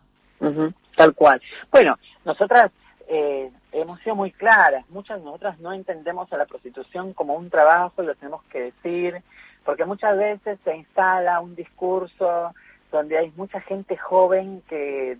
Tal 0.96 1.14
cual. 1.14 1.40
Bueno, 1.70 1.96
nosotras 2.24 2.72
eh, 3.14 3.50
hemos 3.72 4.00
sido 4.00 4.16
muy 4.16 4.32
claras. 4.32 4.88
Muchas 4.88 5.18
de 5.18 5.26
nosotras 5.26 5.60
no 5.60 5.74
entendemos 5.74 6.32
a 6.32 6.38
la 6.38 6.46
prostitución 6.46 7.12
como 7.12 7.34
un 7.34 7.50
trabajo 7.50 8.00
lo 8.00 8.14
tenemos 8.14 8.42
que 8.44 8.72
decir, 8.72 9.22
porque 9.66 9.84
muchas 9.84 10.16
veces 10.16 10.58
se 10.64 10.74
instala 10.74 11.40
un 11.40 11.54
discurso 11.54 12.54
donde 12.90 13.18
hay 13.18 13.30
mucha 13.36 13.60
gente 13.60 13.98
joven 13.98 14.62
que 14.66 15.18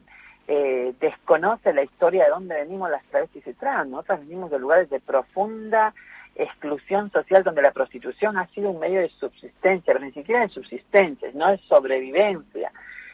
eh, 0.49 0.95
desconoce 1.01 1.75
la 1.75 1.83
historia 1.83 2.25
de 2.25 2.31
dónde 2.31 2.55
venimos 2.55 2.89
las 2.89 3.05
travestis 3.05 3.47
y 3.47 3.53
trans. 3.53 3.91
Nosotras 3.91 4.21
venimos 4.21 4.51
de 4.51 4.59
lugares 4.59 4.89
de 4.89 4.99
profunda 4.99 5.93
exclusión 6.35 7.11
social 7.11 7.45
donde 7.45 7.61
la 7.61 7.73
prostitución 7.73 8.39
ha 8.39 8.47
sido 8.55 8.71
un 8.71 8.81
medio 8.81 9.01
de 9.01 9.11
subsistencia, 9.11 9.93
pero 9.93 10.03
ni 10.03 10.13
siquiera 10.13 10.41
de 10.41 10.49
subsistencia, 10.49 11.29
no 11.35 11.51
de 11.51 11.59
sobrevivencia. 11.69 12.73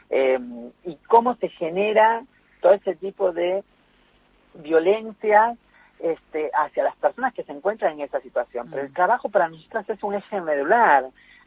Eh, 0.08 0.38
y 0.84 0.94
cómo 1.08 1.34
se 1.34 1.48
genera 1.48 2.22
todo 2.60 2.74
ese 2.74 2.94
tipo 2.94 3.32
de 3.32 3.64
violencia 4.58 5.56
este, 5.98 6.50
hacia 6.54 6.84
las 6.84 6.96
personas 6.96 7.34
que 7.34 7.42
se 7.44 7.52
encuentran 7.52 7.94
en 7.94 8.02
esa 8.02 8.20
situación. 8.20 8.68
Pero 8.70 8.82
el 8.82 8.90
mm. 8.90 8.94
trabajo 8.94 9.28
para 9.28 9.48
nosotras 9.48 9.88
es 9.88 10.02
un 10.02 10.14
eje 10.14 10.40
medular, 10.40 11.06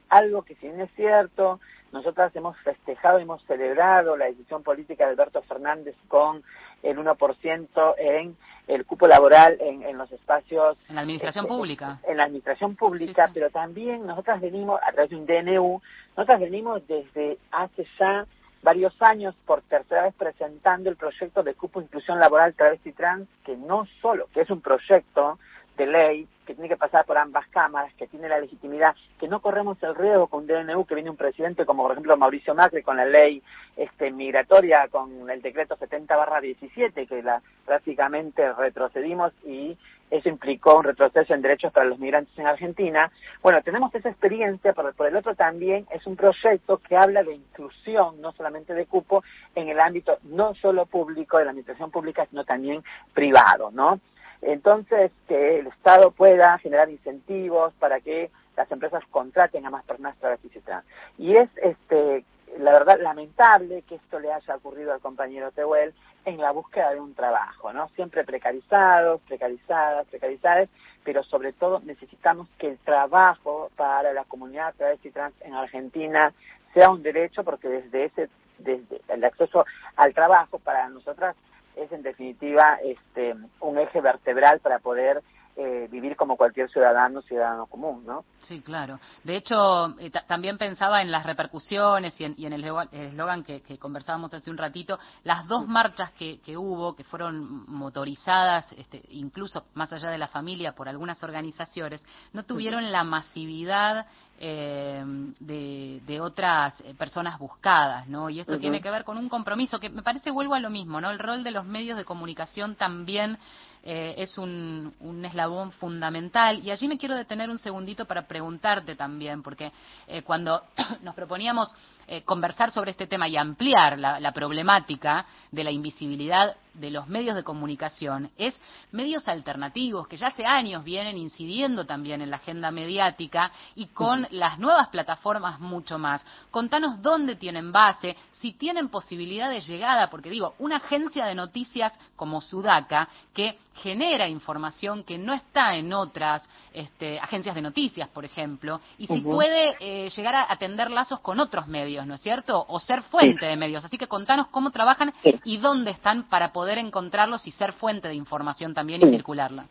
algo 0.10 0.42
que 0.42 0.56
si 0.56 0.68
bien 0.68 0.82
es 0.82 0.92
cierto, 0.96 1.60
nosotras 1.92 2.36
hemos 2.36 2.58
festejado, 2.60 3.20
hemos 3.20 3.44
celebrado 3.44 4.18
la 4.18 4.26
decisión 4.26 4.64
política 4.64 5.06
de 5.06 5.12
Alberto 5.12 5.42
Fernández 5.44 5.96
con 6.08 6.44
el 6.84 6.98
1% 6.98 7.96
en 7.98 8.36
el 8.68 8.86
cupo 8.86 9.08
laboral 9.08 9.58
en, 9.60 9.98
los 9.98 10.12
espacios... 10.12 10.78
En 10.88 10.96
la 10.96 11.02
administración 11.02 11.46
este, 11.46 11.56
pública. 11.56 12.00
En 12.08 12.18
la 12.18 12.24
administración 12.24 12.76
pública, 12.76 13.30
pero 13.34 13.50
también 13.50 14.06
nosotras 14.06 14.40
venimos, 14.40 14.80
a 14.82 14.92
través 14.92 15.10
de 15.10 15.18
un 15.18 15.26
DNU, 15.26 15.82
nosotras 16.16 16.40
venimos 16.40 16.86
desde 16.88 17.38
hace 17.52 17.86
ya 18.00 18.26
varios 18.64 18.94
años 19.02 19.36
por 19.46 19.62
tercera 19.64 20.04
vez 20.04 20.14
presentando 20.16 20.90
el 20.90 20.96
proyecto 20.96 21.44
de 21.44 21.56
cupo 21.56 21.82
inclusión 21.82 22.20
laboral 22.20 22.54
travesti 22.54 22.92
trans, 22.92 23.28
que 23.44 23.56
no 23.58 23.88
solo, 24.02 24.28
que 24.34 24.42
es 24.42 24.50
un 24.50 24.62
proyecto 24.62 25.40
de 25.82 25.88
ley 25.88 26.28
que 26.46 26.54
tiene 26.54 26.70
que 26.70 26.78
pasar 26.78 27.06
por 27.06 27.18
ambas 27.18 27.48
cámaras, 27.48 27.94
que 27.96 28.08
tiene 28.08 28.30
la 28.30 28.40
legitimidad, 28.40 28.96
que 29.20 29.28
no 29.28 29.42
corremos 29.42 29.82
el 29.84 29.96
riesgo 29.96 30.28
con 30.28 30.48
DNU 30.48 30.86
que 30.86 30.96
viene 30.96 31.10
un 31.10 31.18
presidente 31.18 31.66
como 31.66 31.84
por 31.84 31.92
ejemplo 31.94 32.18
Mauricio 32.18 32.54
Macri 32.54 32.84
con 32.84 32.98
la 32.98 33.06
ley 33.06 33.42
este, 33.78 34.12
migratoria, 34.12 34.88
con 34.90 35.30
el 35.30 35.42
decreto 35.42 35.76
70 35.76 36.16
barra 36.16 36.42
17, 36.42 37.08
que 37.08 37.24
la, 37.24 37.42
prácticamente 37.66 38.54
retrocedimos 38.54 39.34
y 39.46 39.78
eso 40.12 40.28
implicó 40.28 40.78
un 40.78 40.84
retroceso 40.84 41.34
en 41.34 41.42
derechos 41.42 41.72
para 41.72 41.86
los 41.86 41.98
migrantes 41.98 42.38
en 42.38 42.46
Argentina. 42.46 43.10
Bueno, 43.42 43.62
tenemos 43.64 43.96
esa 43.96 44.10
experiencia, 44.10 44.74
pero 44.74 44.92
por 44.92 45.08
el 45.08 45.16
otro 45.16 45.36
también 45.36 45.88
es 45.90 46.06
un 46.06 46.18
proyecto 46.18 46.80
que 46.80 46.98
habla 46.98 47.24
de 47.24 47.36
inclusión, 47.36 48.20
no 48.20 48.34
solamente 48.34 48.74
de 48.74 48.86
cupo, 48.88 49.24
en 49.56 49.70
el 49.70 49.80
ámbito 49.80 50.18
no 50.24 50.54
solo 50.56 50.86
público, 50.86 51.38
de 51.38 51.46
la 51.46 51.52
administración 51.52 51.92
pública, 51.92 52.26
sino 52.30 52.44
también 52.44 52.84
privado, 53.14 53.72
¿no? 53.72 54.02
Entonces, 54.42 55.12
que 55.28 55.60
el 55.60 55.68
Estado 55.68 56.12
pueda 56.12 56.58
generar 56.60 56.90
incentivos 56.90 57.74
para 57.80 58.00
que 58.00 58.32
las 58.58 58.72
empresas 58.72 59.04
contraten 59.12 59.66
a 59.66 59.70
más 59.70 59.84
personas 59.86 60.18
travestis 60.18 60.56
y 60.56 60.60
trans. 60.60 60.86
Y 61.18 61.36
es, 61.36 61.50
este, 61.58 62.26
la 62.58 62.74
verdad, 62.74 63.00
lamentable 63.00 63.84
que 63.84 63.96
esto 63.96 64.20
le 64.20 64.32
haya 64.32 64.56
ocurrido 64.56 64.94
al 64.94 65.00
compañero 65.00 65.52
Tehuel 65.52 65.94
en 66.26 66.38
la 66.38 66.52
búsqueda 66.52 66.92
de 66.92 67.00
un 67.00 67.14
trabajo, 67.14 67.72
¿no? 67.74 67.90
Siempre 67.90 68.24
precarizados, 68.24 69.22
precarizadas, 69.22 70.08
precarizadas, 70.08 70.70
pero 71.04 71.24
sobre 71.24 71.54
todo 71.54 71.80
necesitamos 71.84 72.48
que 72.58 72.68
el 72.68 72.78
trabajo 72.80 73.72
para 73.76 74.14
la 74.14 74.24
comunidad 74.26 74.74
travesti 74.76 75.08
y 75.08 75.12
trans 75.12 75.34
en 75.42 75.54
Argentina 75.54 76.34
sea 76.74 76.92
un 76.92 77.02
derecho 77.02 77.44
porque 77.44 77.68
desde 77.68 78.06
ese, 78.06 78.30
desde 78.60 79.02
el 79.08 79.24
acceso 79.24 79.66
al 79.96 80.14
trabajo 80.14 80.60
para 80.60 80.88
nosotras 80.90 81.36
es 81.76 81.92
en 81.92 82.02
definitiva 82.02 82.78
este, 82.84 83.36
un 83.60 83.78
eje 83.78 84.02
vertebral 84.02 84.60
para 84.60 84.80
poder 84.80 85.22
eh, 85.58 85.90
vivir 85.92 86.16
como 86.16 86.38
cualquier 86.38 86.70
ciudadano, 86.70 87.22
ciudadano 87.24 87.66
común, 87.66 88.06
¿no? 88.06 88.24
Sí, 88.40 88.62
claro. 88.62 89.00
De 89.24 89.36
hecho, 89.36 90.00
eh, 90.00 90.10
también 90.26 90.58
pensaba 90.58 91.02
en 91.02 91.12
las 91.12 91.26
repercusiones 91.26 92.20
y 92.22 92.24
en, 92.24 92.54
el 92.54 92.64
eslogan 92.92 93.44
que, 93.44 93.62
conversábamos 93.78 94.34
hace 94.34 94.50
un 94.50 94.58
ratito, 94.58 94.98
las 95.26 95.46
dos 95.48 95.68
marchas 95.68 96.14
que, 96.14 96.40
hubo, 96.56 96.96
que 96.96 97.04
fueron 97.04 97.70
motorizadas, 97.70 98.72
este, 98.74 99.04
incluso 99.10 99.66
más 99.74 99.92
allá 99.92 100.10
de 100.10 100.18
la 100.18 100.30
familia, 100.30 100.72
por 100.72 100.88
algunas 100.88 101.22
organizaciones, 101.22 102.02
no 102.32 102.44
tuvieron 102.44 102.90
la 102.90 103.04
masividad 103.04 104.08
eh, 104.44 105.04
de, 105.40 106.20
otras 106.20 106.82
personas 106.98 107.38
buscadas, 107.38 108.08
¿no? 108.08 108.30
Y 108.30 108.40
esto 108.40 108.58
tiene 108.58 108.82
que 108.82 108.90
ver 108.90 109.04
con 109.04 109.18
un 109.18 109.30
compromiso 109.30 109.80
que 109.80 109.90
me 109.90 110.02
parece 110.02 110.32
vuelvo 110.32 110.56
a 110.56 110.60
lo 110.60 110.72
mismo, 110.72 111.00
¿no? 111.00 111.12
El 111.12 111.20
rol 111.20 111.44
de 111.44 111.52
los 111.52 111.66
medios 111.66 111.96
de 111.98 112.06
comunicación 112.06 112.76
también 112.76 113.38
eh, 113.84 114.14
es 114.18 114.38
un, 114.38 114.94
eslabón 115.26 115.72
fundamental. 115.72 116.60
Y 116.64 116.70
allí 116.70 116.88
me 116.88 116.98
quiero 116.98 117.16
detener 117.16 117.50
un 117.50 117.58
segundito 117.58 118.06
para 118.06 118.28
preguntarte 118.28 118.96
también, 118.96 119.42
porque 119.42 119.72
eh, 120.08 120.22
cuando 120.22 120.64
nos 121.02 121.16
proponíamos 121.16 121.74
eh, 122.08 122.22
conversar 122.22 122.70
sobre 122.72 122.92
este 122.92 123.08
tema 123.08 123.28
y 123.28 123.38
ampliar 123.38 123.98
la, 123.98 124.32
problemática 124.34 125.26
de 125.52 125.64
la 125.64 125.72
invisibilidad 125.72 126.56
de 126.74 126.90
los 126.90 127.08
medios 127.08 127.36
de 127.36 127.44
comunicación, 127.44 128.32
es 128.38 128.60
medios 128.92 129.28
alternativos 129.28 130.08
que 130.08 130.18
ya 130.18 130.28
hace 130.28 130.46
años 130.46 130.84
vienen 130.84 131.18
incidiendo 131.18 131.86
también 131.86 132.22
en 132.22 132.30
la 132.30 132.38
agenda 132.38 132.72
mediática 132.72 133.52
y 133.76 133.88
con 133.88 134.28
las 134.32 134.60
nuevas 134.60 134.88
plataformas 134.90 135.60
mucho 135.60 135.98
más. 135.98 136.24
Contanos 136.50 137.02
dónde 137.02 137.36
tienen 137.36 137.72
base, 137.72 138.16
si 138.32 138.54
tienen 138.54 138.90
posibilidad 138.90 139.50
de 139.50 139.62
llegada, 139.62 140.10
porque 140.10 140.30
digo, 140.30 140.56
una 140.60 140.78
agencia 140.78 141.26
de 141.26 141.36
noticias 141.36 141.98
como 142.16 142.42
Sudaca, 142.42 143.10
que 143.34 143.58
genera 143.74 144.28
información 144.28 145.04
que 145.04 145.18
no 145.18 145.34
está 145.34 145.76
en 145.76 145.92
otras 145.94 146.48
este, 146.74 147.20
agencias 147.20 147.56
de 147.56 147.62
noticias, 147.62 148.10
por 148.10 148.26
ejemplo, 148.26 148.82
y 148.98 149.08
si 149.08 149.22
puede 149.22 149.78
eh, 149.80 150.10
llegar 150.10 150.36
a 150.36 150.52
atender 150.52 150.92
lazos 150.92 151.22
con 151.22 151.40
otros 151.40 151.68
medios, 151.68 152.06
¿no 152.06 152.16
es 152.16 152.22
cierto? 152.22 152.66
O 152.68 152.80
ser 152.80 153.04
fuente 153.04 153.46
de 153.46 153.56
medios. 153.56 153.86
Así 153.86 153.98
que 153.98 154.08
contanos 154.08 154.48
cómo 154.48 154.72
trabajan 154.72 155.14
y 155.44 155.58
dónde 155.58 155.92
están 155.92 156.24
para 156.24 156.52
poder 156.52 156.78
encontrarlos 156.78 157.48
y 157.48 157.52
ser 157.52 157.72
fuente 157.74 158.08
de 158.08 158.16
información 158.16 158.74
también 158.74 159.02
y 159.02 159.10
circularla. 159.10 159.66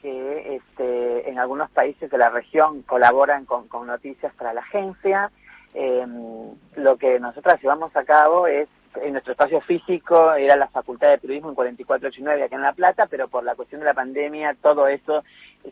que 0.04 0.58
este, 0.58 1.30
en 1.30 1.40
algunos 1.40 1.72
países 1.72 2.12
de 2.12 2.18
la 2.18 2.30
región 2.30 2.82
colaboran 2.84 3.46
con, 3.46 3.66
noticias 3.88 4.34
para 4.36 4.54
la 4.54 4.62
agencia. 4.62 5.32
Em, 5.74 6.52
lo 6.76 6.98
que 6.98 7.20
nosotros 7.20 7.60
llevamos 7.62 7.96
a 7.96 8.04
cabo 8.04 8.46
es, 8.46 8.68
en 9.02 9.14
nuestro 9.14 9.32
espacio 9.32 9.62
físico 9.62 10.34
era 10.34 10.56
la 10.56 10.68
Facultad 10.68 11.10
de 11.10 11.18
Periodismo 11.18 11.50
en 11.50 11.56
4489 11.56 12.44
aquí 12.44 12.54
en 12.54 12.62
La 12.62 12.74
Plata, 12.74 13.08
pero 13.10 13.28
por 13.30 13.44
la 13.44 13.56
cuestión 13.56 13.80
de 13.80 13.86
la 13.86 13.94
pandemia 13.94 14.56
todo 14.62 14.88
eso 14.88 15.24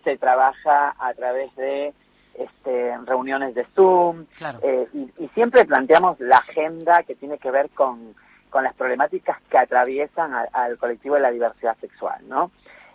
se 0.04 0.18
trabaja 0.18 0.96
a 0.98 1.14
través 1.14 1.54
de 1.56 1.94
este, 2.34 2.98
reuniones 3.06 3.54
de 3.54 3.66
Zoom 3.76 4.26
eh, 4.64 4.88
y, 4.94 5.28
siempre 5.36 5.66
planteamos 5.66 6.20
la 6.20 6.38
agenda 6.38 7.04
que 7.04 7.16
tiene 7.16 7.38
que 7.38 7.52
ver 7.52 7.70
con, 7.72 8.16
con 8.50 8.64
las 8.64 8.74
problemáticas 8.76 9.38
que 9.50 9.58
atraviesan 9.58 10.34
al 10.54 10.78
colectivo 10.78 11.16
de 11.16 11.22
la 11.22 11.32
diversidad 11.32 11.76
sexual, 11.80 12.28
¿no? 12.28 12.50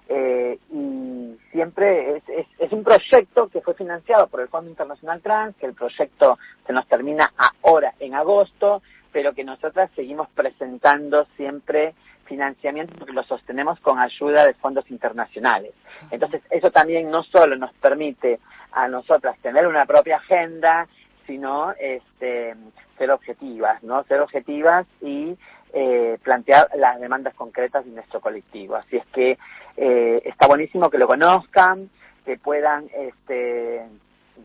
Eh, 0.09 0.59
y 0.71 1.37
siempre 1.51 2.17
es, 2.17 2.47
es, 2.59 2.73
un 2.73 2.85
proyecto 2.85 3.49
que 3.49 3.61
fue 3.61 3.75
financiado 3.75 4.29
por 4.29 4.41
el 4.41 4.49
Fondo 4.49 4.71
Internacional 4.71 5.21
Trans, 5.21 5.57
que 5.57 5.67
el 5.67 5.75
proyecto 5.75 6.39
se 6.65 6.73
nos 6.73 6.87
termina 6.87 7.33
ahora 7.63 7.93
en 7.99 8.15
agosto, 8.15 8.83
pero 9.11 9.33
que 9.33 9.43
nosotras 9.43 9.91
seguimos 9.97 10.29
presentando 10.31 11.27
siempre 11.37 11.95
financiamiento 12.27 12.95
porque 12.99 13.13
lo 13.13 13.25
sostenemos 13.25 13.81
con 13.81 13.99
ayuda 13.99 14.45
de 14.45 14.55
fondos 14.55 14.91
internacionales. 14.91 15.73
Entonces, 16.11 16.43
eso 16.51 16.71
también 16.71 17.11
no 17.11 17.23
solo 17.23 17.57
nos 17.57 17.73
permite 17.75 18.41
a 18.73 18.89
nosotras 18.89 19.39
tener 19.39 19.67
una 19.67 19.87
propia 19.87 20.17
agenda, 20.17 20.87
sino 21.27 21.73
este, 21.73 22.55
ser 22.99 23.11
objetivas, 23.11 23.83
¿no? 23.83 24.05
Ser 24.05 24.21
objetivas 24.21 24.87
y 25.01 25.37
eh, 25.79 26.17
plantear 26.23 26.71
las 26.77 26.99
demandas 26.99 27.35
concretas 27.35 27.85
de 27.85 27.91
nuestro 27.91 28.19
colectivo. 28.19 28.77
Así 28.77 28.97
es 28.97 29.07
que 29.09 29.37
eh, 29.77 30.23
está 30.25 30.47
buenísimo 30.47 30.89
que 30.89 30.97
lo 30.97 31.07
conozcan, 31.07 31.91
que 32.25 32.39
puedan 32.39 32.89
este, 32.95 33.87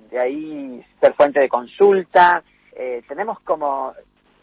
de 0.09 0.19
ahí 0.19 0.86
ser 0.99 1.13
fuente 1.13 1.39
de 1.39 1.47
consulta. 1.47 2.43
Eh, 2.73 3.01
tenemos 3.07 3.39
como 3.39 3.93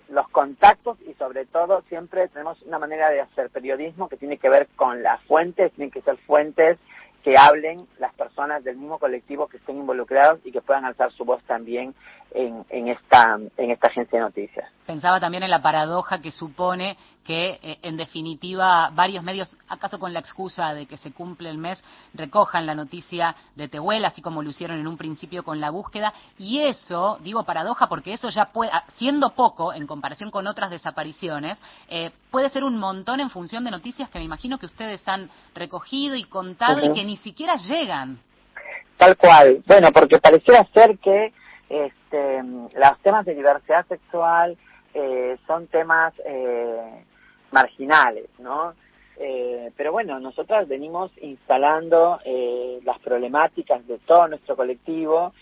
los 0.08 0.30
contactos 0.30 0.96
y 1.02 1.12
sobre 1.12 1.44
todo 1.44 1.82
siempre 1.90 2.26
tenemos 2.28 2.62
una 2.62 2.78
manera 2.78 3.10
de 3.10 3.20
hacer 3.20 3.50
periodismo 3.50 4.08
que 4.08 4.16
tiene 4.16 4.38
que 4.38 4.48
ver 4.48 4.66
con 4.74 5.02
las 5.02 5.22
fuentes, 5.24 5.72
tienen 5.74 5.90
que 5.90 6.00
ser 6.00 6.16
fuentes 6.16 6.78
que 7.22 7.36
hablen 7.36 7.86
las 7.98 8.14
personas 8.14 8.64
del 8.64 8.78
mismo 8.78 8.98
colectivo 8.98 9.46
que 9.46 9.58
estén 9.58 9.76
involucrados 9.76 10.40
y 10.42 10.52
que 10.52 10.62
puedan 10.62 10.86
alzar 10.86 11.12
su 11.12 11.26
voz 11.26 11.42
también 11.42 11.94
en, 12.30 12.64
en, 12.70 12.88
esta, 12.88 13.38
en 13.58 13.70
esta 13.72 13.88
agencia 13.88 14.20
de 14.20 14.24
noticias. 14.24 14.77
Pensaba 14.88 15.20
también 15.20 15.42
en 15.42 15.50
la 15.50 15.60
paradoja 15.60 16.22
que 16.22 16.32
supone 16.32 16.96
que, 17.22 17.58
eh, 17.62 17.78
en 17.82 17.98
definitiva, 17.98 18.88
varios 18.94 19.22
medios, 19.22 19.54
acaso 19.68 19.98
con 19.98 20.14
la 20.14 20.20
excusa 20.20 20.72
de 20.72 20.86
que 20.86 20.96
se 20.96 21.12
cumple 21.12 21.50
el 21.50 21.58
mes, 21.58 21.84
recojan 22.14 22.64
la 22.64 22.74
noticia 22.74 23.36
de 23.54 23.68
Tehuel, 23.68 24.06
así 24.06 24.22
como 24.22 24.42
lo 24.42 24.48
hicieron 24.48 24.78
en 24.78 24.86
un 24.86 24.96
principio 24.96 25.42
con 25.42 25.60
la 25.60 25.68
búsqueda, 25.68 26.14
y 26.38 26.60
eso, 26.60 27.18
digo 27.20 27.42
paradoja 27.42 27.86
porque 27.86 28.14
eso 28.14 28.30
ya 28.30 28.46
puede, 28.46 28.70
ah, 28.72 28.82
siendo 28.94 29.34
poco 29.34 29.74
en 29.74 29.86
comparación 29.86 30.30
con 30.30 30.46
otras 30.46 30.70
desapariciones, 30.70 31.60
eh, 31.90 32.10
puede 32.30 32.48
ser 32.48 32.64
un 32.64 32.78
montón 32.78 33.20
en 33.20 33.28
función 33.28 33.64
de 33.64 33.70
noticias 33.70 34.08
que 34.08 34.18
me 34.18 34.24
imagino 34.24 34.56
que 34.56 34.64
ustedes 34.64 35.06
han 35.06 35.28
recogido 35.54 36.16
y 36.16 36.24
contado 36.24 36.82
y 36.82 36.94
que 36.94 37.04
ni 37.04 37.18
siquiera 37.18 37.56
llegan. 37.56 38.20
Tal 38.96 39.18
cual. 39.18 39.62
Bueno, 39.66 39.92
porque 39.92 40.18
pareciera 40.18 40.64
ser 40.72 40.98
que 40.98 41.34
este, 41.68 42.42
los 42.42 42.98
temas 43.02 43.26
de 43.26 43.34
diversidad 43.34 43.86
sexual 43.86 44.56
eh, 44.94 45.36
son 45.46 45.66
temas 45.66 46.14
eh, 46.24 47.04
marginales, 47.50 48.28
¿no? 48.38 48.74
Eh, 49.16 49.72
pero 49.76 49.92
bueno, 49.92 50.20
nosotras 50.20 50.68
venimos 50.68 51.10
instalando 51.20 52.20
las 52.84 52.98
problemáticas 53.00 53.86
de 53.86 53.98
todo 53.98 54.28
nuestro 54.28 54.54
colectivo, 54.54 55.32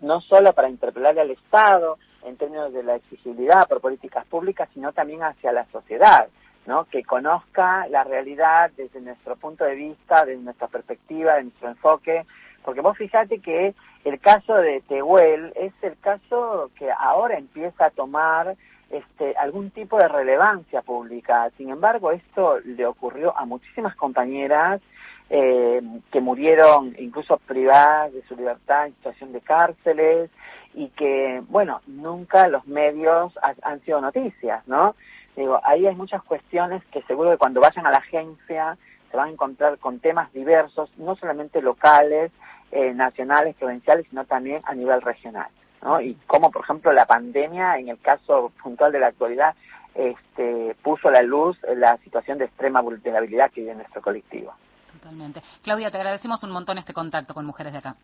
no 0.00 0.20
solo 0.22 0.52
para 0.52 0.68
interpelarle 0.68 1.20
al 1.20 1.30
Estado 1.30 1.98
en 2.24 2.36
términos 2.36 2.72
de 2.72 2.82
la 2.82 2.96
exigibilidad 2.96 3.68
por 3.68 3.80
políticas 3.80 4.26
públicas, 4.26 4.68
sino 4.74 4.92
también 4.92 5.22
hacia 5.22 5.52
la 5.52 5.64
sociedad, 5.66 6.28
¿no? 6.66 6.86
Que 6.86 7.04
conozca 7.04 7.86
la 7.86 8.02
realidad 8.02 8.72
desde 8.76 9.00
nuestro 9.00 9.36
punto 9.36 9.64
de 9.64 9.76
vista, 9.76 10.24
desde 10.24 10.42
nuestra 10.42 10.66
perspectiva, 10.66 11.36
de 11.36 11.44
nuestro 11.44 11.68
enfoque, 11.68 12.26
porque 12.68 12.82
vos 12.82 12.98
fíjate 12.98 13.38
que 13.38 13.74
el 14.04 14.20
caso 14.20 14.54
de 14.56 14.82
Tehuel 14.82 15.54
es 15.56 15.72
el 15.80 15.98
caso 16.00 16.70
que 16.78 16.90
ahora 16.90 17.38
empieza 17.38 17.86
a 17.86 17.90
tomar 17.90 18.56
este, 18.90 19.34
algún 19.38 19.70
tipo 19.70 19.96
de 19.96 20.06
relevancia 20.06 20.82
pública. 20.82 21.50
Sin 21.56 21.70
embargo, 21.70 22.12
esto 22.12 22.60
le 22.60 22.84
ocurrió 22.84 23.32
a 23.38 23.46
muchísimas 23.46 23.96
compañeras 23.96 24.82
eh, 25.30 25.80
que 26.12 26.20
murieron 26.20 26.94
incluso 26.98 27.38
privadas 27.38 28.12
de 28.12 28.22
su 28.24 28.36
libertad 28.36 28.88
en 28.88 28.94
situación 28.96 29.32
de 29.32 29.40
cárceles 29.40 30.30
y 30.74 30.88
que, 30.88 31.42
bueno, 31.48 31.80
nunca 31.86 32.48
los 32.48 32.66
medios 32.66 33.32
han 33.62 33.80
sido 33.80 34.02
noticias, 34.02 34.68
¿no? 34.68 34.94
Digo, 35.36 35.58
ahí 35.64 35.86
hay 35.86 35.94
muchas 35.94 36.22
cuestiones 36.22 36.84
que 36.92 37.00
seguro 37.04 37.30
que 37.30 37.38
cuando 37.38 37.62
vayan 37.62 37.86
a 37.86 37.90
la 37.90 37.96
agencia 37.96 38.76
se 39.10 39.16
van 39.16 39.28
a 39.28 39.32
encontrar 39.32 39.78
con 39.78 40.00
temas 40.00 40.32
diversos, 40.32 40.90
no 40.98 41.16
solamente 41.16 41.62
locales, 41.62 42.30
eh, 42.72 42.92
nacionales, 42.94 43.56
provinciales, 43.56 44.06
sino 44.08 44.24
también 44.24 44.62
a 44.64 44.74
nivel 44.74 45.00
regional. 45.02 45.48
¿no? 45.82 46.00
Y 46.00 46.14
como, 46.26 46.50
por 46.50 46.62
ejemplo, 46.62 46.92
la 46.92 47.06
pandemia, 47.06 47.78
en 47.78 47.88
el 47.88 48.00
caso 48.00 48.52
puntual 48.62 48.92
de 48.92 49.00
la 49.00 49.08
actualidad, 49.08 49.54
este, 49.94 50.76
puso 50.82 51.08
a 51.08 51.12
la 51.12 51.22
luz 51.22 51.56
la 51.76 51.96
situación 51.98 52.38
de 52.38 52.46
extrema 52.46 52.80
vulnerabilidad 52.80 53.50
que 53.50 53.62
vive 53.62 53.74
nuestro 53.74 54.02
colectivo. 54.02 54.54
Totalmente. 54.92 55.42
Claudia, 55.62 55.90
te 55.90 55.96
agradecemos 55.96 56.42
un 56.42 56.50
montón 56.50 56.78
este 56.78 56.92
contacto 56.92 57.34
con 57.34 57.44
Mujeres 57.44 57.72
de 57.72 57.78
Acá. 57.78 57.96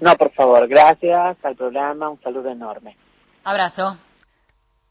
No, 0.00 0.16
por 0.16 0.32
favor, 0.32 0.66
gracias 0.66 1.36
al 1.44 1.56
programa, 1.56 2.08
un 2.08 2.20
saludo 2.22 2.50
enorme. 2.50 2.96
Abrazo. 3.44 3.96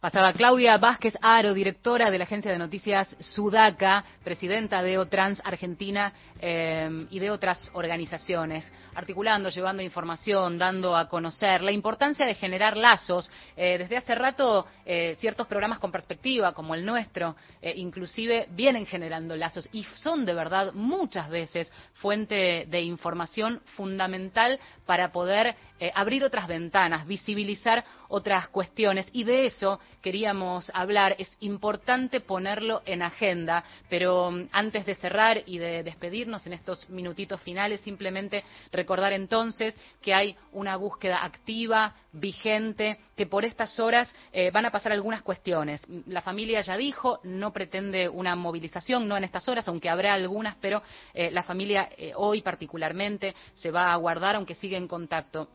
Pasaba 0.03 0.33
Claudia 0.33 0.77
Vázquez 0.77 1.17
Aro, 1.21 1.53
directora 1.53 2.11
de 2.11 2.17
la 2.17 2.25
agencia 2.25 2.51
de 2.51 2.57
noticias 2.57 3.15
Sudaca, 3.21 4.03
presidenta 4.21 4.83
de 4.83 4.97
OTRANS 4.97 5.41
Argentina 5.45 6.11
eh, 6.41 7.07
y 7.09 7.19
de 7.19 7.31
otras 7.31 7.69
organizaciones, 7.71 8.69
articulando, 8.95 9.47
llevando 9.47 9.81
información, 9.81 10.57
dando 10.57 10.97
a 10.97 11.07
conocer 11.07 11.61
la 11.61 11.71
importancia 11.71 12.25
de 12.25 12.35
generar 12.35 12.75
lazos. 12.75 13.31
Eh, 13.55 13.77
desde 13.77 13.95
hace 13.95 14.13
rato, 14.13 14.67
eh, 14.85 15.15
ciertos 15.21 15.47
programas 15.47 15.79
con 15.79 15.89
perspectiva, 15.89 16.51
como 16.51 16.75
el 16.75 16.85
nuestro, 16.85 17.37
inclusive 17.61 18.47
vienen 18.49 18.85
generando 18.85 19.37
lazos 19.37 19.69
y 19.71 19.85
son 19.95 20.25
de 20.25 20.33
verdad 20.33 20.73
muchas 20.73 21.29
veces 21.29 21.71
fuente 21.93 22.65
de 22.67 22.81
información 22.81 23.61
fundamental 23.77 24.59
para 24.85 25.13
poder 25.13 25.55
abrir 25.95 26.25
otras 26.25 26.47
ventanas, 26.47 27.07
visibilizar 27.07 27.85
otras 28.09 28.49
cuestiones 28.49 29.09
y 29.13 29.23
de 29.23 29.45
eso 29.45 29.79
queríamos 30.01 30.71
hablar. 30.73 31.15
Es 31.17 31.35
importante 31.39 32.19
ponerlo 32.19 32.81
en 32.85 33.01
agenda, 33.01 33.63
pero 33.89 34.31
mm, 34.31 34.49
antes 34.51 34.85
de 34.85 34.95
cerrar 34.95 35.43
y 35.45 35.57
de 35.57 35.83
despedirnos 35.83 36.45
en 36.47 36.53
estos 36.53 36.89
minutitos 36.89 37.41
finales, 37.41 37.81
simplemente 37.81 38.43
recordar 38.71 39.13
entonces 39.13 39.75
que 40.01 40.13
hay 40.13 40.35
una 40.51 40.75
búsqueda 40.75 41.23
activa, 41.23 41.93
vigente, 42.11 42.99
que 43.15 43.25
por 43.25 43.43
estas 43.43 43.79
horas 43.79 44.13
eh, 44.31 44.51
van 44.51 44.65
a 44.65 44.71
pasar 44.71 44.91
algunas 44.91 45.21
cuestiones. 45.21 45.81
La 46.07 46.21
familia 46.21 46.61
ya 46.61 46.77
dijo, 46.77 47.19
no 47.23 47.51
pretende 47.51 48.07
una 48.07 48.35
movilización, 48.35 49.07
no 49.07 49.17
en 49.17 49.23
estas 49.23 49.47
horas, 49.47 49.67
aunque 49.67 49.89
habrá 49.89 50.13
algunas, 50.13 50.55
pero 50.61 50.81
eh, 51.13 51.31
la 51.31 51.43
familia 51.43 51.89
eh, 51.97 52.13
hoy 52.15 52.41
particularmente 52.41 53.33
se 53.53 53.71
va 53.71 53.91
a 53.91 53.95
guardar, 53.97 54.35
aunque 54.35 54.55
sigue 54.55 54.77
en 54.77 54.87
contacto 54.87 55.49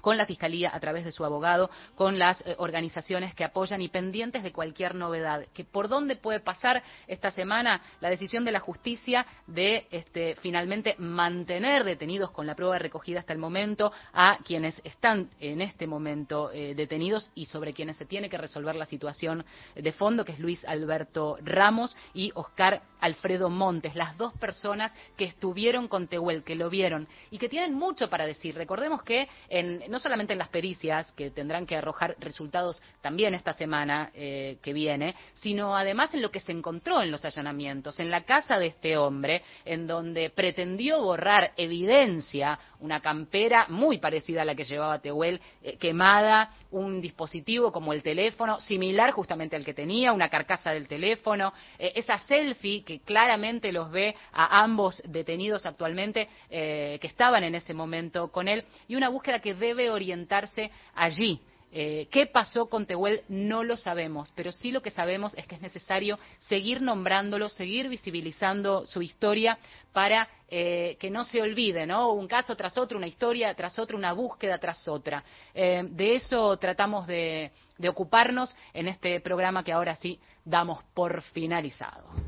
con 0.00 0.16
la 0.16 0.26
Fiscalía 0.26 0.70
a 0.72 0.80
través 0.80 1.04
de 1.04 1.12
su 1.12 1.24
abogado, 1.24 1.70
con 1.94 2.18
las 2.18 2.40
eh, 2.46 2.54
organizaciones 2.58 3.34
que 3.34 3.44
apoyan 3.44 3.82
y 3.82 3.88
pendientes 3.88 4.42
de 4.42 4.52
cualquier 4.52 4.94
novedad. 4.94 5.44
Que 5.54 5.64
¿Por 5.64 5.88
dónde 5.88 6.16
puede 6.16 6.40
pasar 6.40 6.82
esta 7.06 7.30
semana 7.30 7.80
la 8.00 8.10
decisión 8.10 8.44
de 8.44 8.52
la 8.52 8.60
justicia 8.60 9.26
de 9.46 9.86
este, 9.90 10.36
finalmente 10.36 10.94
mantener 10.98 11.84
detenidos 11.84 12.30
con 12.30 12.46
la 12.46 12.54
prueba 12.54 12.78
recogida 12.78 13.20
hasta 13.20 13.32
el 13.32 13.38
momento 13.38 13.92
a 14.12 14.38
quienes 14.44 14.80
están 14.84 15.30
en 15.40 15.60
este 15.60 15.86
momento 15.86 16.50
eh, 16.52 16.74
detenidos 16.74 17.30
y 17.34 17.46
sobre 17.46 17.72
quienes 17.72 17.96
se 17.96 18.06
tiene 18.06 18.28
que 18.28 18.38
resolver 18.38 18.76
la 18.76 18.86
situación 18.86 19.44
de 19.74 19.92
fondo, 19.92 20.24
que 20.24 20.32
es 20.32 20.38
Luis 20.38 20.64
Alberto 20.64 21.38
Ramos 21.42 21.96
y 22.14 22.30
Oscar 22.34 22.82
Alfredo 23.00 23.48
Montes, 23.48 23.94
las 23.94 24.16
dos 24.16 24.32
personas 24.34 24.92
que 25.16 25.24
estuvieron 25.24 25.88
con 25.88 26.08
Tehuel, 26.08 26.44
que 26.44 26.54
lo 26.54 26.70
vieron 26.70 27.08
y 27.30 27.38
que 27.38 27.48
tienen 27.48 27.74
mucho 27.74 28.08
para 28.08 28.26
decir. 28.26 28.54
Recordemos 28.54 29.02
que 29.02 29.28
en 29.48 29.87
no 29.88 29.98
solamente 29.98 30.32
en 30.32 30.38
las 30.38 30.48
pericias, 30.48 31.10
que 31.12 31.30
tendrán 31.30 31.66
que 31.66 31.76
arrojar 31.76 32.16
resultados 32.20 32.80
también 33.00 33.34
esta 33.34 33.52
semana 33.52 34.10
eh, 34.14 34.58
que 34.62 34.72
viene, 34.72 35.14
sino 35.34 35.76
además 35.76 36.14
en 36.14 36.22
lo 36.22 36.30
que 36.30 36.40
se 36.40 36.52
encontró 36.52 37.02
en 37.02 37.10
los 37.10 37.24
allanamientos, 37.24 37.98
en 38.00 38.10
la 38.10 38.24
casa 38.24 38.58
de 38.58 38.66
este 38.66 38.96
hombre, 38.96 39.42
en 39.64 39.86
donde 39.86 40.30
pretendió 40.30 41.02
borrar 41.02 41.52
evidencia, 41.56 42.58
una 42.80 43.00
campera 43.00 43.66
muy 43.68 43.98
parecida 43.98 44.42
a 44.42 44.44
la 44.44 44.54
que 44.54 44.64
llevaba 44.64 45.00
Tehuel, 45.00 45.40
eh, 45.62 45.76
quemada, 45.76 46.50
un 46.70 47.00
dispositivo 47.00 47.72
como 47.72 47.92
el 47.92 48.02
teléfono, 48.02 48.60
similar 48.60 49.12
justamente 49.12 49.56
al 49.56 49.64
que 49.64 49.74
tenía, 49.74 50.12
una 50.12 50.28
carcasa 50.28 50.70
del 50.70 50.88
teléfono, 50.88 51.52
eh, 51.78 51.92
esa 51.94 52.18
selfie 52.18 52.84
que 52.84 53.00
claramente 53.00 53.72
los 53.72 53.90
ve 53.90 54.14
a 54.32 54.62
ambos 54.62 55.02
detenidos 55.06 55.66
actualmente 55.66 56.28
que 56.48 56.98
estaban 57.02 57.44
en 57.44 57.54
ese 57.54 57.74
momento 57.74 58.30
con 58.30 58.48
él, 58.48 58.64
y 58.86 58.96
una 58.96 59.08
búsqueda 59.08 59.40
que 59.40 59.54
debe 59.54 59.90
orientarse 59.90 60.70
allí. 60.94 61.40
Eh, 61.70 62.08
¿Qué 62.10 62.26
pasó 62.26 62.66
con 62.66 62.86
Tehuel? 62.86 63.22
No 63.28 63.62
lo 63.62 63.76
sabemos, 63.76 64.32
pero 64.34 64.52
sí 64.52 64.70
lo 64.70 64.80
que 64.80 64.90
sabemos 64.90 65.34
es 65.36 65.46
que 65.46 65.56
es 65.56 65.60
necesario 65.60 66.18
seguir 66.48 66.80
nombrándolo, 66.80 67.48
seguir 67.48 67.88
visibilizando 67.88 68.86
su 68.86 69.02
historia 69.02 69.58
para 69.92 70.28
eh, 70.48 70.96
que 70.98 71.10
no 71.10 71.24
se 71.24 71.42
olvide, 71.42 71.86
¿no? 71.86 72.12
Un 72.12 72.26
caso 72.26 72.56
tras 72.56 72.78
otro, 72.78 72.96
una 72.96 73.06
historia 73.06 73.54
tras 73.54 73.78
otra, 73.78 73.96
una 73.96 74.12
búsqueda 74.12 74.58
tras 74.58 74.88
otra. 74.88 75.22
Eh, 75.52 75.84
de 75.88 76.16
eso 76.16 76.56
tratamos 76.56 77.06
de 77.06 77.52
ocuparnos 77.88 78.54
en 78.72 78.88
este 78.88 79.20
programa 79.20 79.62
que 79.62 79.72
ahora 79.72 79.96
sí 79.96 80.18
damos 80.44 80.82
por 80.94 81.20
finalizado. 81.20 82.27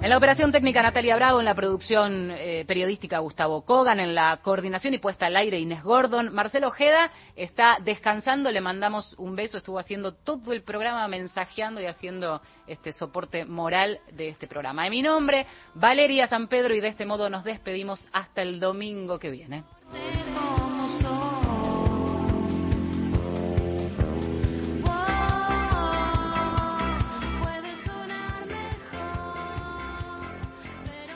En 0.00 0.10
la 0.10 0.16
operación 0.16 0.52
técnica 0.52 0.80
Natalia 0.80 1.16
Bravo, 1.16 1.40
en 1.40 1.44
la 1.44 1.56
producción 1.56 2.30
eh, 2.30 2.64
periodística 2.68 3.18
Gustavo 3.18 3.62
Kogan, 3.62 3.98
en 3.98 4.14
la 4.14 4.36
coordinación 4.36 4.94
y 4.94 4.98
puesta 4.98 5.26
al 5.26 5.36
aire 5.36 5.58
Inés 5.58 5.82
Gordon, 5.82 6.32
Marcelo 6.32 6.68
Ojeda 6.68 7.10
está 7.34 7.78
descansando, 7.84 8.52
le 8.52 8.60
mandamos 8.60 9.16
un 9.18 9.34
beso, 9.34 9.56
estuvo 9.56 9.80
haciendo 9.80 10.14
todo 10.14 10.52
el 10.52 10.62
programa 10.62 11.08
mensajeando 11.08 11.80
y 11.80 11.86
haciendo 11.86 12.40
este 12.68 12.92
soporte 12.92 13.44
moral 13.44 13.98
de 14.12 14.28
este 14.28 14.46
programa. 14.46 14.86
En 14.86 14.92
mi 14.92 15.02
nombre, 15.02 15.46
Valeria 15.74 16.28
San 16.28 16.46
Pedro 16.46 16.74
y 16.74 16.80
de 16.80 16.88
este 16.88 17.04
modo 17.04 17.28
nos 17.28 17.42
despedimos 17.42 18.06
hasta 18.12 18.42
el 18.42 18.60
domingo 18.60 19.18
que 19.18 19.30
viene. 19.30 19.64